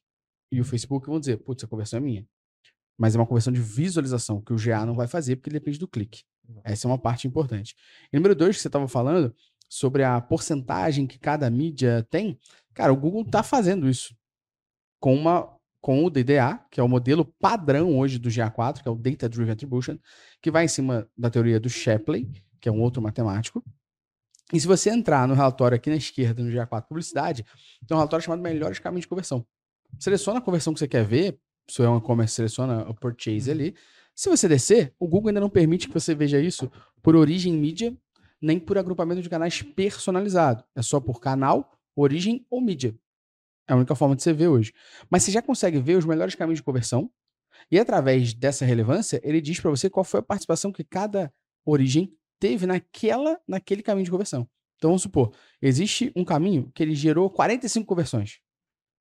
[0.51, 2.29] e o Facebook vão dizer, putz, a conversão é minha.
[2.99, 5.87] Mas é uma conversão de visualização, que o GA não vai fazer, porque depende do
[5.87, 6.25] clique.
[6.65, 7.77] Essa é uma parte importante.
[8.13, 9.35] E número dois, que você estava falando,
[9.69, 12.37] sobre a porcentagem que cada mídia tem,
[12.75, 14.15] cara, o Google está fazendo isso
[14.99, 18.91] com uma com o DDA, que é o modelo padrão hoje do GA4, que é
[18.91, 19.97] o Data Driven Attribution,
[20.43, 22.31] que vai em cima da teoria do Shapley,
[22.61, 23.65] que é um outro matemático.
[24.53, 27.45] E se você entrar no relatório aqui na esquerda, no GA4 Publicidade,
[27.87, 29.47] tem um relatório chamado Melhores Caminhos de Conversão.
[29.99, 31.39] Seleciona a conversão que você quer ver,
[31.69, 33.75] se é um e-commerce, seleciona o purchase ali.
[34.15, 36.71] Se você descer, o Google ainda não permite que você veja isso
[37.01, 37.97] por origem mídia,
[38.43, 40.65] nem por agrupamento de canais personalizado.
[40.75, 42.95] É só por canal, origem ou mídia.
[43.71, 44.73] É a única forma de você ver hoje.
[45.09, 47.09] Mas você já consegue ver os melhores caminhos de conversão.
[47.71, 51.33] E através dessa relevância, ele diz para você qual foi a participação que cada
[51.65, 54.49] origem teve naquela, naquele caminho de conversão.
[54.77, 55.33] Então vamos supor,
[55.63, 58.41] existe um caminho que ele gerou 45 conversões.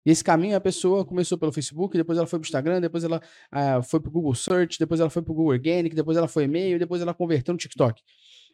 [0.06, 3.04] E esse caminho a pessoa começou pelo Facebook, depois ela foi para o Instagram, depois
[3.04, 6.16] ela ah, foi para o Google Search, depois ela foi para o Google Organic, depois
[6.16, 8.02] ela foi e-mail, depois ela converteu no TikTok.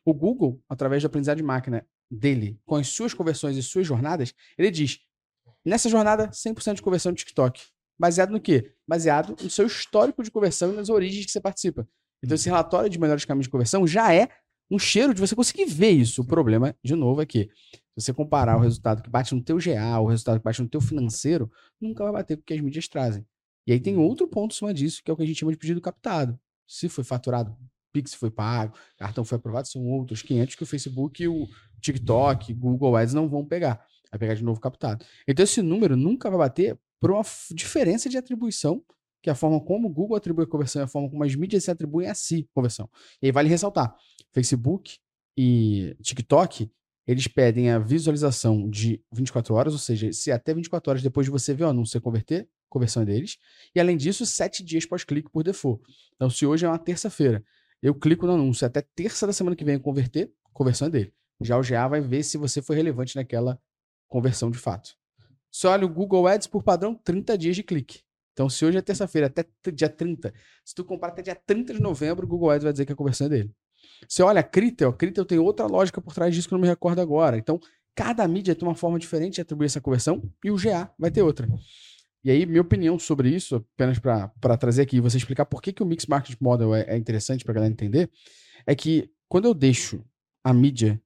[0.05, 4.33] O Google, através da aprendizagem de máquina dele, com as suas conversões e suas jornadas,
[4.57, 4.99] ele diz:
[5.65, 7.61] nessa jornada, 100% de conversão no TikTok.
[7.97, 8.73] Baseado no quê?
[8.87, 11.87] Baseado no seu histórico de conversão e nas origens que você participa.
[12.23, 14.29] Então, esse relatório de melhores caminhos de conversão já é
[14.69, 16.21] um cheiro de você conseguir ver isso.
[16.21, 19.57] O problema, de novo, é que se você comparar o resultado que bate no teu
[19.57, 22.61] GA, o resultado que bate no teu financeiro, nunca vai bater com o que as
[22.61, 23.25] mídias trazem.
[23.67, 25.51] E aí tem outro ponto em cima disso, que é o que a gente chama
[25.51, 26.39] de pedido captado.
[26.67, 27.55] Se foi faturado,
[27.93, 31.47] Pix foi pago, cartão foi aprovado, são outros 500 que o Facebook, o
[31.79, 33.85] TikTok, Google Ads não vão pegar.
[34.15, 35.05] Vai pegar de novo captado.
[35.27, 37.21] Então esse número nunca vai bater por uma
[37.51, 38.81] diferença de atribuição,
[39.21, 41.35] que é a forma como o Google atribui a conversão e a forma como as
[41.35, 42.89] mídias se atribuem a si conversão.
[43.21, 43.93] E aí vale ressaltar,
[44.31, 44.97] Facebook
[45.37, 46.71] e TikTok,
[47.05, 51.31] eles pedem a visualização de 24 horas, ou seja, se até 24 horas depois de
[51.31, 53.37] você ver o anúncio você converter, conversão é deles.
[53.75, 55.83] E além disso, 7 dias pós-clique por default.
[56.15, 57.43] Então, se hoje é uma terça-feira,
[57.81, 61.13] eu clico no anúncio até terça da semana que vem converter, conversão é dele.
[61.41, 63.59] Já o GA vai ver se você foi relevante naquela
[64.07, 64.91] conversão de fato.
[65.51, 68.01] Se olha o Google Ads por padrão, 30 dias de clique.
[68.33, 70.33] Então, se hoje é terça-feira, até dia 30,
[70.65, 72.95] se tu comprar até dia 30 de novembro, o Google Ads vai dizer que a
[72.95, 73.51] conversão é dele.
[74.07, 76.63] Você olha a Critel, a Critel tem outra lógica por trás disso que eu não
[76.63, 77.37] me recordo agora.
[77.37, 77.59] Então,
[77.95, 81.21] cada mídia tem uma forma diferente de atribuir essa conversão e o GA vai ter
[81.21, 81.47] outra.
[82.23, 85.71] E aí, minha opinião sobre isso, apenas para trazer aqui e você explicar por que,
[85.71, 88.09] que o Mix Market Model é, é interessante para galera entender,
[88.67, 90.03] é que quando eu deixo
[90.43, 91.01] a mídia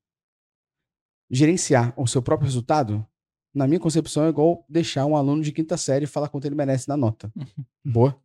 [1.30, 3.06] gerenciar o seu próprio resultado,
[3.54, 6.88] na minha concepção é igual deixar um aluno de quinta série falar quanto ele merece
[6.88, 7.32] na nota.
[7.84, 8.20] Boa.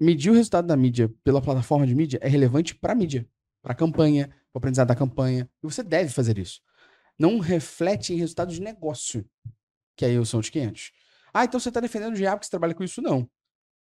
[0.00, 3.28] Medir o resultado da mídia pela plataforma de mídia é relevante para a mídia,
[3.62, 5.48] para a campanha, para o aprendizado da campanha.
[5.62, 6.60] E você deve fazer isso.
[7.18, 9.24] Não reflete em resultados de negócio,
[9.96, 10.92] que aí são os 500.
[11.32, 13.00] Ah, então você está defendendo o GA porque você trabalha com isso?
[13.00, 13.28] Não.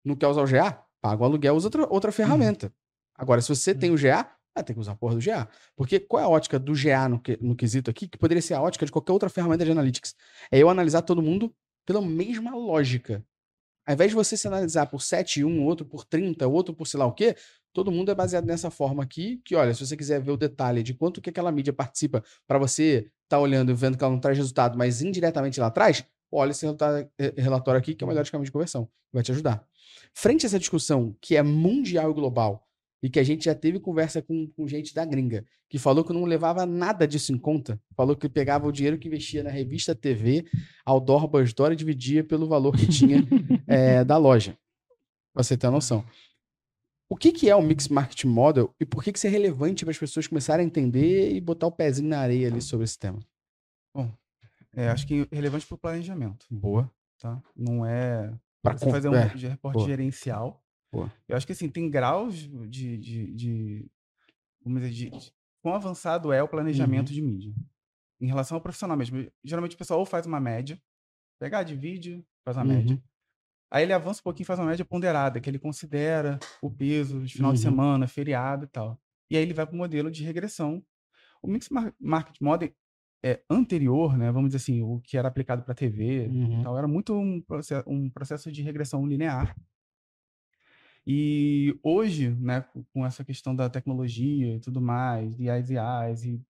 [0.03, 0.83] Não quer usar o GA?
[1.01, 2.73] Paga o aluguel, usa outra, outra ferramenta.
[3.15, 5.47] Agora, se você tem o GA, Ah, tem que usar a porra do GA.
[5.75, 8.53] Porque qual é a ótica do GA no, que- no quesito aqui, que poderia ser
[8.53, 10.15] a ótica de qualquer outra ferramenta de analytics?
[10.51, 11.53] É eu analisar todo mundo
[11.85, 13.25] pela mesma lógica.
[13.85, 16.99] Ao invés de você se analisar por 7, um, outro por 30, outro por sei
[16.99, 17.35] lá o quê,
[17.73, 20.83] todo mundo é baseado nessa forma aqui, que olha, se você quiser ver o detalhe
[20.83, 24.21] de quanto que aquela mídia participa para você estar olhando e vendo que ela não
[24.21, 28.25] traz resultado, mas indiretamente lá atrás, olha esse eh, relatório aqui, que é o melhor
[28.29, 28.87] caminho de conversão.
[29.11, 29.65] Vai te ajudar.
[30.13, 32.65] Frente a essa discussão que é mundial e global,
[33.03, 36.13] e que a gente já teve conversa com, com gente da gringa, que falou que
[36.13, 39.93] não levava nada disso em conta, falou que pegava o dinheiro que investia na revista
[39.93, 40.45] TV,
[40.85, 43.17] outdoor, Buzzdoor e dividia pelo valor que tinha
[43.67, 44.57] eh, da loja.
[45.33, 46.05] Pra você ter uma noção.
[47.09, 49.83] O que, que é o Mix Market Model e por que, que isso é relevante
[49.83, 52.97] para as pessoas começarem a entender e botar o pezinho na areia ali sobre esse
[52.97, 53.19] tema?
[54.75, 56.89] É, acho que é relevante para o planejamento, Boa.
[57.19, 57.39] tá?
[57.55, 59.85] Não é Pra você com- fazer um é, reporte boa.
[59.87, 60.62] gerencial.
[60.93, 61.11] Boa.
[61.27, 62.35] Eu acho que assim, tem graus
[62.69, 63.91] de, de, de-
[64.63, 67.15] vamos dizer, de, de quão avançado é o planejamento Uhum.
[67.15, 67.53] de mídia.
[68.21, 69.25] Em relação ao profissional mesmo.
[69.43, 70.79] Geralmente o pessoal ou faz uma média,
[71.39, 72.95] pegar, divide, faz uma média.
[72.95, 73.01] Uhum.
[73.71, 77.21] Aí ele avança um pouquinho e faz uma média ponderada, que ele considera o peso
[77.23, 77.63] de final de Uhum.
[77.63, 79.01] semana, feriado e tal.
[79.31, 80.85] E aí ele vai para o modelo de regressão.
[81.41, 82.71] O Mix Mar- Market Model
[83.25, 86.59] é, anterior, né, vamos dizer assim, o que era aplicado para TV, Uhum.
[86.59, 87.41] então era muito um,
[87.87, 89.55] um processo de regressão linear.
[91.05, 96.23] E hoje, né, com- essa questão da tecnologia e tudo mais, de AIs e AIs,
[96.25, 96.41] e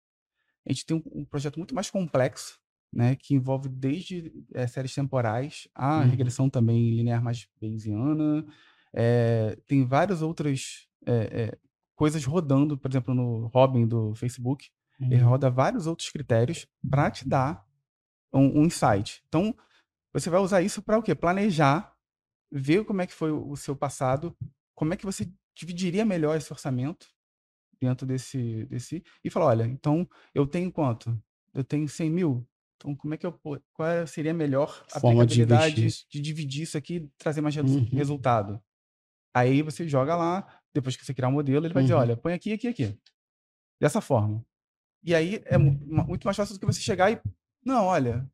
[0.68, 2.60] a gente tem um, um projeto muito mais complexo,
[2.92, 6.06] né, que envolve desde eh, séries temporais, a Uhum.
[6.06, 8.46] regressão também linear mais bayesiana,
[8.94, 11.58] eh, tem várias outras eh,
[11.96, 14.70] coisas rodando, por exemplo, no Robin do Facebook,
[15.10, 15.30] ele Uhum.
[15.30, 17.66] roda vários outros critérios para te dar
[18.34, 19.24] um, um insight.
[19.28, 19.56] Então,
[20.14, 21.16] você vai usar isso para o quê?
[21.16, 21.93] Planejar,
[22.56, 24.36] ver como é que foi o o seu passado,
[24.76, 27.08] como é que você dividiria melhor esse orçamento
[27.82, 31.22] dentro desse, desse e falar, olha, então eu tenho quanto?
[31.54, 32.48] Eu tenho 100 mil?
[32.78, 33.40] Então, como é que eu,
[33.74, 36.06] qual seria a melhor Forma de aplicabilidade isso.
[36.10, 37.86] de dividir isso aqui e trazer mais Uhum.
[37.92, 38.62] resultado?
[39.36, 42.00] Aí você joga lá, depois que você criar um modelo, ele vai dizer, Uhum.
[42.02, 42.98] olha, põe aqui, aqui, aqui.
[43.80, 44.46] Dessa forma.
[45.04, 47.20] E aí é muito mais fácil do que você chegar e.
[47.66, 48.30] Não, olha,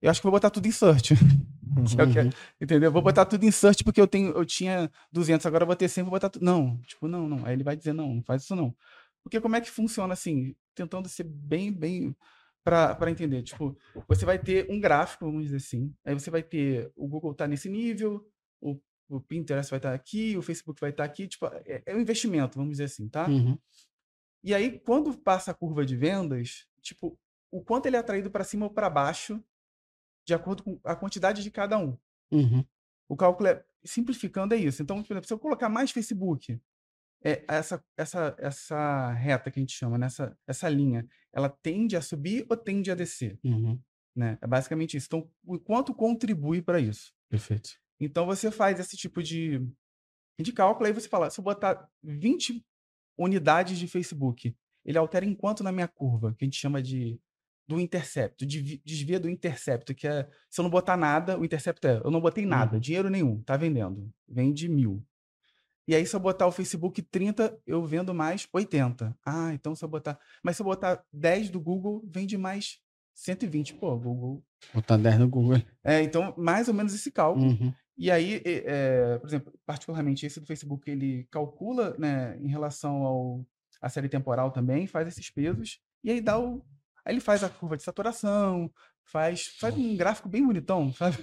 [0.00, 1.14] eu acho que vou botar tudo em search.
[1.98, 2.30] é que- Uhum.
[2.60, 2.92] entendeu?
[2.92, 5.88] Vou botar tudo em search porque eu tenho, eu tinha 200, agora eu vou ter
[5.88, 6.44] 100, vou botar tudo.
[6.44, 7.44] Não, tipo, não, não.
[7.46, 8.74] Aí ele vai dizer, não, não faz isso não.
[9.22, 10.54] Porque como é que funciona assim?
[10.74, 12.14] Tentando ser bem, bem
[12.62, 13.42] para entender.
[13.42, 13.76] Tipo,
[14.08, 15.94] você vai ter um gráfico, vamos dizer assim.
[16.04, 18.26] Aí você vai ter o Google tá nesse nível,
[18.60, 18.78] o,
[19.08, 21.28] o Pinterest vai estar aqui, o Facebook vai estar aqui.
[21.28, 23.28] Tipo, é, é um investimento, vamos dizer assim, tá?
[23.28, 23.58] Uhum.
[24.42, 27.18] E aí, quando passa a curva de vendas, tipo,
[27.50, 29.42] o quanto ele é atraído para cima ou para baixo,
[30.26, 31.98] de acordo com a quantidade de cada um.
[32.32, 32.64] Uhum.
[33.08, 34.82] O cálculo é, simplificando, é isso.
[34.82, 36.60] Então, por exemplo, se eu colocar mais Facebook,
[37.22, 42.02] é essa, essa, essa reta que a gente chama, nessa, essa linha, ela tende a
[42.02, 43.38] subir ou tende a descer?
[43.42, 43.80] Uhum.
[44.14, 44.38] Né?
[44.40, 45.06] É basicamente isso.
[45.06, 47.12] Então, o quanto contribui para isso?
[47.28, 47.70] Perfeito.
[47.98, 49.66] Então você faz esse tipo de,
[50.38, 52.64] de cálculo, aí você fala, se eu botar 20
[53.18, 57.18] unidades de Facebook, ele altera em quanto na minha curva, que a gente chama de
[57.66, 61.86] do intercepto, de desvia do intercepto, que é se eu não botar nada, o intercepto
[61.86, 62.80] é eu não botei nada, Uhum.
[62.80, 65.02] dinheiro nenhum, tá vendendo, vende mil.
[65.86, 69.14] E aí, se eu botar o Facebook 30, eu vendo mais 80.
[69.24, 70.18] Ah, então se eu botar.
[70.42, 72.78] Mas se eu botar 10 do Google, vende mais
[73.14, 73.74] 120.
[73.74, 74.42] Pô, Google.
[74.72, 75.60] Botar 10 no Google.
[75.82, 77.48] É, então, mais ou menos esse cálculo.
[77.50, 77.70] Uhum.
[77.98, 83.46] E aí, é, por exemplo, particularmente esse do Facebook, ele calcula, né, em relação ao
[83.80, 86.64] a série temporal também, faz esses pesos, e aí dá o.
[87.04, 88.70] Aí ele faz a curva de saturação,
[89.04, 91.18] faz, faz um gráfico bem bonitão, sabe?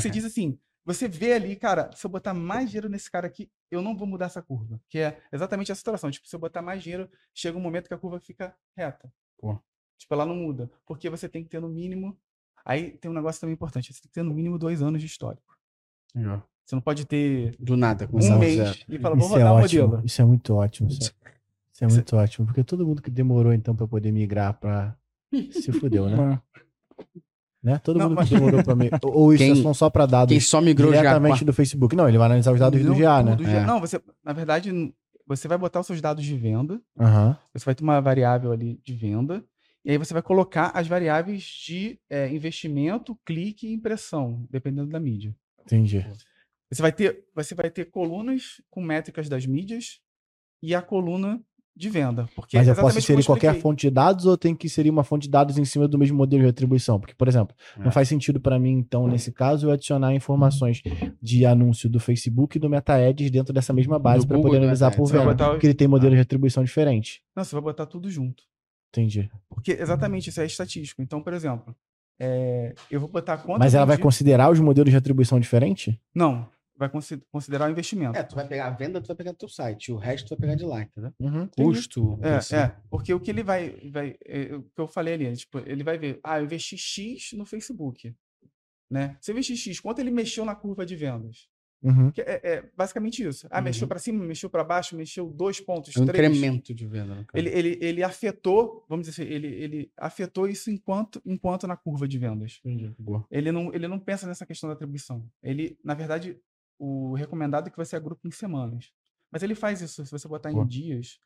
[0.00, 3.50] Você diz assim, você vê ali, cara, se eu botar mais dinheiro nesse cara aqui,
[3.70, 4.80] eu não vou mudar essa curva.
[4.88, 6.10] Que é exatamente a saturação.
[6.10, 9.12] Tipo, se eu botar mais dinheiro, chega um momento que a curva fica reta.
[9.38, 9.58] Pô.
[9.98, 10.70] Tipo, ela não muda.
[10.86, 12.18] Porque você tem que ter no mínimo.
[12.64, 13.92] Aí tem um negócio também importante.
[13.92, 15.56] Você tem que ter no mínimo dois anos de histórico.
[16.14, 16.42] Legal.
[16.64, 18.78] Você não pode ter Do nada, um mês zero.
[18.88, 19.82] e falar, vou Isso é rodar o ótimo.
[19.88, 20.06] modelo.
[20.06, 20.88] Isso é muito ótimo.
[20.88, 21.32] Isso é,
[21.80, 22.46] isso é Isso é- muito ótimo.
[22.46, 24.96] Porque todo mundo que demorou, então, pra poder migrar pra.
[25.52, 26.40] Se fudeu, né?
[27.62, 27.78] né?
[27.78, 29.00] Todo Não, mundo mas- que demorou pra migrar.
[29.04, 30.98] Ou isso Quem- é só- pra dados Quem só migrou já.
[30.98, 31.94] diretamente do Facebook.
[31.94, 33.36] Não, ele vai analisar os dados Não do GA, né?
[33.36, 33.64] tudo, É.
[33.64, 34.92] Não, você, na verdade,
[35.26, 37.36] você vai botar os seus dados de venda, Aham.
[37.54, 39.44] você vai ter uma variável ali de venda,
[39.84, 44.98] e aí você vai colocar as variáveis de eh, investimento, clique e impressão, dependendo da
[45.00, 45.34] mídia.
[45.64, 46.04] Entendi.
[46.70, 50.00] Você vai ter, você vai ter colunas com métricas das mídias
[50.62, 51.40] e a coluna
[51.76, 52.28] de venda.
[52.34, 55.22] Porque Mas eu posso inserir qualquer fonte de dados ou tem que inserir uma fonte
[55.22, 57.00] de dados em cima do mesmo modelo de retribuição?
[57.00, 57.84] Porque, por exemplo, É.
[57.84, 60.82] não faz sentido para mim, então, nesse caso, eu adicionar informações
[61.22, 64.62] de anúncio do Facebook e do Meta Ads dentro dessa mesma base para poder do
[64.64, 65.24] analisar Meta por venda.
[65.24, 67.22] botar o- Porque ele tem modelo de retribuição diferente.
[67.34, 68.42] Não, você vai botar tudo junto.
[68.92, 69.30] Entendi.
[69.48, 71.00] Porque exatamente isso é estatístico.
[71.00, 71.74] Então, por exemplo,
[72.18, 73.58] é, eu vou botar quanto.
[73.60, 75.94] Mas ela vai considerar os modelos de retribuição diferentes?
[76.14, 76.46] Não,
[76.80, 78.18] vai consi- considerar o investimento.
[78.18, 79.92] É, tu vai pegar a venda, tu vai pegar do teu site.
[79.92, 81.12] O resto tu vai pegar de lá, entendeu?
[81.20, 81.46] Uhum.
[81.48, 82.18] Custo.
[82.22, 82.56] É, assim.
[82.56, 85.58] é, porque o que ele vai, vai é, o que eu falei ali, é, tipo,
[85.60, 88.12] ele vai ver, ah, eu investi X no Facebook,
[88.90, 89.16] né?
[89.20, 91.48] Se eu investi X, quanto ele mexeu na curva de vendas?
[91.82, 92.12] Uhum.
[92.18, 93.46] É, é basicamente isso.
[93.50, 93.88] Ah, mexeu Uhum.
[93.88, 96.36] para cima, mexeu para baixo, mexeu dois pontos, É um três.
[96.36, 97.26] incremento de venda.
[97.32, 102.06] Ele, ele, ele afetou, vamos dizer assim, ele, ele afetou isso enquanto, enquanto na curva
[102.06, 102.60] de vendas.
[102.98, 103.24] Boa.
[103.30, 105.24] Ele não, ele não pensa nessa questão da atribuição.
[105.42, 106.38] Ele, na verdade,
[106.80, 108.90] o recomendado é que você agrupe em semanas.
[109.30, 110.04] Mas ele faz isso.
[110.04, 110.64] Se você botar Boa.
[110.64, 111.18] em dias,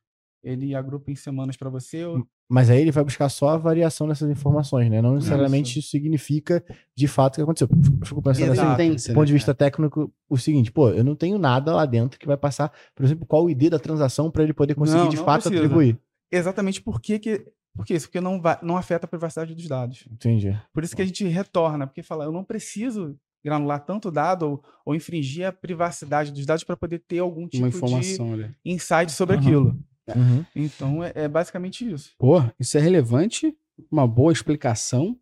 [0.42, 2.04] ele agrupa em semanas para você.
[2.04, 5.00] ou- Mas aí ele vai buscar só a variação dessas informações, né?
[5.00, 6.62] Não necessariamente isso, significa
[6.94, 7.68] de fato o que aconteceu.
[7.70, 11.16] Eu fico pensando assim, do ponto de né, vista técnico, o seguinte, pô, eu não
[11.16, 14.42] tenho nada lá dentro que vai passar, por exemplo, qual o ID da transação para
[14.42, 15.62] ele poder conseguir Não, de não fato precisa.
[15.64, 15.98] atribuir.
[16.30, 18.06] Exatamente por que que- por que isso?
[18.08, 20.06] Porque não, vai, não afeta a privacidade dos dados.
[20.10, 20.54] Entendi.
[20.74, 24.64] Por isso que a gente retorna, porque fala, eu não preciso granular tanto dado ou,
[24.86, 28.50] ou infringir a privacidade dos dados para poder ter algum tipo Uma de informação ali.
[28.64, 29.44] insight sobre Aham.
[29.46, 29.78] aquilo.
[30.16, 30.44] Uhum.
[30.54, 32.12] Então é, é basicamente isso.
[32.18, 33.56] Pô, isso é relevante,
[33.90, 35.16] uma boa explicação.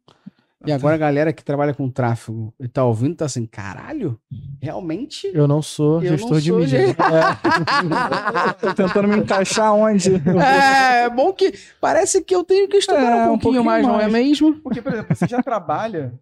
[0.64, 4.16] E agora a galera que trabalha com tráfego e tá ouvindo tá assim, caralho,
[4.60, 5.28] realmente?
[5.34, 6.86] Eu não sou Eu gestor não de sou mídia.
[6.86, 6.94] ge-
[8.60, 10.14] Tô tentando me encaixar onde?
[10.14, 13.64] É, é bom que parece que eu tenho que estudar É, um um pouquinho pouquinho
[13.64, 14.12] mais, não é mais.
[14.12, 14.54] mesmo?
[14.60, 16.12] Porque, por exemplo, você já trabalha.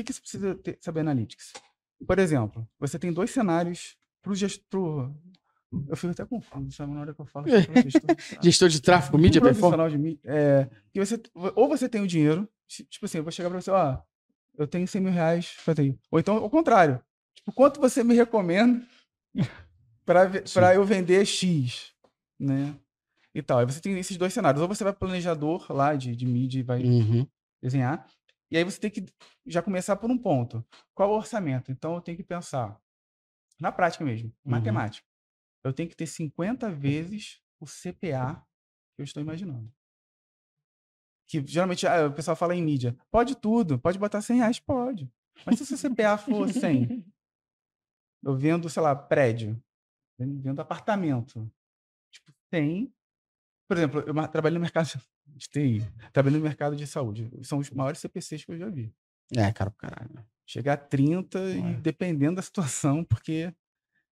[0.00, 1.52] O que, que você precisa ter- saber analytics?
[2.06, 5.12] Por exemplo, você tem dois cenários para o gestor.
[5.88, 7.44] Eu fico até confuso, sabe, na hora que eu falo.
[7.46, 8.16] pro gestor.
[8.42, 9.60] Gestor de tráfego, mídia, Um performance.
[9.60, 10.20] profissional de mídia.
[10.24, 11.20] É, que você,
[11.56, 13.98] ou você tem o dinheiro, ti- tipo assim, eu vou chegar para você, ó,
[14.56, 15.98] eu tenho 100 mil reais pra ter.
[16.10, 17.00] Ou então, ao contrário.
[17.34, 18.80] Tipo, quanto você me recomenda
[20.04, 21.92] para eu vender X,
[22.38, 22.74] né?
[23.34, 23.58] E tal.
[23.58, 24.60] Aí você tem esses dois cenários.
[24.62, 27.26] Ou você vai planejador lá de, de mídia e vai Uhum.
[27.62, 28.06] desenhar.
[28.50, 29.04] E aí você tem que
[29.46, 30.64] já começar por um ponto.
[30.94, 31.70] Qual o orçamento?
[31.70, 32.80] Então eu tenho que pensar,
[33.60, 34.52] na prática mesmo, Uhum.
[34.52, 35.06] matemática.
[35.64, 38.36] Eu tenho que ter 50 vezes o CPA
[38.94, 39.70] que eu estou imaginando.
[41.28, 42.96] Que geralmente ah, o pessoal fala em mídia.
[43.10, 44.58] Pode tudo, pode botar 100 reais?
[44.60, 45.10] Pode.
[45.44, 47.04] Mas se o seu CPA for 100,
[48.24, 49.62] eu vendo, sei lá, prédio,
[50.18, 51.50] vendo apartamento,
[52.10, 52.92] tipo, 100.
[53.68, 54.88] Por exemplo, eu trabalho no mercado
[55.38, 57.30] de TI, trabalho no mercado de saúde.
[57.42, 58.92] São os maiores CPCs que eu já vi.
[59.36, 60.10] É, cara, caralho.
[60.46, 61.56] Chegar a 30 É.
[61.58, 63.52] e dependendo da situação, porque,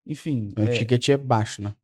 [0.07, 0.53] enfim.
[0.57, 1.74] O é, ticket é baixo, né?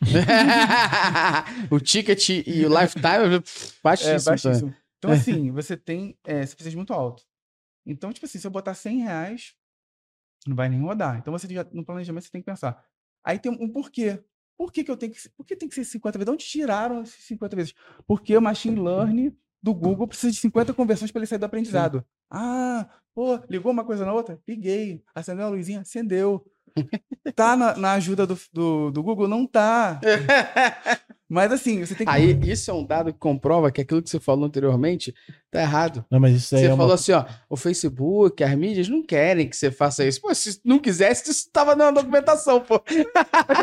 [1.70, 3.42] o ticket e o lifetime é É,
[3.82, 4.18] baixíssimo.
[4.18, 4.24] também.
[4.24, 4.74] baixíssimo.
[4.98, 7.22] Então, assim, você tem é, CPCs muito alto.
[7.86, 9.54] Então, tipo assim, se eu botar 100 reais,
[10.46, 11.18] não vai nem rodar.
[11.18, 12.82] Então, você já, no planejamento, você tem que pensar.
[13.22, 14.22] Aí tem um porquê.
[14.56, 15.28] Por que, que eu tenho que.
[15.30, 16.26] Por que tem que ser 50 vezes?
[16.26, 17.74] De onde tiraram esses 50 vezes?
[18.06, 22.04] Porque o machine learning do Google precisa de 50 conversões para ele sair do aprendizado.
[22.30, 24.40] Ah, pô, ligou uma coisa na outra?
[24.46, 25.02] Liguei.
[25.14, 25.80] Acendeu a luzinha?
[25.80, 26.44] Acendeu.
[27.34, 29.28] Tá na, na ajuda do, do, do Google?
[29.28, 30.00] Não tá.
[31.28, 32.12] Mas assim, você tem que.
[32.12, 35.14] Aí, isso é um dado que comprova que aquilo que você falou anteriormente
[35.50, 36.04] tá errado.
[36.10, 36.94] Não, mas isso aí Você é falou uma...
[36.94, 40.20] assim, ó, o Facebook, as mídias não querem que você faça isso.
[40.20, 42.80] Pô, se não quisesse, isso tava na documentação, pô.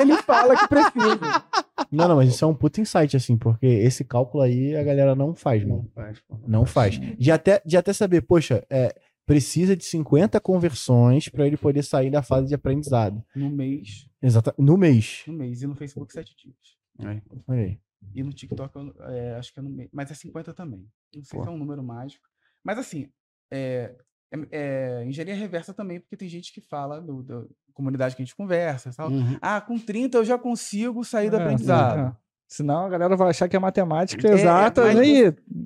[0.01, 1.43] Ele fala que precisa.
[1.91, 5.15] Não, não, mas isso é um puta insight, assim, porque esse cálculo aí a galera
[5.15, 5.89] não faz, mano.
[5.93, 6.39] faz, pô.
[6.47, 6.99] Não faz.
[6.99, 8.93] De até, de até saber, poxa, é,
[9.31, 13.23] precisa de 50 conversões para ele poder sair da fase de aprendizado.
[13.35, 14.07] No mês.
[14.21, 15.23] Exata, no mês.
[15.27, 15.61] No mês.
[15.61, 17.21] E no Facebook, 7 dias.
[17.47, 17.79] Aí.
[18.13, 19.89] E no TikTok, é, acho que é no mês.
[19.93, 20.85] Mas é 50 também.
[21.15, 21.43] Não sei Pô.
[21.45, 22.23] se é um número mágico.
[22.63, 23.09] Mas assim,
[23.51, 23.95] é,
[24.31, 27.43] é- é engenharia reversa também, porque tem gente que fala do, da
[27.73, 28.91] comunidade que a gente conversa.
[28.91, 29.13] Sabe?
[29.13, 29.37] Uhum.
[29.41, 31.99] Ah, com 30 eu já consigo sair do É, aprendizado.
[32.15, 32.17] é.
[32.47, 34.81] Senão a galera vai achar que é matemática É, exata.
[34.83, 35.23] mas Aí,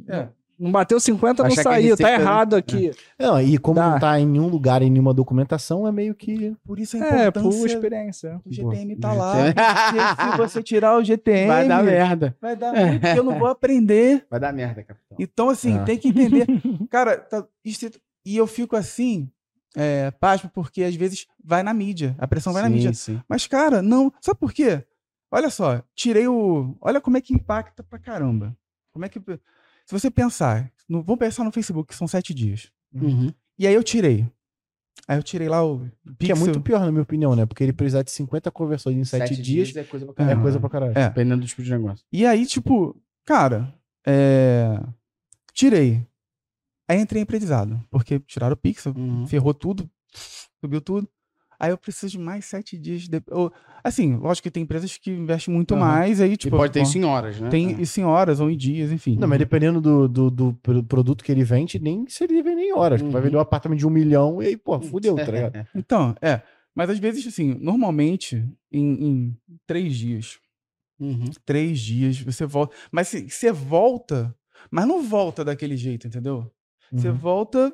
[0.08, 0.30] É.
[0.60, 1.98] não bateu 50, não Achar é saiu.
[1.98, 2.14] Tá né?
[2.16, 2.92] errado aqui.
[3.20, 3.90] Não, e como Dá.
[3.92, 6.56] não tá em nenhum lugar, em nenhuma documentação, é meio que.
[6.66, 8.42] Por isso a É, por importância experiência.
[8.46, 9.18] do GTM tá GTM.
[9.18, 9.36] lá.
[10.16, 12.38] Porque se você tirar o GTM, Vai dar merda.
[12.42, 14.26] vai dar ruim, porque eu não vou aprender.
[14.30, 15.18] Vai dar merda, capitão.
[15.20, 15.84] Então, assim, Ah.
[15.84, 16.46] tem que entender.
[16.90, 17.46] Cara, tá-
[18.26, 19.30] e eu fico assim,
[19.76, 22.16] é, pasmo, porque às vezes vai na mídia.
[22.18, 22.94] A pressão vai na mídia.
[22.94, 23.22] sim.
[23.28, 24.12] Mas, cara, não.
[24.22, 24.84] Sabe por quê?
[25.32, 26.76] Olha só, tirei o.
[26.80, 28.56] Olha como é que impacta pra caramba.
[28.94, 29.20] Como é que.
[29.86, 32.72] Se você pensar, no- vamos pensar no Facebook, que são sete dias.
[32.94, 33.32] Uhum.
[33.58, 34.28] E aí eu tirei.
[35.08, 35.88] Aí eu tirei lá o
[36.20, 37.46] Que é muito pior, na minha opinião, né?
[37.46, 40.42] Porque ele precisar de 50 conversões em 7 dias é coisa pra é caralho.
[40.42, 40.98] coisa pra caralho.
[40.98, 41.10] É.
[41.10, 42.04] Dependendo do tipo de negócio.
[42.12, 42.96] E aí, tipo,
[43.26, 43.74] cara,
[44.08, 44.80] é...
[45.54, 46.06] tirei.
[46.88, 49.26] Aí entrei em aprendizado, porque tiraram o pixel, Uhum.
[49.28, 49.90] ferrou tudo,
[50.64, 51.08] subiu tudo.
[51.60, 53.08] Aí eu preciso de mais sete dias.
[53.08, 53.22] De...
[53.32, 53.52] ou-
[53.84, 55.80] Assim, lógico que tem empresas que investem muito Aham.
[55.84, 56.56] mais, aí, E tipo.
[56.58, 57.50] pode ter em horas, né?
[57.50, 59.16] Tem isso em horas ou em dias, enfim.
[59.18, 62.64] Não, mas dependendo do, do, do pro- produto que ele vende, nem se ele vender
[62.64, 63.02] em horas.
[63.02, 63.22] Vai Uhum.
[63.22, 65.68] vender um apartamento de um milhão e aí, pô, fudeu, tá ligado?
[65.76, 66.42] Então, é.
[66.74, 69.38] Mas às vezes, assim, normalmente, em, em
[69.68, 70.40] três dias.
[71.00, 71.26] Uhum.
[71.46, 72.76] Três dias, você volta.
[72.92, 74.36] Mas se- você volta,
[74.72, 76.52] mas não volta daquele jeito, entendeu?
[76.92, 77.16] Você Uhum.
[77.16, 77.74] volta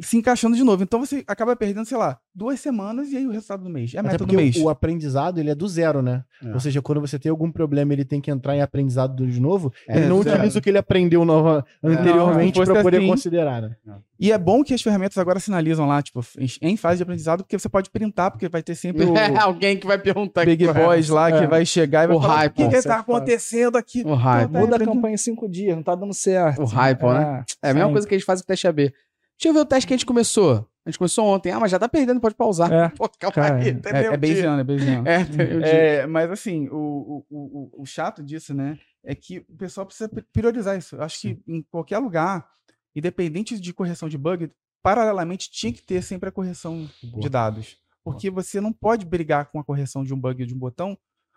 [0.00, 0.82] se encaixando de novo.
[0.82, 3.92] Então você acaba perdendo, sei lá, duas semanas e aí o resultado do mês.
[3.94, 4.56] É a Até meta do mês.
[4.56, 6.22] o aprendizado, ele é do zero, né?
[6.44, 6.52] É.
[6.52, 9.72] Ou seja, quando você tem algum problema ele tem que entrar em aprendizado de novo,
[9.88, 10.36] É, ele não zero.
[10.36, 13.76] utiliza o que ele aprendeu nova, não, anteriormente fosse poder assim- considerar, né?
[14.20, 16.20] E é bom que as ferramentas agora sinalizam lá, tipo,
[16.62, 19.04] em- fase de aprendizado, porque você pode printar, porque vai ter sempre
[19.38, 20.44] o Alguém que vai perguntar.
[20.46, 21.46] Big Boys lá que É.
[21.46, 23.18] vai chegar e vai O falar, hype, o que, que isso é tá foda.
[23.18, 24.02] acontecendo aqui?
[24.04, 24.50] O hype.
[24.52, 26.62] Tá Muda a campanha em cinco dias, não tá dando certo.
[26.62, 27.44] O hype, né?
[27.62, 27.92] É a mesma sim.
[27.92, 28.92] coisa que a gente faz com o teste AB.
[29.38, 30.68] Deixa eu ver o teste que a gente começou.
[30.86, 31.50] A gente começou ontem.
[31.50, 32.70] Ah, mas já tá perdendo, pode pausar.
[32.72, 32.88] É.
[32.90, 33.68] Pô, calma Cara, aí.
[33.68, 34.16] é- É, meio é.
[34.16, 34.60] Bayesiano,
[35.08, 35.98] é.
[36.02, 40.08] É, mas assim, o, o, o, o chato disso, né, é que o pessoal precisa
[40.08, 40.96] pri- priorizar isso.
[40.96, 42.46] Eu acho que em qualquer lugar,
[42.94, 44.50] independente de correção de bug,
[44.82, 47.78] paralelamente tinha que ter sempre a correção de dados.
[48.04, 50.96] Porque você não pode brigar com a correção de um bug ou de um botão,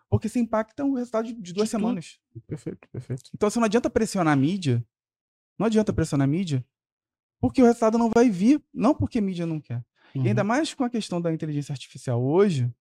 [0.09, 1.79] porque você impacta o resultado de, de duas De tudo.
[1.81, 2.19] semanas.
[2.45, 3.29] Perfeito, perfeito.
[3.33, 4.83] Então, você não adianta pressionar a mídia,
[5.57, 6.65] não adianta pressionar a mídia,
[7.39, 9.83] porque o resultado não vai vir, não porque a mídia não quer.
[10.15, 10.25] Uhum.
[10.25, 12.71] E ainda mais com a questão da inteligência artificial hoje,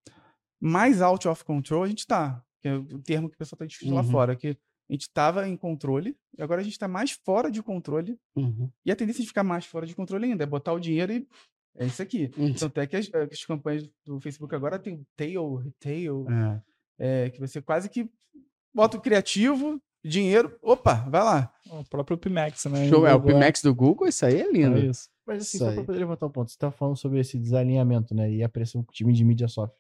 [0.61, 2.43] mais out of control a gente está.
[2.63, 4.11] Que é o termo que o pessoal está discutindo lá Uhum.
[4.11, 4.49] fora, que
[4.89, 8.71] a gente estava em controle, e agora a gente está mais fora de controle, Uhum.
[8.85, 11.29] e a tendência de ficar mais fora de controle ainda é botar o dinheiro e
[11.77, 12.31] é isso aqui.
[12.37, 12.55] Uhum.
[12.55, 16.27] Tanto é que as, as campanhas do Facebook agora tem o tail, retail,
[16.99, 17.25] É.
[17.27, 18.09] é, que você quase que
[18.75, 21.53] bota o criativo, dinheiro, opa, vai lá.
[21.71, 22.89] O próprio Pimax, né?
[22.89, 24.79] Show, é o Google, Pimax do Google, isso aí é lindo.
[24.79, 25.09] É isso.
[25.27, 28.15] Mas assim, Isso só pra poder levantar um ponto, você tá falando sobre esse desalinhamento,
[28.15, 28.31] né?
[28.31, 29.77] E a pressão que o time de mídia sofre.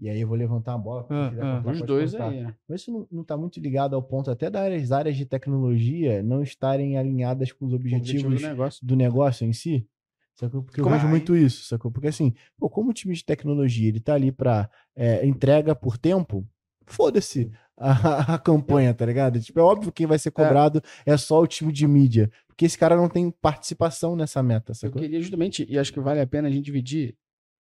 [0.00, 1.06] E aí eu vou levantar a bola.
[1.08, 1.56] Ah, ah.
[1.62, 2.28] contar, Os dois contar.
[2.30, 2.38] aí.
[2.40, 2.54] é.
[2.68, 6.42] Mas isso não, não tá muito ligado ao ponto até das áreas de tecnologia não
[6.42, 8.86] estarem alinhadas com os Objetivo objetivos do negócio.
[8.86, 9.86] do negócio em si.
[10.34, 10.64] Sacou?
[10.64, 11.10] Porque eu Como vejo é?
[11.10, 11.92] muito isso, sacou?
[11.92, 15.96] Porque assim, pô, como o time de tecnologia ele tá ali pra é, entrega por
[15.96, 16.44] tempo,
[16.86, 19.40] foda-se a, a campanha, tá ligado?
[19.40, 21.16] Tipo, é óbvio que quem vai ser cobrado é.
[21.16, 22.30] só o time de mídia.
[22.46, 25.00] Porque esse cara não tem participação nessa meta, Eu sacou?
[25.00, 27.16] queria justamente, e acho que vale a pena a gente dividir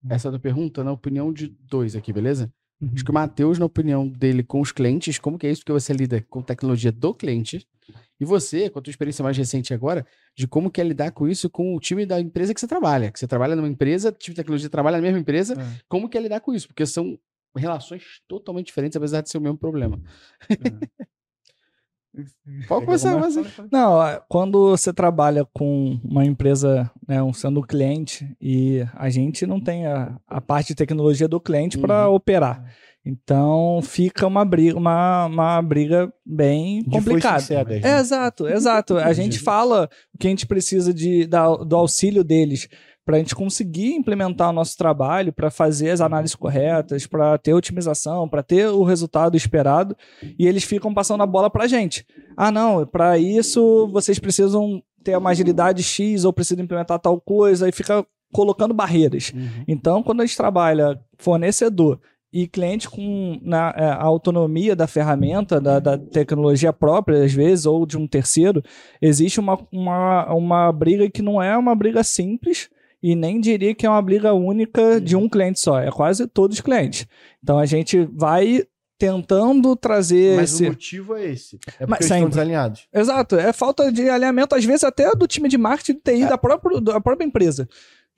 [0.08, 2.52] essa tua pergunta na opinião de dois aqui, beleza?
[2.94, 5.60] Acho que o Matheus, na opinião dele com os clientes, como que é isso?
[5.60, 7.66] Porque você lida com tecnologia do cliente.
[8.18, 10.06] E você, com a tua experiência mais recente agora,
[10.36, 13.10] de como que é lidar com isso com o time da empresa que você trabalha.
[13.10, 15.54] Que você trabalha numa empresa, o time de tecnologia trabalha na mesma empresa.
[15.54, 15.80] É.
[15.88, 16.68] Como que é lidar com isso?
[16.68, 17.18] Porque são
[17.56, 20.00] relações totalmente diferentes, apesar de ser o mesmo problema.
[22.66, 22.86] Como é?
[22.86, 23.02] mas...
[23.02, 23.68] Fala, fala.
[23.70, 29.46] Não, é, quando você trabalha com uma empresa, né, um- sendo cliente, e a gente
[29.46, 32.14] não tem a, a parte de tecnologia do cliente para Uhum.
[32.16, 32.64] operar.
[33.06, 37.42] Então fica uma briga, uma, uma briga bem complicada.
[37.82, 38.96] É, exato, exato.
[38.98, 42.68] A gente fala o que a gente precisa de, da- do auxílio deles
[43.10, 47.52] para a gente conseguir implementar o nosso trabalho, para fazer as análises corretas, para ter
[47.52, 49.96] otimização, para ter o resultado esperado,
[50.38, 52.06] e eles ficam passando a bola para a gente.
[52.36, 57.68] Ah, não, para isso vocês precisam ter uma agilidade X ou precisam implementar tal coisa,
[57.68, 59.32] e fica colocando barreiras.
[59.34, 59.64] Uhum.
[59.66, 61.98] Então, quando a gente trabalha fornecedor
[62.32, 67.66] e cliente com na, é, a autonomia da ferramenta, da, da tecnologia própria, às vezes,
[67.66, 68.62] ou de um terceiro,
[69.02, 72.70] existe uma, uma, uma briga que não é uma briga simples
[73.02, 76.56] e nem diria que é uma briga única de um cliente só, é quase todos
[76.58, 77.06] os clientes.
[77.42, 78.64] Então, a gente vai
[78.98, 80.64] tentando trazer Mas esse...
[80.64, 81.56] o motivo é esse.
[81.56, 82.86] É porque Mas eles estão desalinhados.
[82.92, 86.80] Exato, é falta de alinhamento, às vezes até do time de marketing TI da, própria,
[86.80, 87.66] da própria empresa.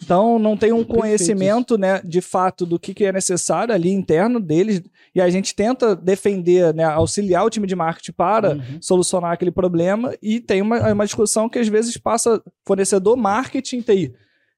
[0.03, 4.41] Então, não tem um conhecimento, né, de fato, do que, que é necessário ali interno
[4.41, 4.83] deles,
[5.15, 8.79] e a gente tenta defender, né, auxiliar o time de marketing para Uhum.
[8.81, 14.13] solucionar aquele problema, e tem uma, uma discussão que às vezes passa fornecedor, marketing, TI.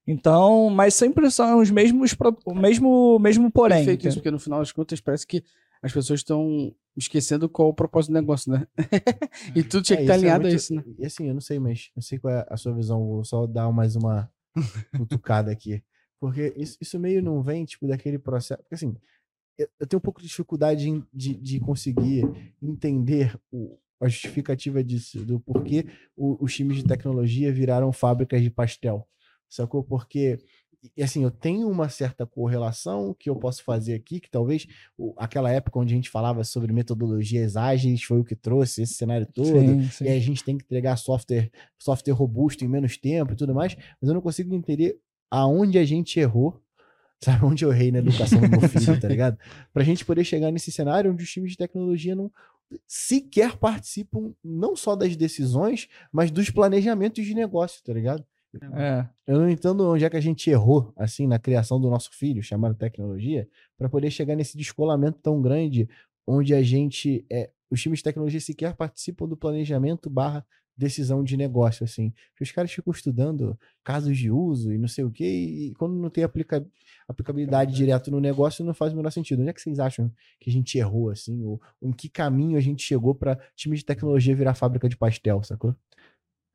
[0.06, 2.14] Então, mas sempre são os mesmos,
[2.44, 3.78] o mesmo, mesmo porém.
[3.78, 5.42] Perfeito isso, porque no final das contas parece que
[5.82, 8.66] as pessoas estão esquecendo qual é o propósito do negócio, né?
[9.54, 10.84] e tudo tinha que É, estar isso é alinhado a muito- isso, né?
[10.98, 13.04] E assim, eu não sei, mas não sei qual é a sua visão.
[13.04, 14.30] Vou só dar mais uma
[14.96, 15.82] cutucada aqui.
[16.20, 18.62] Porque isso, isso meio não vem, tipo, daquele processo.
[18.62, 18.94] Porque assim,
[19.58, 22.30] eu, eu tenho um pouco de dificuldade em- de, de conseguir
[22.62, 25.86] entender o- a justificativa disso, do porquê
[26.16, 29.06] o- os times de tecnologia viraram fábricas de pastel.
[29.54, 29.82] Sacou?
[29.84, 30.38] Porque
[30.94, 34.66] e, assim, eu tenho uma certa correlação que eu posso fazer aqui, que talvez
[34.98, 38.92] o- aquela época onde a gente falava sobre metodologias ágeis foi o que trouxe esse
[38.92, 39.46] cenário todo.
[39.46, 40.04] Sim, sim.
[40.04, 43.74] E a gente tem que entregar software, software robusto em menos tempo e tudo mais,
[43.98, 44.98] mas eu não consigo entender
[45.30, 46.60] aonde a gente errou.
[47.24, 49.38] Sabe onde eu errei na educação do meu filho, tá ligado?
[49.72, 52.30] Pra gente poder chegar nesse cenário onde os times de tecnologia não
[52.86, 58.22] sequer participam não só das decisões, mas dos planejamentos de negócio, tá ligado?
[58.74, 59.08] É.
[59.26, 62.42] Eu não entendo onde é que a gente errou, assim, na criação do nosso filho,
[62.42, 65.88] chamado tecnologia, para poder chegar nesse descolamento tão grande,
[66.26, 71.36] onde a gente, é, os times de tecnologia sequer participam do planejamento barra decisão de
[71.36, 72.12] negócio, assim.
[72.40, 76.10] Os caras ficam estudando casos de uso e não sei o quê, e quando não
[76.10, 76.66] tem aplica-
[77.06, 79.40] aplicabilidade direto no negócio, não faz o menor sentido.
[79.40, 80.10] Onde é que vocês acham
[80.40, 81.44] que a gente errou, assim?
[81.44, 84.96] Ou, ou em que caminho a gente chegou para times de tecnologia virar fábrica de
[84.96, 85.76] pastel, sacou?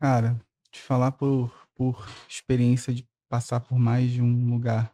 [0.01, 0.39] Cara,
[0.71, 4.93] te falar por, por experiência de passar por mais de um lugar.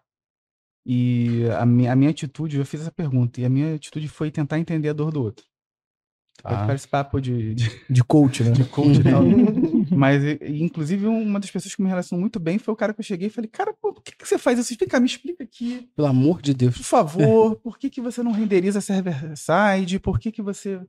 [0.85, 4.29] E a minha, a minha atitude, eu fiz essa pergunta, e a minha atitude foi
[4.29, 5.45] tentar entender a dor do outro.
[6.43, 6.67] Tá.
[6.75, 8.51] esse papo de, de, De coach, né?
[8.53, 9.23] de coach tal.
[9.89, 13.05] Mas, inclusive, uma das pessoas que me relacionou muito bem foi o cara que eu
[13.05, 14.73] cheguei e falei, cara, pô, por que, que você faz isso?
[14.73, 15.89] Explica, me explica aqui.
[15.95, 16.75] Pelo amor de Deus.
[16.75, 19.99] Por favor, por que, que você não renderiza server-side?
[19.99, 20.81] Por que, que você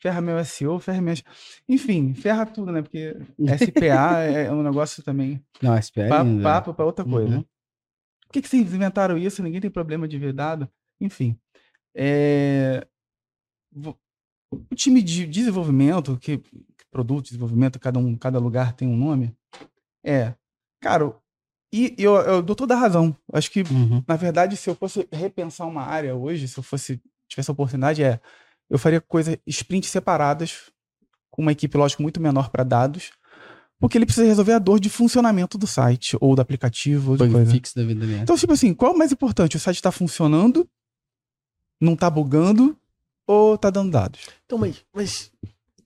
[0.00, 1.22] ferra meu SEO, ferra minhas...
[1.68, 2.82] Enfim, ferra tudo, né?
[2.82, 3.16] Porque
[3.58, 5.44] SPA é um negócio também...
[5.62, 6.42] Não, SPA é Papo, né?
[6.42, 7.36] papo para outra coisa.
[7.36, 7.42] Uhum.
[7.42, 9.42] Por que, que vocês inventaram isso?
[9.42, 10.68] Ninguém tem problema de ver dado.
[11.00, 11.38] Enfim.
[11.94, 12.86] É,
[14.50, 16.42] O time de desenvolvimento, que,
[16.90, 19.36] produto de desenvolvimento, cada, um, cada lugar tem um nome,
[20.04, 20.34] é.
[20.80, 21.14] Cara,
[21.72, 23.16] e eu, eu dou toda a razão.
[23.32, 24.02] Acho que Uhum.
[24.06, 28.02] na verdade, se eu fosse repensar uma área hoje, se eu fosse tivesse a oportunidade,
[28.02, 28.20] é
[28.68, 30.70] eu faria coisas sprints separadas
[31.30, 33.10] com uma equipe, lógico, muito menor para dados,
[33.78, 37.24] porque ele precisa resolver a dor de funcionamento do site ou do aplicativo ou de
[37.24, 37.50] Bug coisa.
[37.50, 38.04] fix da vida.
[38.22, 39.56] Então, tipo assim, qual é o mais importante?
[39.56, 40.68] O site está funcionando,
[41.80, 42.76] não tá bugando
[43.26, 44.20] ou tá dando dados?
[44.46, 45.30] Então, mas, mas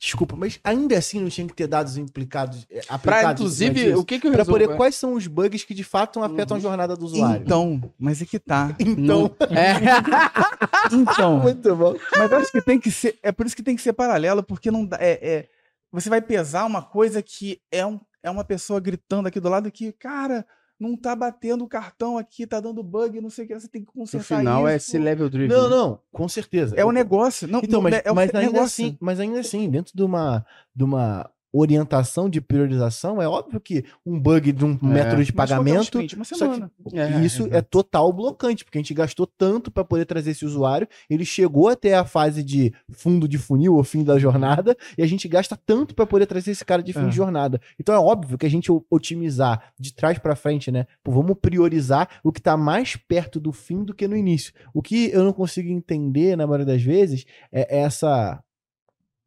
[0.01, 4.01] desculpa, mas ainda assim não tinha que ter dados implicados, é, Pra, aplicados inclusive, disso?
[4.01, 4.59] o que que eu Pra resolvo?
[4.61, 7.43] poder quais são os bugs que de fato afetam a jornada do usuário.
[7.45, 8.75] Então, mas é que tá.
[8.81, 9.75] Então, É.
[10.93, 11.95] Então, muito bom.
[12.17, 13.19] Mas eu acho que tem que ser.
[13.23, 14.97] É por isso que tem que ser paralelo, porque não dá.
[15.01, 15.49] É, é-
[15.93, 19.71] você vai pesar uma coisa que é, um, é uma pessoa gritando aqui do lado
[19.71, 20.47] que, cara,
[20.81, 23.83] não tá batendo o cartão aqui, tá dando bug, não sei o que, você tem
[23.83, 24.91] que No consertar final é isso.
[24.91, 25.55] esse level driven.
[25.57, 26.75] Não, não, com certeza.
[26.75, 27.47] É o negócio.
[27.47, 28.65] Não, Então, não, mas, é o mas ainda negócio.
[28.87, 30.45] assim, mas ainda assim, dentro de uma,
[30.75, 35.35] de uma orientação de priorização, é óbvio que um bug de um método de é
[35.35, 36.17] pagamento sprint?
[36.93, 37.57] É, isso exato.
[37.57, 41.69] é total blocante, porque a gente gastou tanto para poder trazer esse usuário, ele chegou
[41.69, 45.57] até a fase de fundo de funil ou fim da jornada, e a gente gasta
[45.57, 47.09] tanto para poder trazer esse cara de fim É.
[47.09, 47.61] de jornada.
[47.79, 50.87] Então é óbvio que a gente otimizar de trás para frente, né?
[51.03, 54.53] Pô, vamos priorizar o que tá mais perto do fim do que no início.
[54.75, 58.43] O que eu não consigo entender na maioria das vezes é essa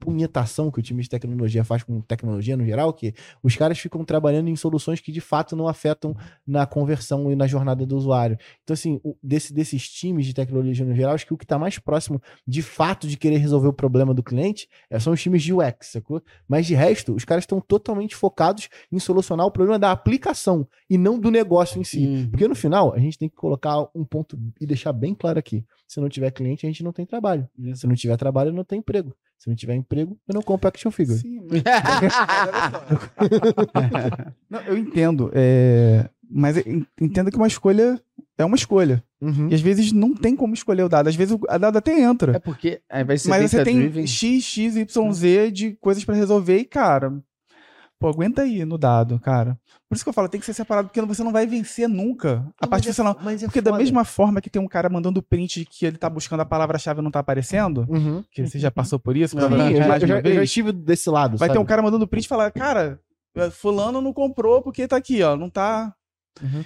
[0.03, 4.03] punhetação que o time de tecnologia faz com tecnologia no geral, que os caras ficam
[4.03, 6.15] trabalhando em soluções que de fato não afetam
[6.45, 8.37] na conversão e na jornada do usuário.
[8.63, 11.79] Então, assim, desse, desses times de tecnologia no geral, acho que o que está mais
[11.79, 15.53] próximo de fato de querer resolver o problema do cliente é, são os times de
[15.53, 16.21] UX, sacou?
[16.47, 20.97] Mas de resto, os caras estão totalmente focados em solucionar o problema da aplicação e
[20.97, 22.05] não do negócio em si.
[22.05, 22.29] Hum.
[22.29, 25.65] Porque no final, a gente tem que colocar um ponto e deixar bem claro aqui.
[25.87, 27.47] Se não tiver cliente, a gente não tem trabalho.
[27.75, 29.15] Se não tiver trabalho, não tem emprego.
[29.43, 31.17] Se não tiver emprego, eu não compro action figure.
[31.19, 31.61] Sim, mas...
[34.49, 35.29] Não, eu entendo.
[35.33, 38.01] é, Mas en- entenda que uma escolha
[38.37, 39.03] é uma escolha.
[39.21, 39.49] Uhum.
[39.49, 41.09] E às vezes não tem como escolher o dado.
[41.09, 42.37] Às vezes o a dado até entra.
[42.37, 44.07] É porque aí vai ser Mas você tem driven.
[44.07, 47.11] X, X, Y, Z de coisas pra resolver e, cara,
[48.03, 49.57] pô, aguenta aí no dado, cara.
[49.87, 52.45] Por isso que eu falo, tem que ser separado, porque você não vai vencer nunca.
[52.61, 53.15] A você é, não.
[53.23, 53.81] mas é Porque da foda.
[53.81, 56.99] mesma forma que tem um cara mandando print de que ele tá buscando a palavra-chave
[56.99, 58.21] e não tá aparecendo, Uhum.
[58.29, 60.73] que você já passou por isso, Sim, eu, já, mais eu já- eu já estive
[60.73, 61.37] desse lado.
[61.37, 61.63] vai ter sabe?
[61.63, 62.99] um cara mandando print e falar, cara,
[63.53, 65.93] fulano não comprou porque tá aqui, ó, não tá...
[66.41, 66.63] Uhum.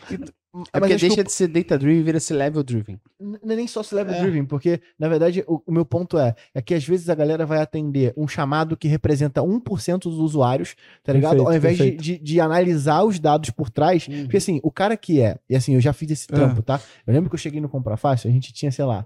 [0.73, 2.99] É porque que deixa de ser data driven e vira ser level driven.
[3.19, 4.21] Não é nem só se level É.
[4.21, 7.45] driven, porque, na verdade, o, o meu ponto é, é que às vezes a galera
[7.45, 11.43] vai atender um chamado que representa 1% dos usuários, tá ligado?
[11.43, 14.07] Perfeito, Ao invés de, de, de analisar os dados por trás.
[14.07, 14.23] Uhum.
[14.23, 16.79] Porque assim, o cara que é, e assim, eu já fiz esse trampo, tá?
[17.05, 19.05] Eu lembro que eu cheguei no Comprar Fácil, a gente tinha, sei lá,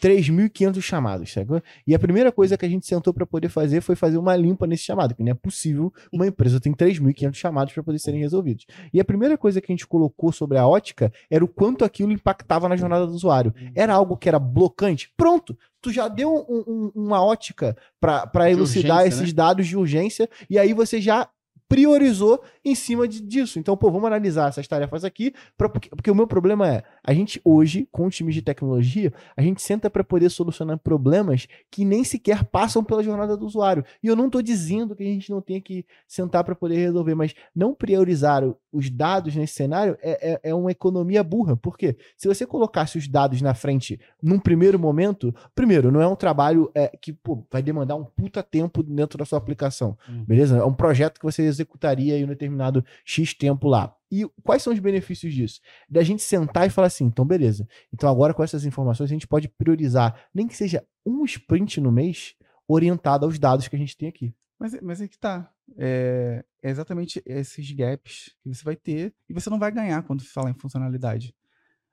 [0.00, 1.62] 3.500 chamados, sabe?
[1.86, 4.66] E a primeira coisa que a gente sentou pra poder fazer foi fazer uma limpa
[4.66, 8.66] nesse chamado, que não é possível uma empresa ter 3.500 chamados pra poder serem resolvidos.
[8.92, 12.12] E a primeira coisa que a gente colocou sobre a ótica era o quanto aquilo
[12.12, 13.52] impactava na jornada do usuário.
[13.74, 15.12] Era algo que era blocante?
[15.16, 15.56] Pronto!
[15.80, 19.36] Tu já deu um- um- uma ótica De elucidar urgência, esses né?
[19.36, 21.28] dados de urgência, e aí você já
[21.68, 23.58] priorizou em cima de- disso.
[23.58, 27.14] Então, pô, vamos analisar essas tarefas aqui, pra- porque, porque o meu problema é, a
[27.14, 32.04] gente hoje, com times de tecnologia, a gente senta para poder solucionar problemas que nem
[32.04, 33.82] sequer passam pela jornada do usuário.
[34.02, 37.14] E eu não tô dizendo que a gente não tenha que sentar para poder resolver,
[37.14, 41.56] mas não priorizar os dados nesse cenário é, é, é uma economia burra.
[41.56, 41.96] Por quê?
[42.14, 46.70] Se você colocasse os dados na frente num primeiro momento, primeiro, não é um trabalho
[46.74, 49.96] é, que pô, vai demandar um puta tempo dentro da sua aplicação.
[50.06, 50.24] Hum.
[50.26, 50.58] Beleza?
[50.58, 53.94] É um projeto que você executaria em um determinado X tempo lá.
[54.10, 55.60] E quais são os benefícios disso?
[55.88, 57.68] Da gente sentar e falar assim, então beleza.
[57.92, 61.92] Então agora com essas informações a gente pode priorizar, nem que seja um sprint no
[61.92, 62.34] mês,
[62.66, 64.34] orientado aos dados que a gente tem aqui.
[64.58, 65.50] Mas, mas é que tá.
[65.76, 70.24] É, é exatamente esses gaps que você vai ter e você não vai ganhar quando
[70.24, 71.34] fala em funcionalidade.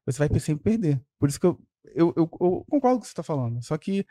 [0.06, 1.02] Você vai sempre perder.
[1.20, 1.60] Por isso que eu,
[1.94, 3.62] eu, eu- eu concordo com o que você está falando.
[3.64, 4.06] Só que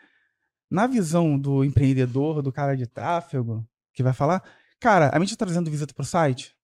[0.70, 4.42] na visão do empreendedor, do cara de tráfego, que vai falar,
[4.80, 6.56] cara, a gente tá trazendo visita pro site?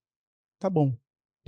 [0.59, 0.97] Tá bom.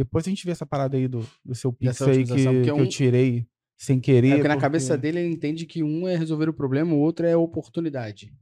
[0.04, 2.78] Depois a gente vê essa parada aí do, do seu pixel aí que, que um-
[2.78, 3.46] eu tirei
[3.78, 4.28] sem querer.
[4.28, 6.98] É porque na porque- cabeça dele ele entende que um é resolver o problema, o
[6.98, 8.32] outro é oportunidade.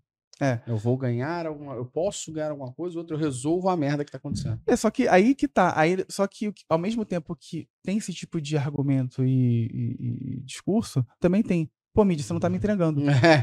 [0.43, 0.59] É.
[0.67, 4.05] Eu vou ganhar alguma, eu posso ganhar alguma coisa, o outro eu resolvo a merda
[4.07, 4.59] que tá acontecendo.
[4.67, 5.79] É, só que aí que tá.
[5.79, 10.41] Aí, só que ao mesmo tempo que tem esse tipo de argumento e, e- e
[10.41, 11.71] discurso, também tem.
[11.93, 13.01] Pô, mídia, você não tá me entregando.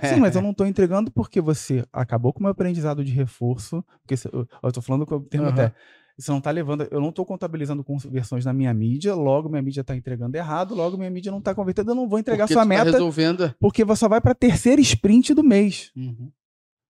[0.09, 3.83] Sim, mas eu não tô entregando porque você acabou com o meu aprendizado de reforço.
[4.01, 5.53] Porque eu, eu tô falando com o termo Aham.
[5.53, 5.75] até.
[6.17, 6.87] Você não tá levando.
[6.89, 10.97] Eu não tô contabilizando conversões na minha mídia, logo minha mídia tá entregando errado, logo
[10.97, 13.53] minha mídia não tá convertendo, eu não vou entregar Porque sua tá meta, resolvendo.
[13.59, 15.91] porque você só vai pra terceira sprint do mês.
[15.95, 16.31] Uhum.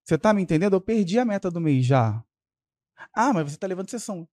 [0.04, 0.74] Você tá me entendendo?
[0.74, 2.24] Eu perdi a meta do mês já.
[3.14, 4.28] Ah, mas você tá levando sessão.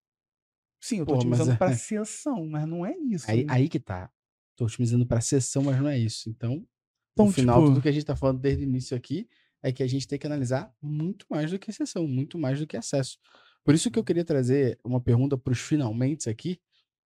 [0.81, 3.29] Sim, eu mas otimizando é- pra sessão, mas não é isso.
[3.29, 3.53] Aí, né?
[3.53, 4.09] aí que tá.
[4.57, 6.31] Tô otimizando pra sessão, mas não é isso.
[6.31, 6.65] Então,
[7.13, 9.29] Então, no final, tipo- tudo que a gente tá falando desde o início aqui
[9.63, 12.67] é que a gente tem que analisar muito mais do que sessão, muito mais do
[12.67, 13.19] que acesso.
[13.65, 16.61] Por isso que eu queria trazer uma pergunta pros finalmente aqui,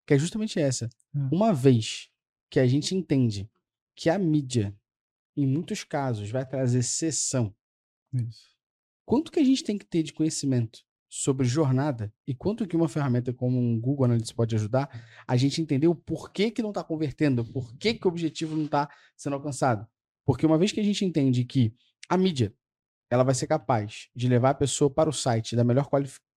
[0.05, 0.89] que é justamente essa.
[1.15, 1.29] Hum.
[1.33, 2.11] Uma vez
[2.51, 3.49] que a gente entende
[3.95, 4.77] que a mídia,
[5.37, 7.55] em muitos casos, vai trazer sessão,
[8.13, 8.49] Isso.
[9.05, 12.89] quanto que a gente tem que ter de conhecimento sobre jornada e quanto que uma
[12.89, 14.89] ferramenta como um Google Analytics pode ajudar
[15.27, 18.67] a gente entender o porquê que não está convertendo, por que que o objetivo não
[18.67, 19.87] está sendo alcançado.
[20.25, 21.75] Porque uma vez que a gente entende que
[22.09, 22.55] a mídia
[23.11, 25.89] ela vai ser capaz de levar a pessoa para o site da melhor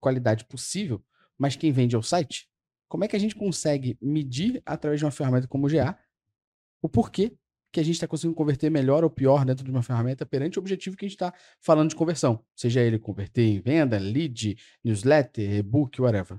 [0.02, 1.02] qualidade possível,
[1.38, 2.50] mas quem vende é o site,
[2.90, 5.98] como é que a gente consegue medir através de uma ferramenta como o GA
[6.82, 7.34] o porquê
[7.72, 10.62] que a gente está conseguindo converter melhor ou pior dentro de uma ferramenta perante o
[10.62, 12.44] objetivo que a gente está falando de conversão.
[12.54, 16.38] Seja ele converter em venda, lead, newsletter, e-book, whatever.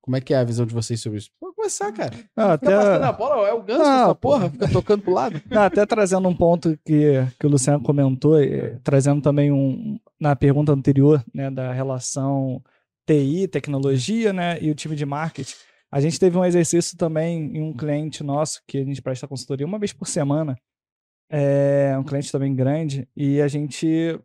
[0.00, 1.30] Como é que é a visão de vocês sobre isso?
[1.38, 2.16] Pode começar, cara.
[2.36, 5.12] Ah, Fica passando até, a bola, é o ganso Não, essa porra, fica tocando pro
[5.12, 5.40] lado.
[5.50, 10.34] não, até trazendo um ponto que, que o Luciano comentou, eh, trazendo também um na
[10.34, 12.62] pergunta anterior, né, da relação
[13.06, 15.54] TI, tecnologia, né, e o time de marketing.
[15.90, 19.64] A gente teve um exercício também em um cliente nosso que a gente presta consultoria
[19.66, 20.56] uma vez por semana.
[21.30, 24.18] É um cliente também grande e a gente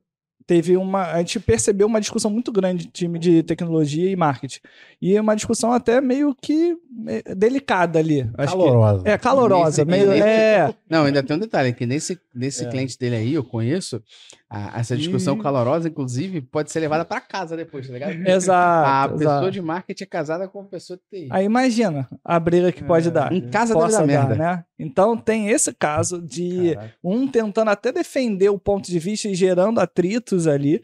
[0.46, 4.60] teve uma, a gente percebeu uma discussão muito grande de time de tecnologia e marketing.
[5.02, 6.76] E uma discussão até meio que
[7.08, 8.22] eh, delicada ali.
[8.38, 9.04] Acho que- Calorosa.
[9.08, 12.70] é calorosa, Nesse- meio nesse- é, Não, ainda tem um detalhe, que nesse, nesse É.
[12.70, 14.04] cliente dele aí, eu conheço,
[14.52, 15.42] a- essa discussão Ih.
[15.42, 18.12] calorosa, inclusive, pode ser levada para casa depois, tá ligado?
[18.28, 19.14] exato.
[19.14, 19.52] A pessoa exato.
[19.52, 21.28] de marketing é casada com uma pessoa de TI.
[21.32, 23.12] Aí imagina a briga que pode É.
[23.12, 23.32] dar.
[23.32, 24.36] Em casa deve dar merda.
[24.36, 24.66] né?
[24.78, 29.80] Então tem esse caso de um tentando até defender o ponto de vista e gerando
[29.80, 30.82] atritos ali,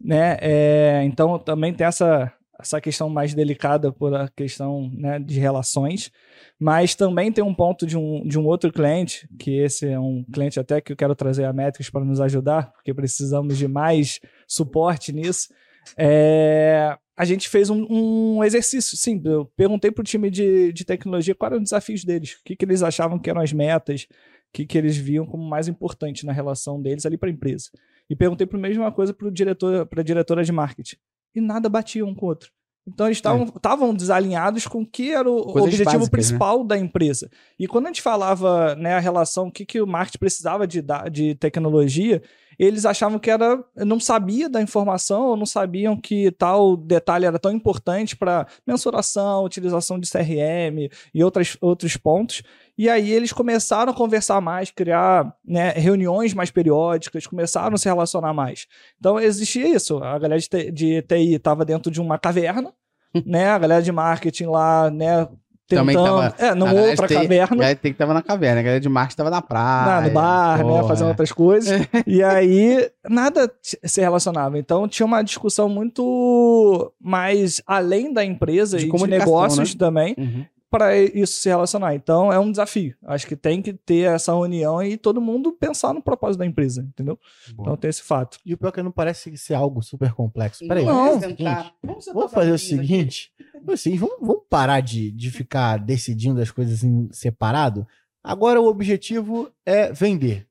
[0.00, 0.36] né?
[0.40, 6.10] É, então também tem essa, essa questão mais delicada por a questão né, de relações,
[6.58, 10.24] mas também tem um ponto de um, de um outro cliente, que esse é um
[10.32, 14.18] cliente até que eu quero trazer a Metrics para nos ajudar, porque precisamos de mais
[14.46, 15.48] suporte nisso.
[15.96, 20.84] É, a gente fez um, um exercício, sim, eu perguntei para o time de, de
[20.84, 24.02] tecnologia quais eram os desafios deles, o que, que eles achavam que eram as metas,
[24.02, 27.70] o que, que eles viam como mais importante na relação deles ali para a empresa.
[28.10, 30.96] E perguntei para a mesma coisa para diretor, a diretora de marketing.
[31.34, 32.50] E nada batia um com o outro.
[32.88, 36.10] Então eles estavam estavam desalinhados com o que era o Coisas objetivo básicas, né?
[36.10, 37.30] principal da empresa.
[37.58, 40.82] E quando a gente falava né, a relação, o que, que o marketing precisava de,
[41.12, 42.22] de tecnologia,
[42.58, 43.62] eles achavam que era.
[43.76, 49.44] não sabia da informação, ou não sabiam que tal detalhe era tão importante para mensuração,
[49.44, 52.42] utilização de CRM e outras, outros pontos.
[52.76, 57.88] E aí eles começaram a conversar mais, criar né, reuniões mais periódicas, começaram a se
[57.88, 58.66] relacionar mais.
[58.98, 59.98] Então existia isso.
[59.98, 60.40] A galera
[60.72, 62.72] de, TI estava dentro de uma caverna,
[63.24, 63.48] né?
[63.48, 65.28] A galera de marketing lá, né?
[65.76, 66.20] Também tentando.
[66.30, 67.56] tava- é, numa outra tem- caverna.
[67.56, 70.00] Galera tem que tava na caverna, a galera de marketing tava na na- praia.
[70.00, 70.62] no bar, né?
[70.64, 70.88] porra.
[70.88, 71.80] Fazendo outras coisas.
[72.06, 74.58] e aí, nada se relacionava.
[74.58, 79.78] Então, tinha uma discussão muito mais além da empresa De e de negócios né?
[79.78, 80.44] também, Uhum.
[80.70, 81.94] Para isso se relacionar.
[81.94, 82.94] Então, é um desafio.
[83.04, 86.82] Acho que tem que ter essa união e todo mundo pensar no propósito da empresa,
[86.82, 87.18] entendeu?
[87.52, 88.38] Então, tem esse fato.
[88.44, 90.66] E o pior é que não parece ser algo super complexo.
[90.68, 93.32] Peraí, Não, vamos, vamos fazer o tentar- seguinte, vamos fazer o seguinte.
[93.68, 97.86] Assim, vamos, vamos parar de, de ficar decidindo as coisas em separado.
[98.22, 100.46] Agora o objetivo é vender.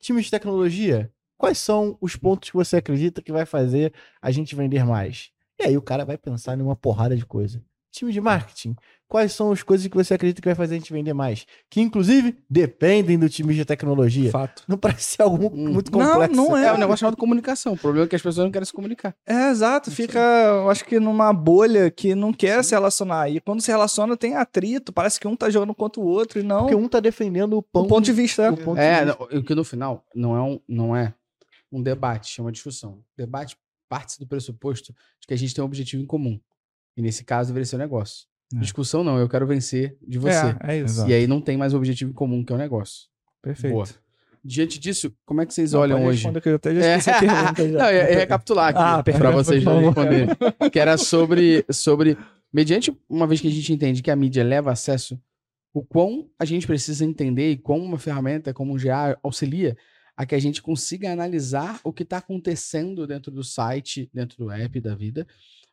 [0.00, 4.54] Time de tecnologia, quais são os pontos que você acredita que vai fazer a gente
[4.56, 5.30] vender mais?
[5.60, 7.62] E aí o cara vai pensar numa porrada de coisa.
[7.92, 8.74] Time de marketing,
[9.06, 11.44] quais são as coisas que você acredita que vai fazer a gente vender mais?
[11.68, 14.30] Que inclusive dependem do time de tecnologia.
[14.30, 14.62] Fato.
[14.66, 15.72] Não parece ser algo Hum.
[15.74, 16.34] muito Não, complexo.
[16.34, 16.72] não É É.
[16.72, 17.74] um negócio chamado comunicação.
[17.74, 19.14] O problema é que as pessoas não querem se comunicar.
[19.26, 19.90] É, exato.
[19.90, 23.28] Fica, eu acho que numa bolha que não quer se relacionar.
[23.28, 24.90] E quando se relaciona, tem atrito.
[24.90, 27.62] Parece que um tá jogando contra o outro e não Porque um tá defendendo o
[27.62, 27.82] pão.
[27.82, 28.50] o ponto de vista.
[28.50, 29.18] o ponto de É, vista.
[29.30, 31.12] não, o que no final não é um, não é
[31.70, 33.00] um debate, é uma discussão.
[33.14, 33.54] Debate
[33.86, 36.40] parte do pressuposto de que a gente tem um objetivo em comum.
[36.96, 38.26] E nesse caso deveria ser o negócio.
[38.54, 38.58] É.
[38.58, 40.56] Discussão não, eu quero vencer de você.
[40.62, 40.94] É, é isso.
[40.94, 41.10] Exato.
[41.10, 43.08] E aí não tem mais o objetivo comum, que é o negócio.
[43.40, 43.74] Perfeito.
[43.74, 43.86] Boa.
[44.44, 46.28] Diante disso, como é que vocês Não, olham hoje?
[46.40, 47.78] que eu até já esqueci a pergunta já.
[47.78, 50.28] Não, eu ia recapitular aqui Ah, para vocês responderem.
[50.72, 52.18] que era sobre, sobre,
[52.52, 55.18] mediante uma vez que a gente entende que a mídia leva acesso,
[55.72, 59.76] o quão a gente precisa entender e como uma ferramenta como o GA auxilia
[60.16, 64.50] a que a gente consiga analisar o que está acontecendo dentro do site, dentro do
[64.50, 65.26] app da vida,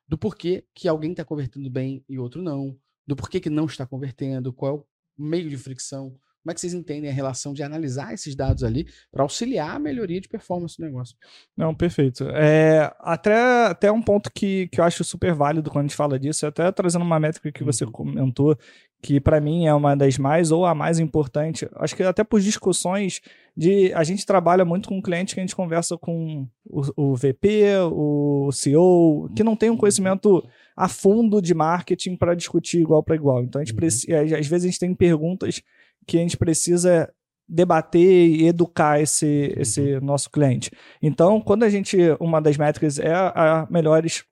[0.10, 2.76] do porquê que alguém está convertendo bem e outro não,
[3.06, 4.86] do porquê que não está convertendo, qual é o
[5.24, 6.20] meio de fricção.
[6.42, 9.80] Como é que vocês entendem a relação de analisar esses dados ali para auxiliar a
[9.80, 11.16] melhoria de performance do negócio?
[11.56, 12.28] Não, perfeito.
[12.30, 16.18] É, até, até um ponto que, que eu acho super válido quando a gente fala
[16.18, 18.58] disso, até trazendo uma métrica que você comentou,
[19.02, 21.68] que para mim é uma das mais ou a mais importante.
[21.76, 23.22] Acho que até por discussões
[23.56, 23.94] de.
[23.94, 28.50] A gente trabalha muito com clientes que a gente conversa com o, o VP, o
[28.52, 30.46] CEO, que não tem um conhecimento
[30.76, 33.42] a fundo de marketing para discutir igual para igual.
[33.44, 33.78] Então a gente Uhum.
[33.80, 34.22] precisa.
[34.38, 35.62] Às vezes a gente tem perguntas
[36.10, 37.08] que a gente precisa
[37.48, 40.72] debater e educar esse, esse nosso cliente.
[41.02, 44.24] Então, quando a gente, uma das métricas é a, a melhores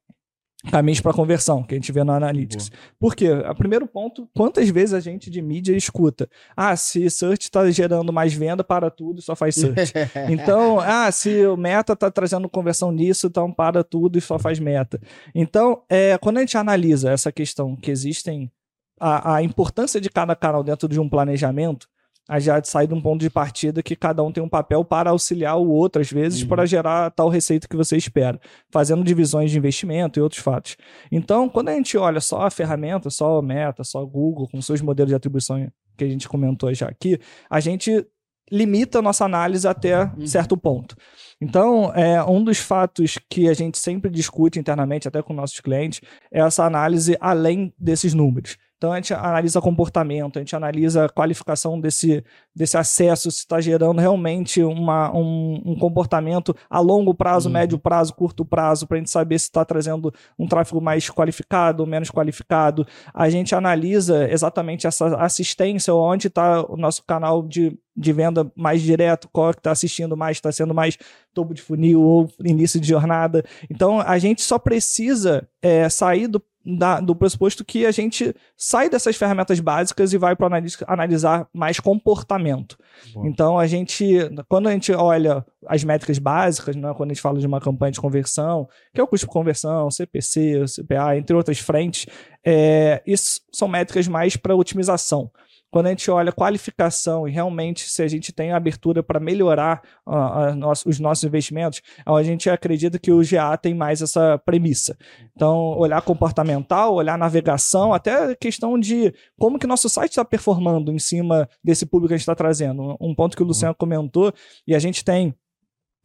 [0.71, 2.71] caminhos para conversão, que a gente vê no Analytics.
[2.99, 3.31] Por quê?
[3.31, 6.27] O primeiro ponto, quantas vezes a gente de mídia escuta?
[6.55, 9.93] Ah, se search está gerando mais venda para tudo, só faz search.
[10.29, 14.59] Então, ah, se o meta está trazendo conversão nisso, então para tudo e só faz
[14.59, 14.99] meta.
[15.33, 18.51] Então, é, quando a gente analisa essa questão que existem,
[18.99, 21.87] a, a importância de cada canal dentro de um planejamento,
[22.29, 25.11] a já sai de um ponto de partida que cada um tem um papel para
[25.11, 26.49] auxiliar o outro, às vezes, Uhum.
[26.49, 28.37] para gerar tal receita que você espera,
[28.69, 30.75] fazendo divisões de investimento e outros fatos.
[31.09, 34.61] Então, quando a gente olha só a ferramenta, só o Meta, só o Google, com
[34.61, 37.17] seus modelos de atribuição que a gente comentou já aqui,
[37.49, 38.05] a gente
[38.51, 40.27] limita a nossa análise até Uhum.
[40.27, 40.95] certo ponto.
[41.39, 46.01] Então, é, um dos fatos que a gente sempre discute internamente, até com nossos clientes,
[46.31, 48.57] é essa análise além desses números.
[48.77, 52.23] Então, a gente analisa comportamento, a gente analisa a qualificação desse,
[52.55, 57.53] desse acesso, se está gerando realmente uma, um, um comportamento a longo prazo, Uhum.
[57.53, 61.81] médio prazo, curto prazo, para a gente saber se está trazendo um tráfego mais qualificado
[61.81, 62.85] ou menos qualificado.
[63.13, 68.81] A gente analisa exatamente essa assistência, onde está o nosso canal de, de venda mais
[68.81, 70.97] direto, qual que está assistindo mais, está sendo mais
[71.33, 73.43] topo de funil ou início de jornada.
[73.69, 76.41] Então, a gente só precisa é, sair do,
[76.75, 81.79] da- do pressuposto que a gente sai dessas ferramentas básicas e vai para analisar mais
[81.79, 82.77] comportamento.
[83.13, 83.27] Boa.
[83.27, 84.17] Então, a gente,
[84.49, 87.91] quando a gente olha as métricas básicas, né, quando a gente fala de uma campanha
[87.91, 92.05] de conversão, que é o custo por conversão, CPC, CPA, entre outras frentes,
[92.45, 95.31] é, isso são métricas mais para otimização.
[95.71, 100.47] Quando a gente olha qualificação e realmente se a gente tem abertura para melhorar ah,
[100.47, 104.97] a nosso- os nossos investimentos, a gente acredita que o GA tem mais essa premissa.
[105.35, 110.99] Então, olhar comportamental, olhar navegação, até questão de como que nosso site está performando em
[110.99, 112.95] cima desse público que a gente está trazendo.
[113.01, 114.33] Um ponto que o Luciano comentou,
[114.65, 115.35] e a gente tem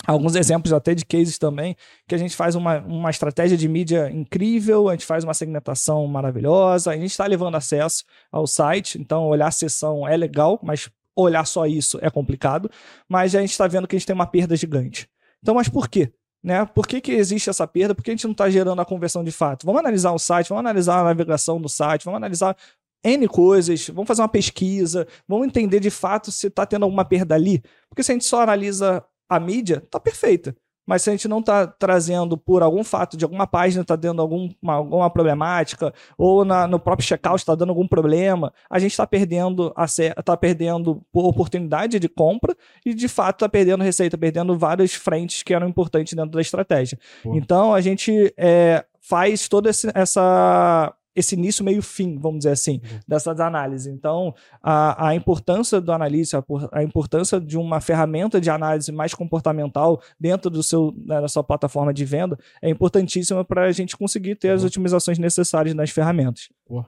[0.06, 1.76] alguns exemplos até de cases também,
[2.06, 6.06] que a gente faz uma, uma estratégia de mídia incrível, a gente faz uma segmentação
[6.06, 10.90] maravilhosa, a gente está levando acesso ao site, então olhar a sessão é legal, mas
[11.14, 12.70] olhar só isso é complicado,
[13.08, 15.08] mas a gente está vendo que a gente tem uma perda gigante.
[15.42, 16.12] Então, mas por quê?
[16.42, 16.64] Né?
[16.66, 17.94] Por que, que existe essa perda?
[17.94, 19.64] Por que a gente não está gerando a conversão de fato?
[19.64, 22.56] Vamos analisar o site, vamos analisar a navegação do site, vamos analisar
[23.04, 27.34] N coisas, vamos fazer uma pesquisa, vamos entender de fato se está tendo alguma perda
[27.34, 27.62] ali.
[27.88, 29.04] Porque se a gente só analisa
[29.34, 30.54] a mídia, tá perfeita.
[30.86, 34.20] Mas se a gente não está trazendo por algum fato de alguma página está dando
[34.20, 38.90] algum, uma, alguma problemática, ou na, no próprio checkout está dando algum problema, a gente
[38.90, 39.86] está perdendo a
[40.24, 45.54] tá perdendo oportunidade de compra e de fato está perdendo receita, perdendo várias frentes que
[45.54, 46.98] eram importantes dentro da estratégia.
[47.22, 47.34] Pô.
[47.34, 53.00] Então a gente é, faz toda essa esse início, meio fim, vamos dizer assim, uhum.
[53.06, 53.86] dessas análises.
[53.86, 59.14] Então, a, a importância do analista, a, a, importância de uma ferramenta de análise mais
[59.14, 63.96] comportamental dentro do seu, né, da sua plataforma de venda é importantíssima para a gente
[63.96, 64.54] conseguir ter uhum.
[64.54, 66.48] as otimizações necessárias nas ferramentas.
[66.64, 66.84] Pô.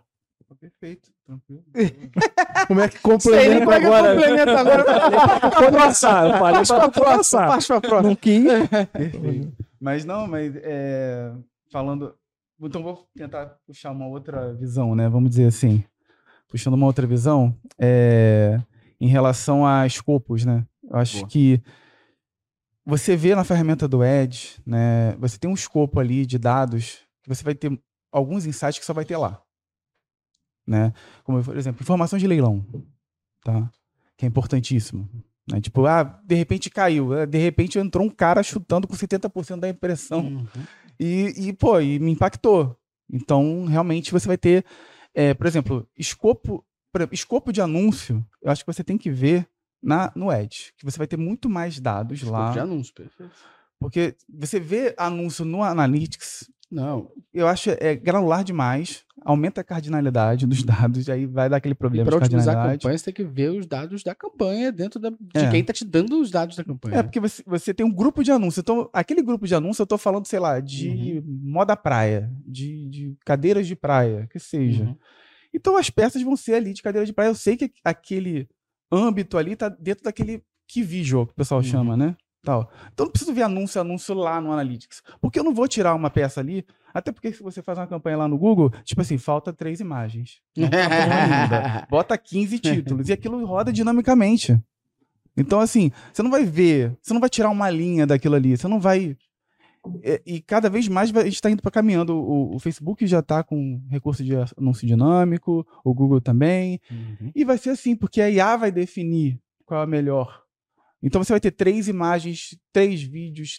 [0.60, 1.64] Perfeito, tranquilo.
[2.66, 4.14] Como é que complementa Sei, agora?
[4.14, 4.84] complementa agora?
[5.50, 7.46] Pode passar, falei para passar.
[7.48, 8.44] Passa para Não quis.
[8.92, 9.52] Perfeito.
[9.78, 11.32] Mas não, mas é,
[11.70, 12.14] falando
[12.60, 15.08] então vou tentar puxar uma outra visão, né?
[15.08, 15.84] Vamos dizer assim.
[16.48, 18.60] Puxando uma outra visão, é,
[19.00, 20.64] em relação a escopos, né?
[20.88, 21.28] Eu acho Boa.
[21.28, 21.62] que
[22.86, 25.16] você vê na ferramenta do Edge, né?
[25.18, 27.76] Você tem um escopo ali de dados que você vai ter
[28.12, 29.40] alguns insights que só vai ter lá.
[30.66, 30.92] Né?
[31.24, 32.64] Como, por exemplo, informações de leilão,
[33.42, 33.70] tá?
[34.16, 35.08] Que é importantíssimo.
[35.50, 35.60] Né?
[35.60, 37.14] Tipo, ah, de repente caiu.
[37.14, 40.20] É, de repente entrou um cara chutando com 70% da impressão.
[40.20, 40.46] Uhum.
[40.98, 42.76] E, e, pô, e me impactou.
[43.12, 44.64] Então, realmente, você vai ter,
[45.14, 49.10] é, por exemplo, escopo, por exemplo, escopo de anúncio, eu acho que você tem que
[49.10, 49.48] ver
[49.82, 52.52] na, no Edge, que você vai ter muito mais dados escopo lá.
[52.52, 53.32] de anúncio, perfeito.
[53.78, 57.10] Porque você vê anúncio no Analytics, não.
[57.32, 62.10] Eu acho é granular demais, aumenta a cardinalidade dos dados, aí vai dar aquele problema
[62.10, 65.44] para utilizar a campanha, você tem que ver os dados da campanha dentro da, de
[65.44, 65.50] é.
[65.50, 66.96] quem está te dando os dados da campanha.
[66.96, 68.58] É, porque você, você tem um grupo de anúncios.
[68.58, 71.40] Então, aquele grupo de anúncios, eu estou falando, sei lá, de uhum.
[71.42, 74.84] moda praia, de, de, cadeiras de praia, que seja.
[74.84, 74.96] Uhum.
[75.54, 77.28] Então, as peças vão ser ali de cadeira de praia.
[77.28, 78.48] Eu sei que aquele
[78.90, 81.66] âmbito ali está dentro daquele key visual, que o pessoal uhum.
[81.66, 82.16] chama, né?
[82.44, 82.70] Tal.
[82.92, 85.02] Então não preciso ver anúncio, anúncio lá no Analytics.
[85.20, 88.18] Porque eu não vou tirar uma peça ali, até porque se você faz uma campanha
[88.18, 90.42] lá no Google, tipo assim, falta três imagens.
[90.54, 93.08] Tá Bota 15 títulos.
[93.08, 94.60] E aquilo roda dinamicamente.
[95.36, 98.68] Então, assim, você não vai ver, você não vai tirar uma linha daquilo ali, você
[98.68, 99.16] não vai.
[100.02, 102.14] E, e cada vez mais a gente está indo para caminhando.
[102.14, 106.80] O, o, Facebook já está com recurso de anúncio dinâmico, o Google também.
[106.90, 107.32] Uhum.
[107.34, 110.43] E vai ser assim, porque a IA vai definir qual é a melhor
[111.04, 113.58] então você vai ter três imagens, três vídeos,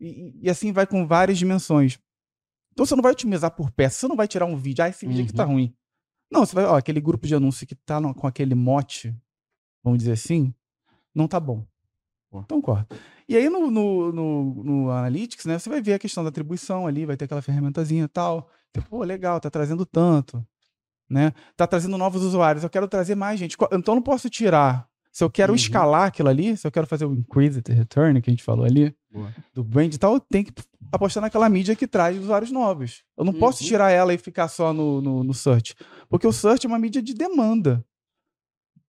[0.00, 1.98] e, e, assim vai com várias dimensões.
[2.72, 5.06] Então você não vai otimizar por peça, você não vai tirar um vídeo, ah, esse
[5.06, 5.26] vídeo uhum.
[5.26, 5.52] aqui tá uhum.
[5.52, 5.76] ruim.
[6.30, 9.14] Não, você vai, ó, aquele grupo de anúncio que tá no, com aquele mote,
[9.84, 10.54] vamos dizer assim,
[11.14, 11.66] não tá bom.
[12.34, 12.96] Então corta.
[13.28, 16.86] E aí no, no, no, no, Analytics, né, você vai ver a questão da atribuição
[16.86, 18.50] ali, vai ter aquela ferramentazinha e tal.
[18.90, 20.46] Pô, legal, tá trazendo tanto.
[21.08, 21.32] Né?
[21.56, 23.56] Tá trazendo novos usuários, eu quero trazer mais gente.
[23.72, 25.56] Então eu não posso tirar se eu quero uhum.
[25.56, 28.66] escalar aquilo ali, se eu quero fazer o increase the return que a gente falou
[28.66, 29.34] ali, Boa.
[29.54, 30.52] do brand e tal, eu tenho que
[30.92, 33.02] apostar naquela mídia que traz usuários novos.
[33.16, 33.38] Eu não uhum.
[33.38, 35.74] posso tirar ela e ficar só no, no, no, search.
[36.10, 37.82] Porque o search é uma mídia de demanda.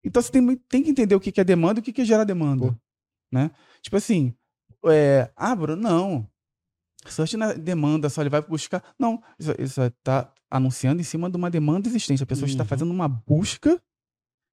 [0.02, 2.06] Então você tem, tem que entender o que, é demanda e o que, que é
[2.06, 2.74] gerar demanda.
[3.30, 3.50] Né?
[3.82, 4.34] Tipo assim,
[4.86, 6.26] é, ah, Bruno, não.
[7.04, 8.82] Search não é demanda, só ele vai buscar.
[8.98, 9.22] Não,
[9.58, 12.22] isso está anunciando em cima de uma demanda existente.
[12.22, 12.50] A pessoa uhum.
[12.52, 13.78] está fazendo uma busca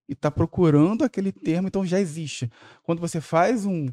[0.07, 2.51] e está procurando aquele termo, então já existe.
[2.83, 3.87] Quando você faz um,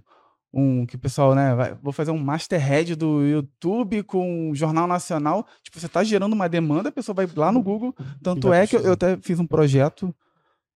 [0.52, 4.86] um que o pessoal, né, vai, vou fazer um masterhead do YouTube com um jornal
[4.86, 8.66] nacional, tipo, você está gerando uma demanda, a pessoa vai lá no Google, tanto é
[8.66, 10.14] que eu, eu, até fiz um projeto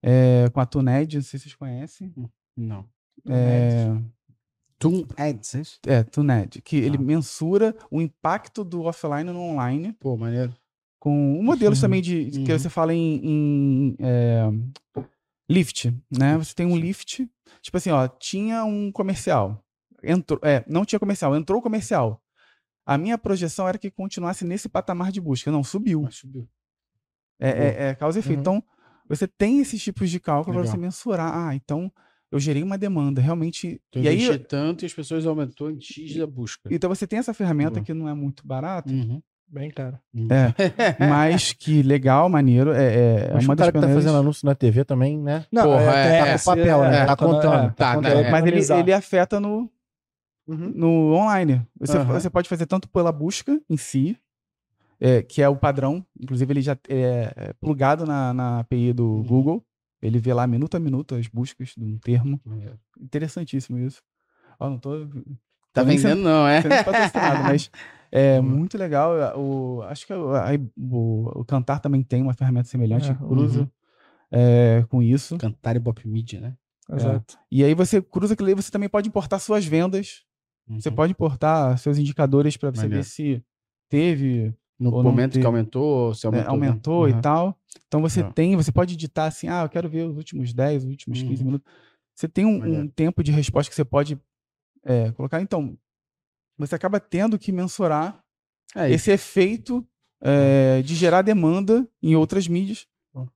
[0.02, 2.12] é, com a TuneAds, não sei se vocês conhecem.
[2.56, 2.84] Não.
[3.28, 3.96] É,
[4.78, 6.84] TuneAds, é, TuneAds, que ah.
[6.84, 9.92] ele mensura o impacto do offline no online.
[9.92, 10.52] Pô, maneiro.
[10.98, 11.82] Com modelos uhum.
[11.82, 12.58] também de, que uhum.
[12.58, 14.48] você fala em, em é,
[15.52, 16.36] Lift, né?
[16.38, 17.28] Você tem um lift,
[17.60, 19.62] tipo assim, ó, tinha um comercial.
[20.02, 22.22] Entrou, é, não tinha comercial, entrou o comercial.
[22.84, 25.50] A minha projeção era que continuasse nesse patamar de busca.
[25.50, 26.02] Não, subiu.
[26.02, 26.48] Mas subiu.
[27.38, 28.38] É, é, é, causa e efeito.
[28.38, 28.56] Uhum.
[28.56, 28.64] Então,
[29.08, 31.32] você tem esses tipos de cálculo para você mensurar.
[31.32, 31.92] Ah, então
[32.30, 33.80] eu gerei uma demanda, realmente.
[33.88, 36.68] Então, e aí tanto e as pessoas aumentou em X da busca.
[36.72, 37.84] Então você tem essa ferramenta uhum.
[37.84, 38.90] que não é muito barata.
[38.90, 39.22] Uhum.
[39.52, 39.98] Bem caro.
[40.30, 42.72] É, mas que legal, maneiro.
[42.72, 45.44] É, é mas uma o cara que tá fazendo anúncio na TV também, né?
[45.52, 47.04] Não, Porra, é, tá com papel, né?
[47.04, 47.74] Tá contando.
[47.74, 49.70] Tá, tá, mas ele, ele afeta no,
[50.48, 50.72] uhum.
[50.74, 51.60] no online.
[51.78, 52.04] Você, uhum.
[52.06, 54.16] você pode fazer tanto pela busca em si,
[54.98, 56.02] é, que é o padrão.
[56.18, 59.22] Inclusive, ele já é plugado na, na API do uhum.
[59.22, 59.64] Google.
[60.00, 62.40] Ele vê lá minuto a minuto as buscas de um termo.
[62.98, 64.02] Interessantíssimo isso.
[64.58, 65.06] Ó, não tô.
[65.72, 66.60] Tá vendendo, sendo, não, é?
[66.60, 66.74] Sendo
[67.44, 67.70] mas
[68.12, 68.46] é uhum.
[68.46, 69.38] muito legal.
[69.38, 70.16] O, acho que a,
[70.76, 73.68] o, o Cantar também tem uma ferramenta semelhante, é, cruza uhum.
[74.30, 75.38] é, com isso.
[75.38, 76.54] Cantar e Bop Media, né?
[76.90, 76.96] É.
[76.96, 77.38] Exato.
[77.50, 80.24] E aí você cruza aquilo aí, você também pode importar suas vendas
[80.68, 80.94] Você Uhum.
[80.94, 83.42] pode importar seus indicadores para você ver se
[83.88, 86.50] teve, No momento que aumentou, se né, aumentou.
[86.50, 87.18] aumentou, né?
[87.18, 87.58] e tal.
[87.88, 88.32] Então você Legal.
[88.32, 91.40] tem, você pode editar assim, ah, eu quero ver os últimos 10, os últimos 15
[91.42, 91.46] Uhum.
[91.46, 91.72] minutos.
[92.14, 94.18] Você tem um, um tempo de resposta que você pode
[94.84, 95.40] é, colocar.
[95.40, 95.76] Então,
[96.58, 98.22] você acaba tendo que mensurar
[98.74, 99.86] É esse efeito
[100.20, 102.86] é, de gerar demanda em outras mídias.
[103.12, 103.28] Bom.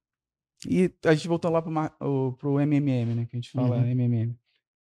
[0.68, 2.08] E a gente voltando lá para
[2.48, 3.26] o MMM, né?
[3.26, 3.86] Que a gente fala Uhum.
[3.90, 4.36] MMM.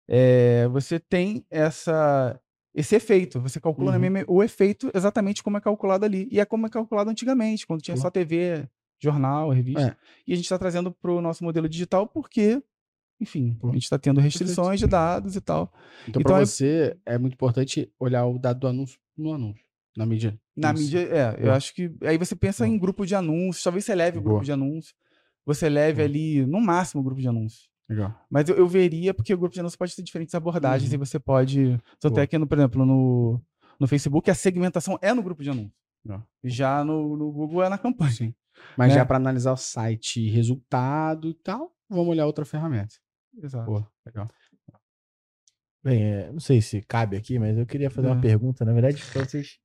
[0.07, 2.39] É, você tem essa,
[2.73, 3.39] esse efeito.
[3.41, 3.97] Você calcula Uhum.
[3.97, 6.27] MMM o efeito exatamente como é calculado ali.
[6.31, 8.01] E é como é calculado antigamente, quando tinha Boa.
[8.01, 8.67] só TV,
[8.99, 9.97] jornal, revista.
[9.97, 9.97] É.
[10.27, 12.61] E a gente está trazendo para o nosso modelo digital porque,
[13.19, 13.71] enfim, Boa.
[13.71, 15.71] a gente está tendo restrições de dados e tal.
[16.07, 19.63] Então, Então, pra é- você, é muito importante olhar o dado do anúncio no anúncio,
[19.95, 20.39] na mídia.
[20.55, 21.55] Na mídia, é, eu Boa.
[21.55, 21.91] acho que.
[22.03, 22.75] Aí você pensa Boa.
[22.75, 24.33] em grupo de anúncios, talvez você leve o Boa.
[24.33, 24.93] grupo de anúncios.
[25.45, 26.05] Você leve Boa.
[26.05, 27.69] ali, no máximo, o grupo de anúncios.
[27.89, 28.15] Legal.
[28.29, 30.95] Mas eu, eu veria, porque o grupo de anúncios pode ter diferentes abordagens Uhum.
[30.95, 31.77] e você pode.
[31.99, 32.23] Tanto Boa.
[32.23, 33.41] é que, no, por exemplo, no,
[33.79, 35.73] no Facebook, a segmentação é no grupo de anúncios.
[36.43, 38.11] Já no, no Google é na campanha.
[38.11, 38.33] Sim.
[38.77, 38.95] Mas Né?
[38.99, 42.95] já para analisar o site, resultado e tal, vamos olhar outra ferramenta.
[43.41, 43.65] Exato.
[43.65, 44.29] Pô, legal.
[45.83, 48.21] Bem, é, não sei se cabe aqui, mas eu queria fazer uma É.
[48.21, 49.57] pergunta, na verdade, pra vocês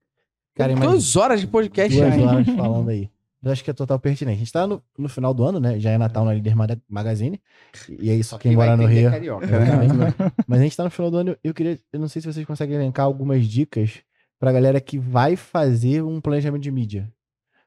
[0.53, 2.27] ficarem mais Duas horas de podcast duas hein?
[2.27, 3.09] horas falando aí.
[3.41, 4.35] Eu acho que é total pertinente.
[4.35, 5.79] A gente tá no, no final do ano, né?
[5.79, 7.41] Já é Natal na Líder Maga- Magazine.
[7.89, 9.09] E aí, só quem, mora no Rio.
[9.13, 9.95] Carioca, Exatamente.
[9.95, 10.07] né?
[10.45, 11.37] Mas a gente tá no final do ano.
[11.45, 11.79] Eu queria.
[11.93, 14.01] Eu não sei se vocês conseguem elencar algumas dicas
[14.41, 17.09] pra galera que vai fazer um planejamento de mídia.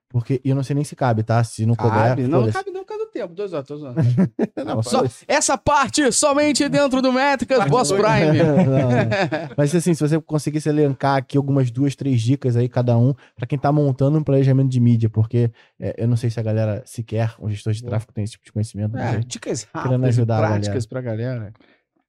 [0.10, 1.42] Porque eu não sei nem se cabe, tá?
[1.42, 1.94] Se não couber.
[1.98, 3.34] Cabe, não, não cabe não, do tempo.
[3.34, 4.06] Duas horas, duas horas.
[4.66, 8.02] Não, Só, essa parte somente dentro do Métricas Boss dois.
[8.02, 8.38] Prime.
[8.42, 8.90] Não, não.
[9.58, 13.46] Mas assim, se você conseguisse elencar aqui algumas duas, três dicas aí, cada um, pra
[13.46, 16.84] quem tá montando um planejamento de mídia, porque é, eu não sei se a galera
[16.86, 18.98] sequer, um gestor de tráfego tem esse tipo de conhecimento.
[18.98, 21.54] É, dicas Querendo rápidas e ajudar a práticas pra galera.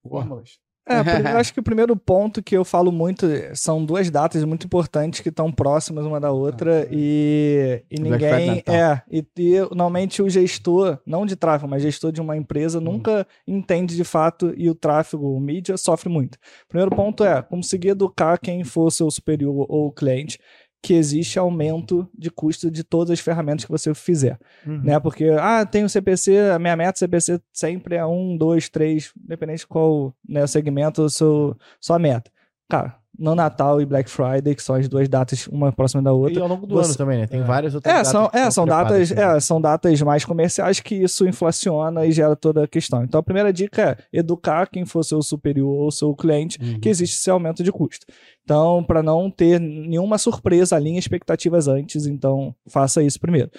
[0.02, 0.26] Porra.
[0.26, 0.58] Fórmulas.
[0.86, 4.66] É, eu acho que o primeiro ponto que eu falo muito são duas datas muito
[4.66, 9.24] importantes que estão próximas uma da outra e, e Black Friday e ninguém é e,
[9.38, 14.02] e normalmente o gestor não de tráfego mas gestor de uma empresa nunca entende de
[14.02, 16.36] fato e o tráfego o mídia sofre muito.
[16.68, 20.38] Primeiro ponto é conseguir educar quem for seu superior ou cliente
[20.82, 24.82] que existe aumento de custo de todas as ferramentas que você fizer Uhum.
[24.82, 24.98] né?
[24.98, 29.60] Porque, ah, tem o CPC, a minha meta CPC sempre é um, dois, três, independente
[29.60, 32.30] de qual né, segmento, seu, sua meta.
[32.68, 36.12] Cara, no Natal e Black Friday, que são as duas datas, uma próxima da E
[36.14, 36.42] outra.
[36.42, 37.26] ao longo do você- ano também, né?
[37.26, 38.10] Tem várias outras É, datas.
[38.10, 39.24] são, que é, são datas, também.
[39.24, 43.04] é, são datas mais comerciais que isso inflaciona e gera toda a questão.
[43.04, 43.82] Então, a primeira dica
[44.12, 46.80] é educar quem for seu superior ou seu cliente Uhum.
[46.80, 48.06] que existe esse aumento de custo.
[48.42, 53.50] Então, para não ter nenhuma surpresa, alinhe expectativas antes, então faça isso primeiro.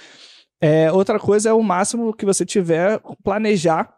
[0.62, 3.94] É, outra coisa é o máximo que você tiver planejar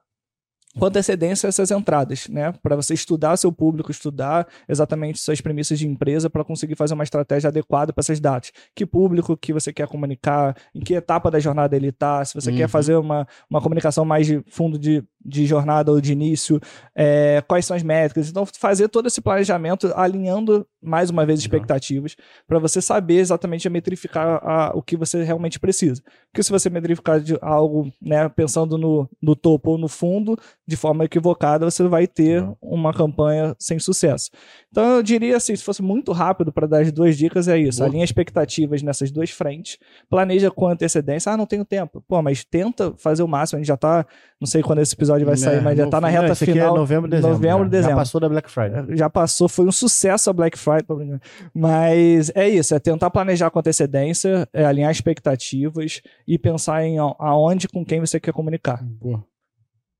[0.78, 2.54] com antecedência essas entradas, né?
[2.62, 7.04] Para você estudar seu público, estudar exatamente suas premissas de empresa para conseguir fazer uma
[7.04, 8.52] estratégia adequada para essas datas.
[8.76, 12.52] Que público que você quer comunicar, em que etapa da jornada ele está, se você
[12.52, 12.58] Uhum.
[12.58, 16.60] quer fazer uma, uma comunicação mais de fundo de, de jornada ou de início,
[16.96, 18.30] é, quais são as métricas.
[18.30, 22.16] Então, fazer todo esse planejamento alinhando, mais uma vez, expectativas,
[22.48, 26.02] para você saber exatamente metrificar a- o que você realmente precisa.
[26.32, 30.38] Porque se você metrificar de algo, né, pensando no, no topo ou no fundo,
[30.68, 34.30] de forma equivocada, você vai ter uma campanha sem sucesso.
[34.72, 37.80] Então, eu diria assim, se fosse muito rápido para dar as duas dicas, é isso.
[37.80, 37.90] Boa.
[37.90, 39.78] Alinha expectativas nessas duas frentes,
[40.10, 41.32] planeja com antecedência.
[41.32, 42.04] Ah, não tenho tempo.
[42.08, 43.58] Pô, mas tenta fazer o máximo.
[43.58, 44.06] A gente já tá,
[44.40, 46.44] não sei quando esse episódio vai É, sair, mas já tá na Não, reta esse
[46.44, 46.76] aqui final.
[46.76, 47.32] é novembro, dezembro.
[47.32, 47.70] Novembro, já.
[47.70, 47.90] dezembro.
[47.92, 48.98] Já passou da Black Friday.
[48.98, 51.20] Já passou, foi um sucesso a Black Friday,
[51.54, 57.68] mas é isso, é tentar planejar com antecedência, é alinhar expectativas e pensar em aonde,
[57.70, 58.84] com quem você quer comunicar.
[58.84, 59.24] Boa.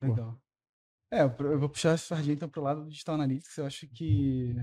[0.02, 0.36] Legal.
[1.14, 3.58] É, eu vou puxar essa sardinha então pro lado do Digital Analytics.
[3.58, 4.54] Eu acho que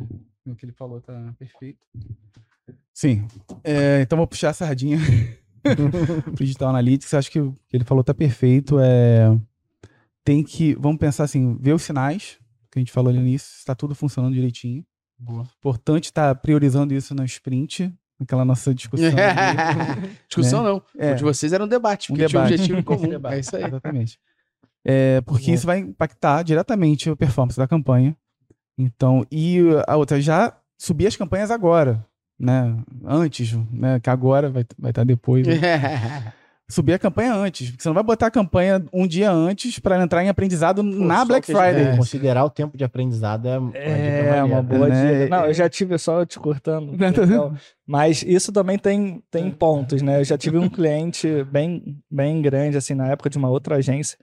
[0.47, 1.87] o que ele falou tá perfeito.
[2.93, 3.27] Sim.
[3.65, 4.99] É, então vou puxar a sardinha
[6.25, 7.13] pro Digital Analytics.
[7.13, 8.79] Eu acho que o que ele falou tá perfeito.
[8.81, 9.29] É,
[10.25, 12.39] tem que, vamos pensar assim, ver os sinais
[12.71, 14.85] que a gente falou ali no início, se tá tudo funcionando direitinho.
[15.19, 15.47] Boa.
[15.59, 19.07] Importante estar priorizando isso no sprint, naquela nossa discussão.
[19.09, 20.17] ali.
[20.29, 20.83] Discussão não.
[20.99, 21.13] É.
[21.13, 22.61] O de vocês era um debate, Um porque tinha um debate.
[22.61, 23.09] objetivo comum.
[23.11, 23.35] Debate.
[23.37, 23.65] é isso aí.
[23.65, 24.19] Exatamente.
[24.85, 25.53] É, porque Bom.
[25.55, 28.17] isso vai impactar diretamente a performance da campanha.
[28.79, 32.05] Então, e a outra, já subir as campanhas agora,
[32.39, 32.77] né?
[33.05, 34.01] Antes, né?
[34.01, 35.47] Que agora vai vai estar depois.
[35.47, 35.55] né?
[36.71, 40.03] Subir a campanha antes, porque você não vai botar a campanha um dia antes para
[40.03, 41.91] entrar em aprendizado na Só Black a Friday.
[41.91, 45.25] que Considerar o tempo de aprendizado é, uma É, uma boa né?
[45.25, 45.37] dica.
[45.37, 46.93] Não, eu já tive, só te cortando.
[47.03, 47.55] Então,
[47.87, 50.21] mas isso também tem, tem pontos, né?
[50.21, 54.17] Eu já tive um cliente bem, bem grande, assim, na época de uma outra agência,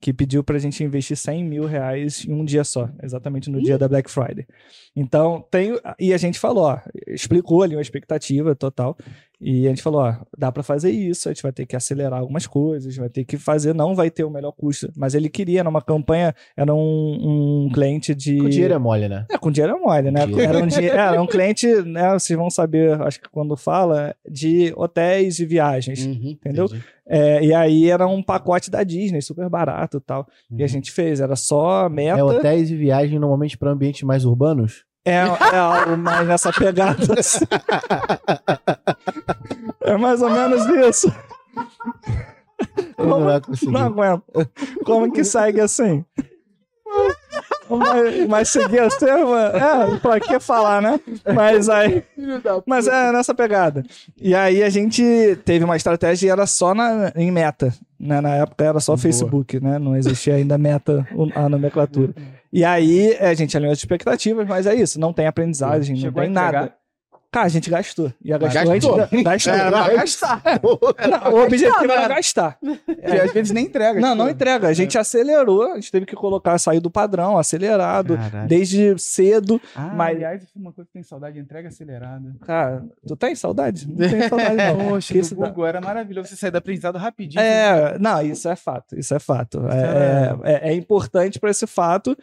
[0.00, 3.78] que pediu pra gente investir 100 mil reais em um dia só, exatamente no dia
[3.78, 4.46] da Black Friday.
[4.94, 5.76] Então, tem.
[5.98, 6.78] E a gente falou, ó,
[7.08, 8.96] explicou ali uma expectativa total.
[9.38, 12.20] E a gente falou, ó, dá pra fazer isso, a gente vai ter que acelerar
[12.20, 14.90] algumas coisas, vai ter que fazer, não vai ter o melhor custo.
[14.96, 18.38] Mas ele queria, numa campanha, era um, um cliente de.
[18.38, 19.26] Com dinheiro é mole, né?
[19.30, 20.26] É, com dinheiro é mole, né?
[20.26, 20.48] Dinheiro.
[20.54, 22.12] Era um, dinhe- é, era um cliente, né?
[22.14, 26.06] Vocês vão saber, acho que quando fala, de hotéis e viagens.
[26.06, 26.66] Uhum, Entendeu?
[27.06, 30.26] É, e aí era um pacote da Disney, super barato e tal.
[30.50, 30.68] E a Uhum.
[30.68, 32.18] gente fez, era só meta.
[32.18, 34.85] É hotéis e viagem normalmente pra ambientes mais urbanos?
[35.06, 36.98] É, é algo mais nessa pegada.
[37.16, 37.44] assim.
[39.82, 41.12] é mais ou menos isso.
[42.98, 43.20] Ele não.
[43.70, 44.24] Não aguento.
[44.84, 46.04] Como que segue assim?
[47.68, 51.00] Mas, mas seguir assim, mano, é, pra que falar, né?
[51.34, 52.02] Mas aí.
[52.64, 53.84] Mas é nessa pegada.
[54.20, 55.02] E aí a gente
[55.44, 57.74] teve uma estratégia e era só na, em meta.
[57.98, 58.20] Né?
[58.20, 59.02] Na época era só Boa.
[59.02, 59.78] Facebook, né?
[59.78, 62.14] Não existia ainda meta, a nomenclatura.
[62.56, 66.22] E aí a gente alinhou as expectativas, mas é isso, não tem aprendizagem, não Chegou
[66.22, 66.74] a tem nada.
[67.36, 68.10] Cara, a gente gastou.
[68.24, 68.94] E a gastou, gastou.
[68.94, 69.52] a gente ga- gastou.
[69.52, 70.42] Era pra gastar.
[71.22, 72.58] Não, o objetivo era gastar.
[72.58, 74.00] Porque às vezes nem entrega.
[74.00, 74.68] Não, tipo, não entrega.
[74.68, 78.18] A gente acelerou, a gente teve que colocar, sair do padrão, acelerado,
[78.48, 79.60] desde cedo.
[79.74, 82.34] Ah, Mas- aliás, isso é uma coisa que tem saudade de entrega acelerada.
[82.40, 83.86] Cara, tu tem saudade?
[83.86, 84.88] Não tem saudade, não.
[84.88, 86.28] Poxa, Que do isso dá- Google era maravilhoso.
[86.30, 87.42] Você sair do aprendizado rapidinho.
[87.42, 89.60] É, não, isso é fato, isso é fato.
[89.68, 92.16] É, é, é importante para esse fato,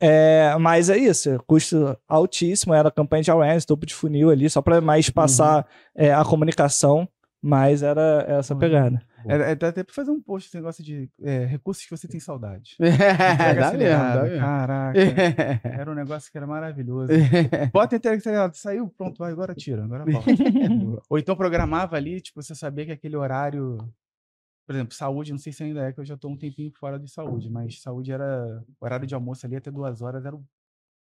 [0.00, 4.62] é, mas é isso, custo altíssimo, era campanha de awareness, topo de funil ali, só
[4.62, 5.66] para mais passar
[5.96, 7.08] é, a comunicação,
[7.42, 8.60] mas era essa Uhum.
[8.60, 9.00] pegada.
[9.26, 12.06] É, é, dá até pra fazer um post esse negócio de é, recursos que você
[12.08, 12.76] tem saudade.
[12.80, 14.38] É, dá mesmo, dá mesmo.
[14.38, 14.98] Caraca.
[15.64, 17.12] Era um negócio que era maravilhoso.
[17.72, 20.30] Bota a entrega acelerada, saiu, pronto, vai, agora tira, agora volta.
[21.10, 23.76] Ou então programava ali, tipo, você sabia que aquele horário.
[24.68, 26.98] Por exemplo, saúde, não sei se ainda é, que eu já tô um tempinho fora
[26.98, 28.62] de saúde, mas saúde era.
[28.78, 30.44] Horário de almoço ali até duas horas era o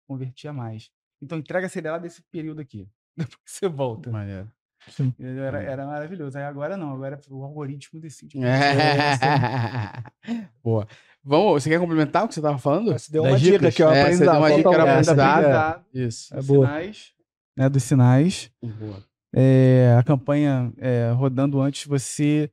[0.08, 0.90] convertia mais.
[1.22, 2.90] Então entrega acelerada esse período aqui.
[3.16, 4.10] Depois você volta.
[4.10, 4.50] Maneiro.
[5.20, 6.36] Era, era maravilhoso.
[6.40, 8.40] Aí agora não, agora o algoritmo decide.
[10.64, 10.88] Boa.
[11.24, 12.94] Vamos, você quer complementar o que você tava falando?
[12.94, 13.76] Você deu uma dica dicas?
[13.76, 14.18] que eu É, aprendi.
[14.18, 15.20] você deu uma dica que era aprendizado.
[15.20, 16.34] Aprendizado, Isso.
[16.34, 16.66] É dos boa.
[16.66, 17.14] sinais,
[17.56, 18.52] né, dos sinais.
[18.60, 19.04] Boa.
[19.36, 22.52] é, a campanha é, rodando antes, você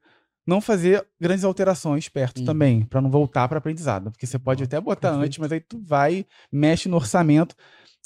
[0.49, 2.47] não fazer grandes alterações perto Uhum.
[2.47, 4.11] também, para não voltar para aprendizado.
[4.11, 7.55] Porque você pode até botar antes, mas aí tu vai, mexe no orçamento.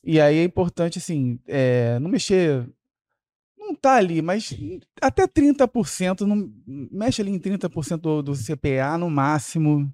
[0.03, 2.69] E aí é importante, assim, é, não mexer.
[3.57, 4.53] Não tá ali, mas
[5.01, 9.89] até 30%, não, mexe ali em 30% do, do CPA no máximo,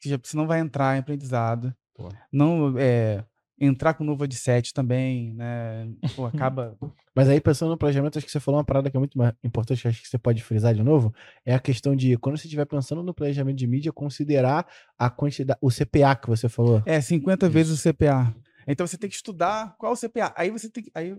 [0.00, 1.74] que já, senão vai entrar em aprendizado.
[1.96, 2.08] Pô.
[2.32, 3.24] Não é,
[3.60, 5.88] entrar com novo de 7 também, né?
[6.14, 6.76] Pô, acaba.
[7.14, 9.88] Mas aí, pensando no planejamento, acho que você falou uma parada que é muito importante,
[9.88, 11.12] acho que você pode frisar de novo,
[11.44, 14.66] é a questão de, quando você estiver pensando no planejamento de mídia, considerar
[14.98, 16.82] a quantidade, o CPA que você falou.
[16.86, 18.34] É, 50 vezes o CPA.
[18.66, 20.32] Então você tem que estudar qual o CPA.
[20.36, 20.90] Aí você tem que.
[20.94, 21.16] Aí,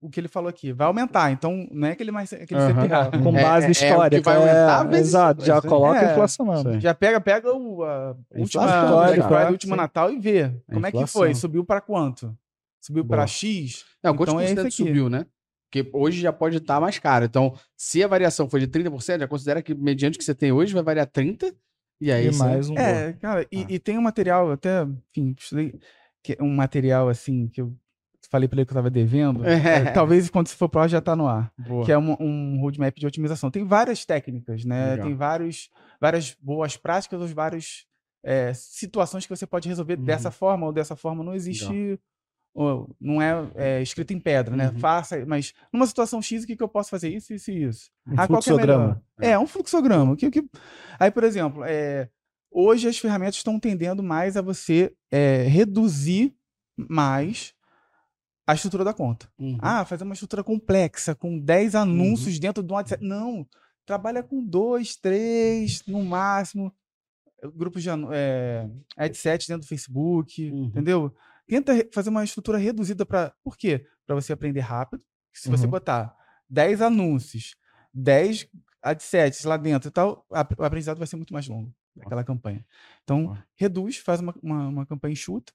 [0.00, 1.30] o que ele falou aqui, vai aumentar.
[1.32, 2.60] Então, não é aquele mais aquele.
[2.60, 3.10] CPA.
[3.22, 4.16] Com É- base é- é o histórica.
[4.22, 6.80] que vai aumentar é, Exato, já coloca é, inflacionando.
[6.80, 9.26] Já pega, pega o a última cara.
[9.26, 9.76] Friday, último.
[9.76, 10.52] Natal e vê.
[10.72, 11.34] Como é que foi?
[11.34, 12.36] Subiu para quanto?
[12.80, 13.84] Subiu para X?
[14.02, 14.70] Não, Então é isso aqui.
[14.70, 15.26] subiu, né?
[15.72, 17.24] Porque hoje já pode estar mais caro.
[17.24, 20.52] Então, se a variação for de 30%, já considera que mediante o que você tem
[20.52, 21.52] hoje vai variar 30%.
[22.00, 22.76] E aí E mais um.
[22.78, 23.66] É, cara, e, Ah.
[23.70, 25.74] e tem um material, até, enfim, estudei,
[26.22, 27.72] que é um material assim, que eu
[28.34, 29.46] falei pra ele que eu tava devendo.
[29.46, 29.54] É.
[29.54, 31.52] é, talvez quando se for pro ar já tá no ar.
[31.56, 31.84] Boa.
[31.84, 33.48] que é um, um roadmap de otimização.
[33.48, 34.90] Tem várias técnicas, né?
[34.90, 35.06] Legal.
[35.06, 35.70] Tem vários,
[36.00, 37.86] várias boas práticas, ou várias
[38.24, 40.04] é, situações que você pode resolver Uhum.
[40.04, 41.22] dessa forma ou dessa forma.
[41.22, 42.00] Não existe,
[42.52, 44.70] ou, não é, é, escrito em pedra, né?
[44.70, 44.78] Uhum.
[44.78, 47.10] Faça, mas numa situação X, o que, que eu posso fazer?
[47.10, 47.90] Isso, isso e isso.
[48.04, 49.02] Um Ah, qual que é fluxograma.
[49.18, 49.32] melhor?
[49.32, 50.16] É, um fluxograma.
[50.16, 50.44] Que, que...
[50.98, 52.08] Aí, por exemplo, é,
[52.50, 56.34] hoje as ferramentas estão tendendo mais a você é, reduzir
[56.76, 57.53] mais
[58.46, 59.28] a estrutura da conta.
[59.38, 59.58] Uhum.
[59.60, 63.04] Ah, fazer uma estrutura complexa, com 10 anúncios dentro do WhatsApp.
[63.04, 63.46] Não.
[63.86, 66.74] Trabalha com dois, três, no máximo.
[67.54, 70.64] Grupos de é, headset dentro do Facebook, Uhum.
[70.66, 71.14] entendeu?
[71.46, 73.34] Tenta fazer uma estrutura reduzida para.
[73.42, 73.86] Por quê?
[74.06, 75.02] Para você aprender rápido.
[75.32, 75.70] Se você Uhum.
[75.70, 76.16] botar
[76.48, 77.54] 10 anúncios,
[77.92, 78.48] 10
[78.82, 82.64] headsets lá dentro e tal, o aprendizado vai ser muito mais longo daquela campanha.
[83.02, 85.52] Então, reduz, faz uma, uma, uma campanha enxuta.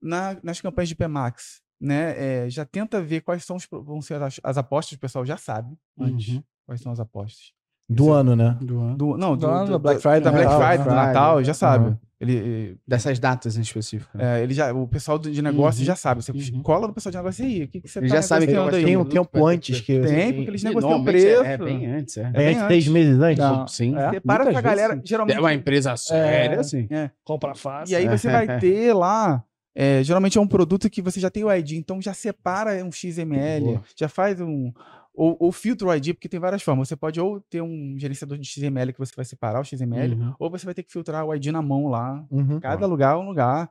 [0.00, 2.44] Na- nas campanhas de PMAX, né?
[2.46, 5.36] é, já tenta ver quais são os, vão ser as, as apostas, o pessoal já
[5.36, 6.42] sabe antes Uhum.
[6.66, 7.52] quais são as apostas.
[7.90, 8.56] Do ano, né?
[8.60, 8.96] Do ano.
[8.98, 11.44] Do, não, do, Do ano, do- do Black Friday, da Black Natal, Friday, do Natal,
[11.44, 11.86] já sabe.
[11.86, 11.98] Aham.
[12.20, 14.18] Ele, Dessas datas em específico.
[14.18, 14.40] né?
[14.40, 15.86] é, ele já, o pessoal de negócio Uhum.
[15.86, 16.20] já sabe.
[16.22, 16.62] Você Uhum.
[16.62, 18.48] cola no pessoal de negócio e aí, o que, que você Eles tá já sabem
[18.48, 18.84] que aí?
[18.84, 20.00] Tem um tempo antes que.
[20.00, 21.44] Tem, porque eles negociam preço.
[21.44, 22.22] É, é bem antes, é.
[22.22, 22.88] É bem antes, antes.
[22.88, 23.38] meses antes?
[23.38, 23.68] Não.
[23.68, 23.96] Sim.
[23.96, 24.10] É?
[24.10, 25.02] Separa essa vezes, galera, sim.
[25.04, 25.36] geralmente.
[25.36, 26.88] É uma empresa séria, assim.
[27.24, 27.92] Compra fácil.
[27.92, 29.42] E aí você vai ter lá.
[29.80, 32.90] É, geralmente é um produto que você já tem o ID, então já separa um
[32.90, 33.84] XML, Boa.
[33.96, 34.72] já faz um.
[35.14, 36.88] Ou, ou filtra o ID, porque tem várias formas.
[36.88, 40.34] Você pode ou ter um gerenciador de XML que você vai separar o XML, Uhum.
[40.38, 42.24] ou você vai ter que filtrar o ID na mão lá.
[42.30, 42.58] Uhum.
[42.60, 43.70] Cada lugar é um lugar.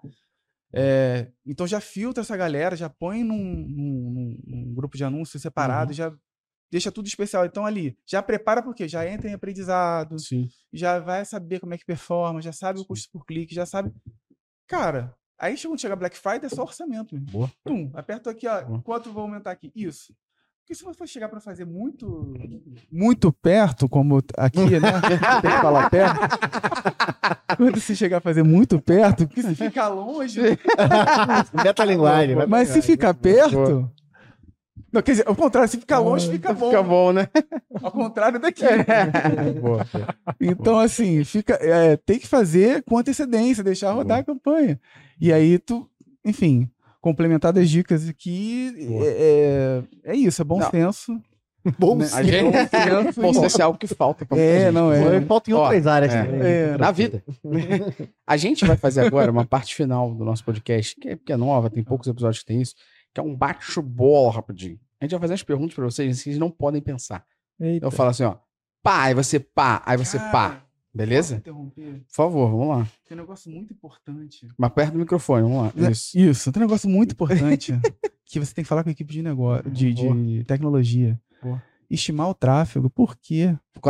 [0.74, 5.94] É, então já filtra essa galera, já põe num, num- num- grupo de anúncios separado,
[5.94, 6.12] já
[6.70, 7.46] deixa tudo especial.
[7.46, 10.50] Então ali, já prepara porque já entra em aprendizado, Sim.
[10.74, 13.92] já vai saber como é que performa, já sabe o custo por clique, já sabe.
[14.68, 17.16] Cara, aí quando chega Black Friday é só orçamento.
[17.16, 17.24] meu.
[17.26, 17.52] Boa.
[17.66, 18.62] Tum, aperta aqui, ó.
[18.64, 18.82] Boa.
[18.82, 19.72] Quanto vou aumentar aqui?
[19.76, 20.14] Isso.
[20.62, 22.34] Porque se você for chegar para fazer muito
[22.92, 24.92] muito perto, como aqui, né?
[25.42, 26.20] Tem que falar perto.
[27.56, 30.42] Quando você chegar a fazer muito perto, porque se ficar longe.
[31.64, 32.36] Metalinguagem.
[32.36, 33.90] vai- Mas se ficar perto.
[34.92, 36.70] Não, quer dizer, ao contrário, se ficar longe, fica bom.
[36.70, 37.28] Fica bom, né?
[37.84, 38.64] Ao contrário daqui.
[39.62, 39.86] Boa.
[40.40, 44.80] Então, assim, fica, é, tem que fazer com antecedência, deixar rodar a campanha.
[45.20, 45.88] E aí tu,
[46.26, 46.70] enfim,
[47.02, 48.74] complementar das dicas aqui,
[49.04, 50.70] é, é, é isso, é bom Não.
[50.72, 51.22] senso.
[51.78, 52.08] Bom, né?
[52.14, 52.50] A gente...
[52.70, 54.26] senso Bom, e- senso é algo que falta.
[54.26, 54.74] pra É, gente.
[54.74, 55.20] não, é.
[55.22, 56.24] Falta em Ó, outras áreas é.
[56.24, 56.42] também.
[56.42, 56.78] É.
[56.78, 57.22] Na vida.
[58.26, 61.36] A gente vai fazer agora uma parte final do nosso podcast, que é, que é
[61.38, 62.74] nova, tem poucos episódios que tem isso,
[63.18, 64.80] que é um bate-bola rapidinho.
[65.02, 67.26] A gente vai fazer as perguntas pra vocês, vocês não podem pensar.
[67.60, 67.84] Eita.
[67.84, 68.36] Eu falo assim, ó,
[68.84, 70.64] pá, aí você pá, aí você Cara, pá.
[70.94, 71.38] Beleza?
[71.38, 72.04] interromper?
[72.08, 72.88] Por favor, vamos lá.
[73.08, 74.48] Tem um negócio muito importante.
[74.56, 75.90] Mas perto do microfone, vamos lá.
[75.90, 76.18] Isso.
[76.18, 77.74] Isso, tem um negócio muito importante
[78.24, 81.20] que você tem que falar com a equipe de negócio, de, de tecnologia.
[81.42, 81.64] Boa.
[81.90, 83.18] Estimar o tráfego, por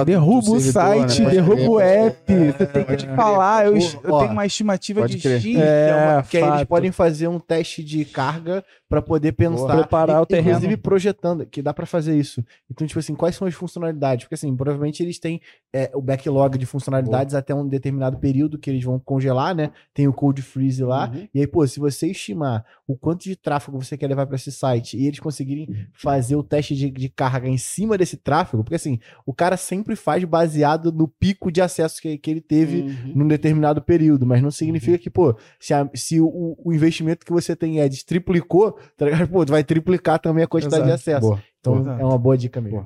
[0.06, 0.60] Derruba o né?
[0.62, 2.26] site, Pode derruba o app.
[2.26, 2.54] crer.
[2.58, 3.16] Você tem que crer.
[3.16, 3.66] falar.
[3.66, 3.80] Eu, eu
[4.20, 5.42] tenho uma estimativa pode de crer.
[5.42, 5.44] X.
[5.44, 9.34] que, é uma- É, que aí eles podem fazer um teste de carga pra poder
[9.34, 9.76] pensar.
[9.78, 10.50] Preparar e- o terreno.
[10.58, 12.44] Inclusive projetando, que dá pra fazer isso.
[12.72, 14.26] Então, tipo assim, quais são as funcionalidades?
[14.26, 15.42] Porque assim, provavelmente eles têm
[15.74, 19.72] é, o backlog de funcionalidades até um determinado período que eles vão congelar, né?
[19.94, 21.12] Tem o code freeze lá.
[21.14, 21.28] Uhum.
[21.36, 24.52] E aí, pô, se você estimar o quanto de tráfego você quer levar pra esse
[24.52, 28.76] site e eles conseguirem fazer o teste de, de carga em cima desse tráfego, porque
[28.76, 33.12] assim, o cara sempre faz baseado no pico de acesso que, que ele teve Uhum.
[33.16, 37.32] num determinado período, mas não significa que, pô, se, a- se o, o investimento que
[37.32, 39.28] você tem Eds triplicou, tá ligado?
[39.30, 41.02] Pô, vai triplicar também a quantidade de Exato.
[41.10, 41.22] acesso.
[41.28, 41.44] Boa.
[41.60, 42.00] Então Boa.
[42.00, 42.86] é uma boa dica mesmo.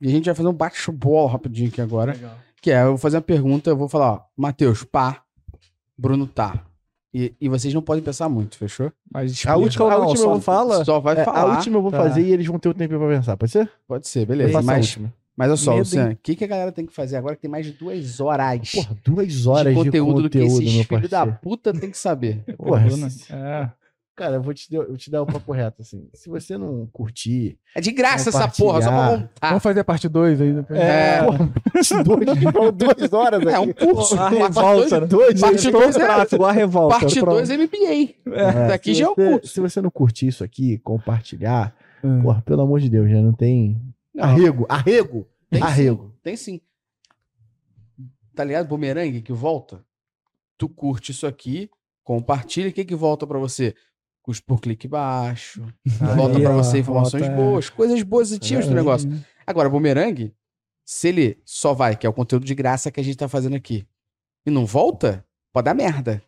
[0.00, 2.16] E a gente vai fazer um bate-bola rapidinho aqui agora.
[2.60, 5.22] Que é, eu vou fazer uma pergunta, eu vou falar, ó, Matheus, pá,
[5.98, 6.64] Bruno tá.
[7.14, 8.90] E, e vocês não podem pensar muito, fechou?
[9.12, 10.84] Mas A última- a última só eu vou- fala.
[10.84, 11.40] Só vai É, falar.
[11.42, 11.98] a última eu vou Tá.
[11.98, 13.70] fazer e eles vão ter o tempo pra pensar, pode ser?
[13.86, 14.52] Pode ser, beleza.
[14.54, 15.12] faço a Mas, última.
[15.36, 17.50] Mas olha só, Luciano, o que, que a galera tem que fazer agora que tem
[17.50, 21.26] mais de duas horas Porra, duas horas de conteúdo, do que esses meu filhos da
[21.26, 22.44] puta tem que saber?
[22.56, 22.84] Porra,
[23.30, 23.70] É.
[24.14, 26.06] cara, eu vou te, dar- eu te dar o papo reto, assim.
[26.12, 27.58] Se você não curtir...
[27.74, 29.48] É de graça essa porra, só pra montar.
[29.48, 30.78] Vamos fazer a parte 2 aí depois.
[30.78, 31.38] É, Porra,
[32.04, 33.68] duas, falou duas horas é aqui.
[33.68, 34.14] um curso.
[34.14, 35.40] A Parte revolta, dois- né?
[35.40, 36.98] Parte dois, dois é- Tráfego, a revolta.
[37.00, 37.36] Parte pronto.
[37.46, 38.36] 2 MBA.
[38.36, 39.46] É, Daqui se já é o você- curso.
[39.54, 42.20] Se você não curtir isso aqui, compartilhar, Hum.
[42.22, 43.80] porra, pelo amor de Deus, já não tem.
[44.14, 44.24] Não.
[44.24, 45.66] Arrego, arrego, Tem sim.
[45.66, 46.14] arrego.
[46.22, 46.60] Tem sim.
[48.34, 48.68] Tá ligado?
[48.68, 49.84] Bumerangue que volta.
[50.56, 51.70] Tu curte isso aqui,
[52.02, 52.68] compartilha.
[52.68, 53.74] O que que volta pra você?
[54.22, 55.66] Custo por clique baixo.
[56.14, 57.44] volta Aí, pra ó, você informações volta, é.
[57.44, 59.10] boas, coisas positivas do negócio.
[59.46, 60.32] Agora, bumerangue,
[60.84, 63.56] se ele só vai, que é o conteúdo de graça que a gente tá fazendo
[63.56, 63.86] aqui,
[64.46, 66.22] e não volta, pode dar merda.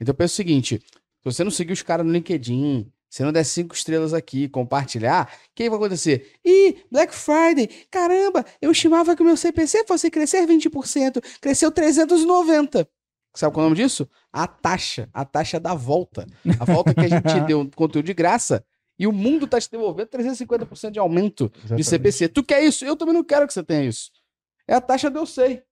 [0.00, 3.44] Então pensa o seguinte: se você não seguir os caras no LinkedIn, se não der
[3.44, 6.32] cinco estrelas aqui, compartilhar, o que vai acontecer?
[6.44, 12.86] Ih, Black Friday, caramba, eu estimava que o meu CPC fosse crescer 20%, cresceu 390%.
[13.34, 14.08] Sabe qual é o nome disso?
[14.32, 16.26] A taxa, a taxa da volta.
[16.58, 18.64] A volta que a gente te deu conteúdo de graça
[18.98, 22.28] e o mundo tá te devolvendo 350% de aumento de CPC.
[22.28, 22.84] Tu quer isso?
[22.84, 24.10] Eu também não quero que você tenha isso.
[24.66, 25.62] É a taxa do eu sei.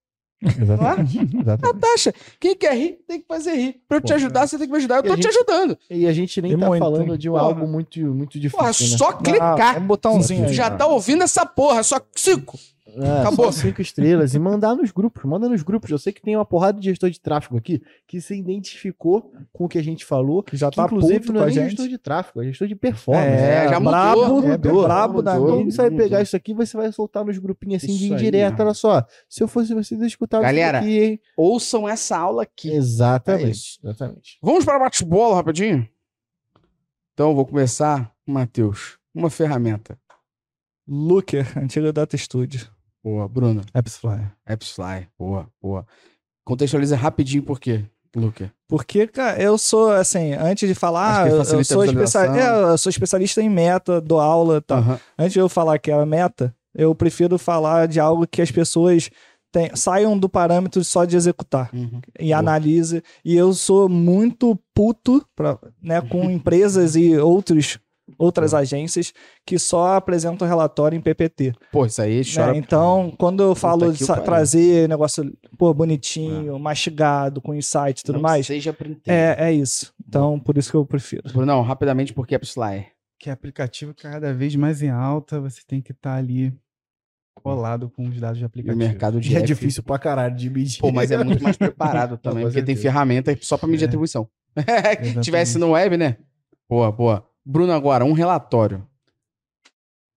[0.42, 1.18] Exatamente.
[1.18, 1.80] É a Exatamente.
[1.80, 2.12] taxa.
[2.38, 3.76] Quem quer rir, tem que fazer rir.
[3.88, 4.96] Pra eu te Pô, ajudar, você tem que me ajudar.
[4.96, 5.78] Eu tô a te gente- ajudando.
[5.90, 7.18] E a gente nem E tá muito, falando hein?
[7.18, 7.42] de Porra.
[7.42, 8.58] algo muito, muito difícil.
[8.58, 8.72] Porra, né?
[8.74, 9.76] só Ah, clicar.
[9.76, 10.54] é um botãozinho Tu aí.
[10.54, 12.58] já tá ouvindo essa porra, só cinco.
[12.96, 13.50] É, Acabou.
[13.52, 15.24] cinco estrelas e mandar nos grupos.
[15.24, 15.90] Manda nos grupos.
[15.90, 19.64] Eu sei que tem uma porrada de gestor de tráfego aqui que se identificou com
[19.64, 20.42] o que a gente falou.
[20.42, 21.70] Que já Que, tá inclusive não com é nem gente.
[21.70, 23.26] gestor de tráfego, é gestor de performance.
[23.28, 23.90] É, já mudou.
[23.92, 25.64] brabo, É, é mudou, brabo da mudou.
[25.64, 26.04] você vai mudou.
[26.04, 28.62] pegar isso aqui e você vai soltar nos grupinhos assim de Isso aí, indireta.
[28.64, 29.04] Olha só.
[29.28, 31.20] Se eu fosse vocês, eu escutava Galera, isso aqui, hein?
[31.36, 32.70] Ouçam essa aula aqui.
[32.70, 33.50] É Exatamente.
[33.50, 33.78] isso.
[33.82, 34.38] exatamente.
[34.42, 35.88] Vamos para bate-bola rapidinho?
[37.12, 38.98] Então, vou começar, Matheus.
[39.14, 39.98] Uma ferramenta.
[40.86, 42.68] Looker, antiga Data Studio.
[43.04, 43.60] Boa, Bruno.
[43.74, 44.22] AppsFly.
[44.46, 45.08] AppsFly.
[45.18, 45.86] Boa, boa.
[46.44, 47.84] Contextualiza rapidinho por quê.
[48.16, 48.52] Luca.
[48.68, 52.34] Porque, cara, eu sou, assim, antes de falar, eu, sou a especia- visualização.
[52.34, 54.78] é, eu sou especialista em meta, dou aula e tal.
[54.78, 55.00] Aham.
[55.18, 59.10] Antes de eu falar que é meta, eu prefiro falar de algo que as pessoas
[59.50, 62.00] tem- saiam do parâmetro só de executar Uhum.
[62.20, 62.38] e Boa.
[62.38, 63.02] analise.
[63.24, 67.80] E eu sou muito puto pra, né, com empresas e outros,
[68.18, 69.12] outras agências
[69.46, 71.52] que só apresentam relatório em PPT.
[71.72, 72.22] Pô, isso aí né?
[72.34, 72.56] chora.
[72.56, 78.22] Então, quando eu falo de trazer negócio pô, bonitinho, mastigado, com insight e tudo Não
[78.22, 79.02] mais, Seja printado.
[79.06, 79.92] é, é isso.
[80.06, 81.22] Então, por isso que eu prefiro.
[81.32, 82.92] Brunão, rapidamente, por que AppsFlyer?
[83.18, 86.52] Que aplicativo cada vez mais em alta, você tem que estar ali
[87.34, 88.78] colado com os dados de E o aplicativo.
[88.78, 90.78] mercado de E é difícil pra caralho de medir.
[90.80, 93.86] Pô, mas é muito mais preparado também, porque tem ferramenta só pra medir É.
[93.86, 94.28] atribuição.
[94.56, 95.20] Exatamente.
[95.20, 96.16] Tivesse no web, né?
[96.68, 97.26] Boa, boa.
[97.44, 98.86] Bruno, agora, um relatório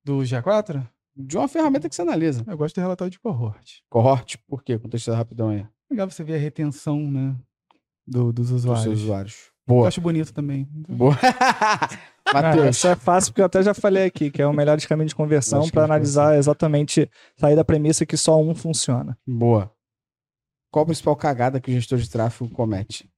[0.03, 0.87] Do G4?
[1.15, 2.43] de uma ferramenta que você analisa.
[2.47, 3.81] Eu gosto do relatório de cohort.
[3.89, 4.77] Cohort, por quê?
[4.77, 5.65] Contexto rapidão aí.
[5.89, 7.35] Legal você ver a retenção, né?
[8.05, 8.83] Do, dos Dos usuários.
[8.83, 9.51] seus usuários.
[9.67, 9.87] Eu Boa.
[9.87, 10.65] acho bonito também.
[10.71, 11.17] Boa.
[12.33, 12.77] Matheus.
[12.77, 15.15] isso é fácil porque eu até já falei aqui, que é o melhor caminho de
[15.15, 19.17] conversão para de analisar exatamente, sair da premissa que só um funciona.
[19.25, 19.71] Boa.
[20.71, 23.09] Qual a principal cagada que o gestor de tráfego comete?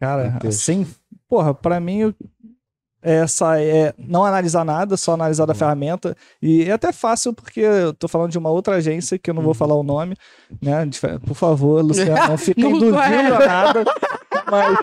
[0.00, 0.86] Cara, assim,
[1.28, 2.14] porra, pra mim
[3.04, 5.58] essa é não analisar nada, só analisar da Boa.
[5.58, 6.16] ferramenta.
[6.42, 9.42] E é até fácil porque eu tô falando de uma outra agência que eu não
[9.42, 9.54] vou Uhum.
[9.54, 10.16] falar o nome,
[10.62, 10.88] né?
[11.26, 13.44] Por favor, Luciano, não fique Não induzindo vai.
[13.44, 13.84] a nada,
[14.50, 14.78] mas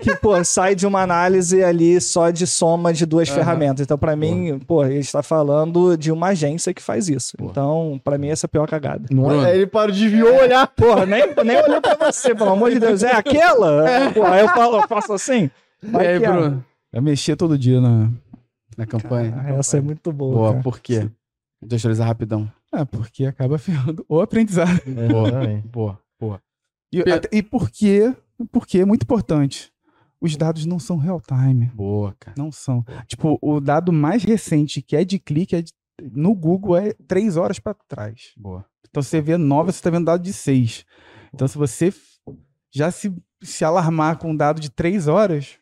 [0.00, 3.36] que, pô, sai de uma análise ali só de soma de duas Aham.
[3.38, 3.80] ferramentas.
[3.84, 7.36] Então, pra mim, pô, ele está falando de uma agência que faz isso.
[7.38, 7.50] Boa.
[7.50, 9.04] Então, pra mim, essa é a pior cagada.
[9.10, 9.44] Não Bruno.
[9.46, 10.66] é, ele parou, desviou o olhar.
[10.68, 13.02] Porra, nem, nem olhei pra você, pelo amor de Deus.
[13.02, 14.10] É aquela?
[14.14, 15.50] Porra, aí eu, falo, eu faço assim.
[15.82, 16.52] E Vai aí, que é.
[16.92, 16.92] Bruno?
[16.92, 18.10] É mexer todo dia na.
[18.76, 19.34] Na campanha?
[19.36, 20.34] Ah, essa é muito boa.
[20.34, 20.62] Boa, cara.
[20.62, 21.10] por quê?
[21.60, 22.50] Contextualizar rapidão.
[22.72, 24.80] É, porque acaba ferrando o aprendizado.
[25.10, 25.30] Boa.
[25.32, 25.60] Também.
[25.62, 26.40] Boa, boa.
[26.92, 28.14] E, Pe- até- e por quê?
[28.52, 29.72] Porque é muito importante.
[30.20, 31.66] Os dados não são real time.
[31.74, 32.34] Boa, cara.
[32.38, 32.84] Não são.
[33.06, 35.72] Tipo, o dado mais recente que é de clique é de-
[36.12, 38.32] no Google é três horas pra trás.
[38.36, 38.64] Boa.
[38.88, 40.84] Então você vê nove, você tá vendo dado de seis.
[41.34, 41.92] Então se você
[42.70, 43.12] já se,
[43.42, 45.58] se alarmar com um dado de três horas,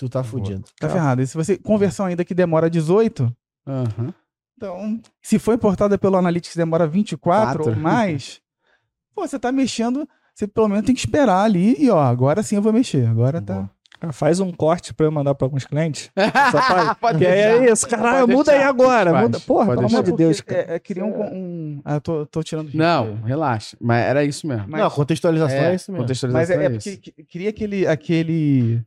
[0.00, 0.64] Tu tá fudido.
[0.78, 1.22] tá ferrado.
[1.22, 3.30] E se você conversão ainda que demora 18,
[3.66, 4.14] Aham.
[4.56, 7.70] então se for importada pelo Analytics demora 24 Quatro.
[7.70, 8.40] ou mais,
[9.14, 12.56] pô, você tá mexendo, você pelo menos tem que esperar ali e ó, agora sim
[12.56, 13.06] eu vou mexer.
[13.06, 13.54] Agora tá.
[13.54, 13.70] Boa.
[14.00, 16.10] Cara, Faz um corte pra eu mandar pra alguns clientes.
[16.50, 16.94] Só faz.
[16.98, 18.70] Pode Que é isso, caralho, Pode muda aí deixar.
[18.70, 19.10] agora.
[19.10, 19.22] Faz.
[19.24, 19.40] Muda.
[19.40, 20.60] Porra, Pode pelo amor de Deus, cara.
[20.62, 22.70] É, é, cria um, um- Ah, eu tô, tô tirando.
[22.72, 23.76] Não, relaxa.
[23.78, 24.64] Mas era isso mesmo.
[24.68, 26.02] Mas- Não, contextualização é, É, isso mesmo.
[26.04, 26.90] contextualização Mas é, é isso.
[26.98, 28.82] porque que- cria aquele, aquele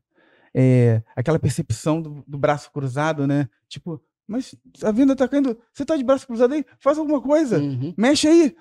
[0.53, 3.47] é, aquela percepção do, do braço cruzado, né?
[3.67, 6.63] Tipo, mas a venda tá caindo, você tá de braço cruzado aí?
[6.79, 7.93] Faz alguma coisa, Uhum.
[7.97, 8.55] mexe aí.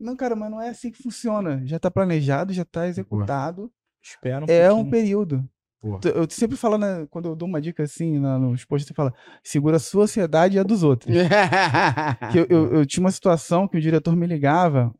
[0.00, 1.62] Não, cara, mas não é assim que funciona.
[1.64, 3.70] Já tá planejado, já tá executado.
[4.02, 4.90] Espera um É um pouquinho.
[4.90, 5.48] período.
[5.82, 6.00] Boa.
[6.04, 9.14] Eu sempre falo, né, quando eu dou uma dica assim na- nos posts, você fala,
[9.44, 11.14] segura a sua ansiedade e a dos outros.
[12.34, 14.92] eu, eu, eu tinha uma situação que o diretor me ligava,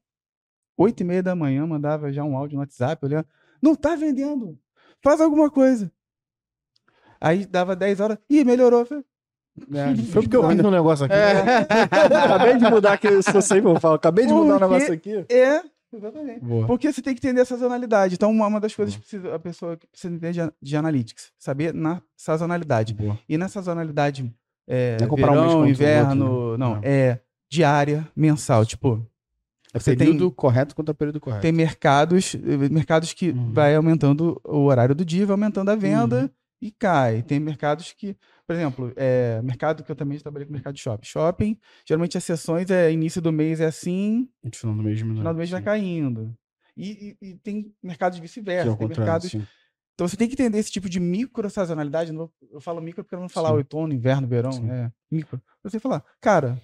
[0.77, 3.27] oito e meia da manhã, mandava já um áudio no WhatsApp, olhando,
[3.61, 4.57] não tá vendendo,
[5.03, 5.91] faz alguma coisa.
[7.21, 8.85] Aí dava 10 horas, ih, melhorou.
[8.87, 9.05] Falei,
[9.75, 11.15] É, Foi porque eu fiz um negócio aqui.
[12.25, 13.97] Acabei de mudar aqui, isso eu sempre vou falar.
[13.97, 15.25] Acabei de mudar um negócio aqui.
[15.29, 15.63] É,
[15.95, 16.41] exatamente.
[16.45, 16.67] Boa.
[16.67, 18.15] Porque você tem que entender a sazonalidade.
[18.15, 21.33] Então, uma, uma das coisas que precisa, a pessoa que precisa entender de, de analytics,
[21.39, 22.95] saber na sazonalidade.
[22.95, 23.19] Boa.
[23.29, 24.31] E na sazonalidade,
[24.69, 26.57] é, Não é comparar um mês verão, o inverno, outro, né?
[26.59, 26.81] não, Não.
[26.83, 28.65] é diária, mensal.
[28.67, 29.01] Tipo,
[29.73, 31.43] É Você tem- período correto contra período correto.
[31.43, 33.53] Tem mercados, eh, mercados que Uhum.
[33.53, 36.31] vai aumentando o horário do dia, vai aumentando a venda Uhum.
[36.61, 37.23] E cai.
[37.23, 38.17] Tem mercados que,
[38.47, 41.07] por exemplo, é, mercado que eu também trabalhei com mercado de shopping.
[41.07, 45.15] Shopping, geralmente as sessões é início do mês é assim, A gente falando mesmo.
[45.15, 46.37] final do mês vai caindo.
[46.77, 48.77] E, e- e tem mercados é vice-versa.
[48.77, 49.31] Tem mercados.
[49.31, 49.47] sim.
[49.95, 52.13] Então você tem que entender esse tipo de micro sazonalidade.
[52.13, 53.55] Eu falo micro porque eu não vou falar Sim.
[53.57, 54.53] outono, inverno, verão.
[54.53, 54.71] Sim.
[54.71, 55.41] É micro.
[55.63, 56.61] Você falar, cara,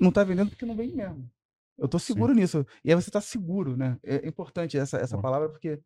[0.00, 1.30] não tá vendendo porque não vende mesmo.
[1.76, 2.66] Eu tô seguro nisso.
[2.82, 3.98] E aí você tá seguro, né?
[4.02, 5.78] É importante essa, essa palavra porque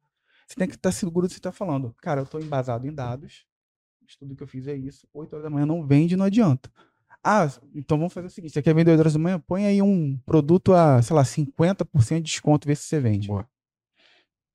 [0.46, 1.94] você tem que estar seguro do que você tá falando.
[2.02, 3.44] Cara, eu tô embasado em dados.
[4.02, 5.06] O estudo que eu fiz é isso.
[5.14, 6.70] 8 horas da manhã não vende, não adianta.
[7.22, 9.38] Ah, então vamos fazer o seguinte: você quer vender 8 horas da manhã?
[9.46, 13.28] Põe aí um produto a, sei lá, 50% de desconto, vê se você vende.
[13.28, 13.48] Boa.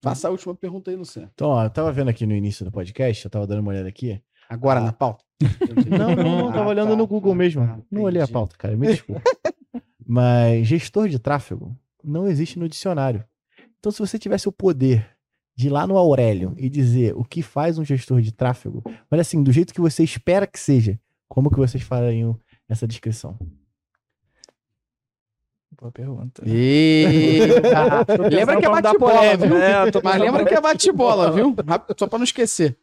[0.04, 1.30] Faça a última pergunta aí, Luciano.
[1.34, 3.90] Então, ó, eu tava vendo aqui no início do podcast, eu tava dando uma olhada
[3.90, 4.22] aqui.
[4.48, 4.84] Agora, Ah.
[4.84, 5.24] na pauta.
[5.90, 6.96] Não, não, não, tava Ah, olhando tá.
[6.98, 7.62] no Google mesmo.
[7.64, 9.22] Ah, não olhei a pauta, cara, me desculpa.
[10.06, 13.24] Mas gestor de tráfego não existe no dicionário.
[13.80, 15.10] Então, se você tivesse o poder
[15.60, 18.82] de ir lá no Aurélio e dizer o que faz um gestor de tráfego,
[19.12, 23.38] mas assim, do jeito que você espera que seja, como que vocês fariam essa descrição?
[25.78, 26.42] Boa pergunta.
[26.46, 28.06] Eita.
[28.32, 29.50] lembra que é Pra não dar bate-bola, viu?
[29.50, 29.88] né?
[29.88, 31.56] Eu tô Mas pensando lembra que é bate-bola, viu?
[31.98, 32.78] Só pra não esquecer.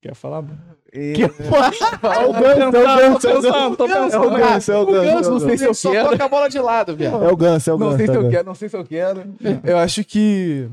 [0.00, 0.44] Quer falar?
[0.92, 1.12] É
[2.26, 3.76] o ganso, é o ganso, é o ganso.
[3.76, 5.30] tô É o ganso, é o O ganso.
[5.30, 6.10] não sei se eu Só quero.
[6.10, 7.22] toca a bola de lado, viado.
[7.22, 7.98] É o ganso, é o Não ganso.
[7.98, 9.22] sei se é eu quero, não sei se eu quero.
[9.62, 10.68] Eu acho que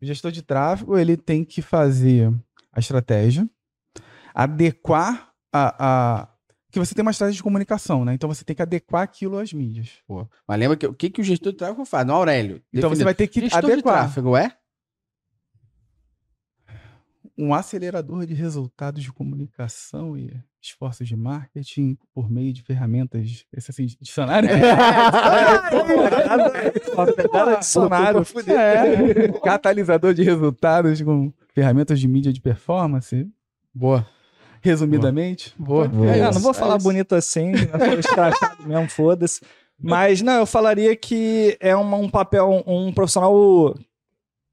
[0.00, 2.32] o gestor de tráfego ele tem que fazer
[2.72, 3.48] a estratégia,
[4.34, 6.28] adequar a, a
[6.70, 8.14] que você tem uma estratégia de comunicação, né?
[8.14, 9.90] Então você tem que adequar aquilo às mídias.
[10.06, 12.06] Pô, Mas lembra que o que, que o gestor de tráfego faz?
[12.06, 12.62] No Aurélio.
[12.72, 14.56] Então você vai ter que gestor de adequar tráfego é?
[17.40, 20.30] Um acelerador de resultados de comunicação e
[20.62, 24.48] esforços de marketing por meio de ferramentas, esse assim, dicionário.
[27.16, 28.20] Pegada dicionário.
[28.48, 29.28] É.
[29.42, 33.26] Catalisador de resultados com ferramentas de mídia de performance,
[33.74, 34.06] Boa.
[34.60, 35.54] resumidamente.
[35.58, 35.88] Boa.
[35.88, 36.10] Boa.
[36.14, 37.52] É É, não vou é falar bonito assim,
[38.66, 39.40] mesmo, foda-se.
[39.82, 43.32] Mas, não, eu falaria que é uma- um papel, um profissional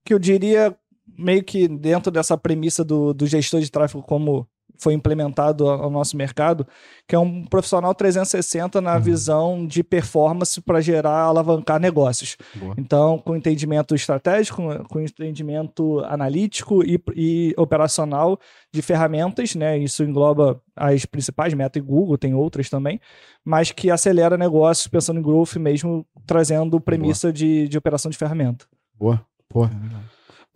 [0.06, 0.74] que eu diria
[1.18, 4.48] meio que dentro dessa premissa do, do gestor de tráfego como
[4.80, 6.66] foi implementado ao nosso mercado,
[7.08, 12.38] que é um profissional 360 na visão de performance para gerar, alavancar negócios.
[12.56, 12.76] Boa.
[12.78, 18.40] Então, com entendimento estratégico, com entendimento analítico e, e operacional
[18.72, 19.78] de ferramentas, né?
[19.78, 23.00] Isso engloba as principais, Meta e Google, tem outras também,
[23.44, 28.66] mas que acelera negócios pensando em growth mesmo, trazendo premissa de, de operação de ferramenta.
[28.96, 29.26] Boa.
[29.52, 29.72] Boa.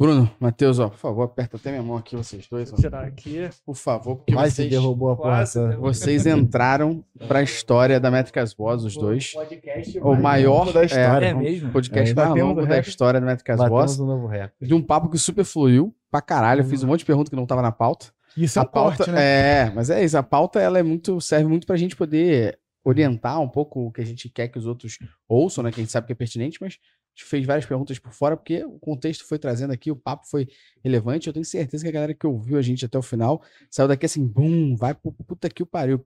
[0.01, 2.73] Bruno, Matheus, ó, por favor, aperta até minha mão aqui, vocês dois.
[2.73, 2.75] ó.
[2.75, 3.47] Tirar aqui.
[3.63, 5.67] Por favor, porque Quase vocês, derrubou a porta.
[5.67, 5.93] derrubou.
[5.93, 9.33] vocês entraram pra história da Métricas Boss, os dois.
[9.33, 11.27] Podcast O maior da história.
[11.27, 11.71] É mesmo?
[11.71, 13.69] podcast É, mais longo o da história da Métricas Boss.
[13.69, 14.67] Batemos um novo recorde.
[14.67, 16.61] De um papo que super fluiu pra caralho.
[16.61, 18.07] Eu fiz um monte de perguntas que não tava na pauta.
[18.35, 19.21] Isso é a um pauta, corte, né?
[19.67, 20.17] É, mas é isso.
[20.17, 24.01] A pauta ela é muito, serve muito pra gente poder orientar um pouco o que
[24.01, 24.97] a gente quer que os outros
[25.29, 25.71] ouçam, né?
[25.71, 28.35] Que a gente sabe que é pertinente, mas a gente fez várias perguntas por fora,
[28.35, 30.47] porque o contexto foi trazendo aqui, o papo foi
[30.83, 31.27] relevante.
[31.27, 34.05] Eu tenho certeza que a galera que ouviu a gente até o final saiu daqui
[34.05, 36.03] assim, bum, vai pro puta que o pariu.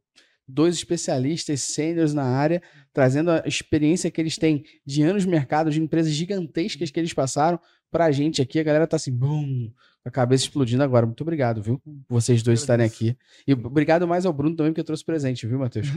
[0.48, 2.62] Dois especialistas sêniores na área,
[2.94, 7.14] trazendo a experiência que eles têm de anos de mercado, de empresas gigantescas que eles
[7.14, 7.60] passaram
[7.90, 8.60] pra gente aqui.
[8.60, 9.72] A galera tá assim, bum,
[10.04, 11.06] a cabeça explodindo agora.
[11.08, 11.82] Muito obrigado, viu?
[12.08, 13.18] Vocês dois estarem aqui.
[13.48, 15.88] E obrigado mais ao Bruno também, porque trouxe presente, viu, Matheus?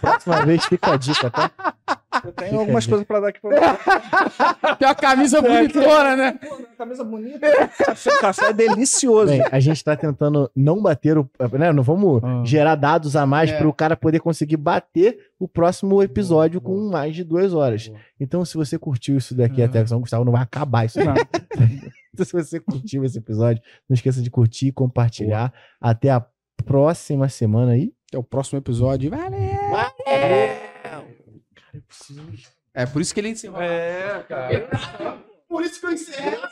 [0.00, 1.52] Próxima vez fica a dica, tá?
[2.24, 3.60] Eu tenho algumas coisas para dar aqui pra você.
[4.78, 6.38] Tem uma camisa bonitona, né?
[6.78, 7.40] Camisa bonita.
[7.84, 9.32] Café, café é delicioso.
[9.32, 11.28] Bem, a gente tá tentando não bater o.
[11.52, 12.42] Né, não vamos Ah.
[12.44, 13.58] gerar dados a mais É.
[13.58, 17.88] para o cara poder conseguir bater o próximo episódio Boa, com mais de duas horas.
[17.88, 18.00] Boa.
[18.20, 19.66] Então, se você curtiu isso daqui Ah.
[19.66, 20.98] até São Gustavo, não vai acabar isso.
[20.98, 21.14] Não.
[22.14, 25.50] Então, se você curtiu esse episódio, não esqueça de curtir e compartilhar.
[25.80, 26.22] Até a
[26.62, 27.90] próxima semana aí.
[28.10, 29.10] Até o próximo episódio.
[29.10, 30.61] Valeu!
[32.74, 33.60] É por isso que ele encerrou.
[33.60, 35.22] É, cara.
[35.48, 36.42] Por isso que eu encerro.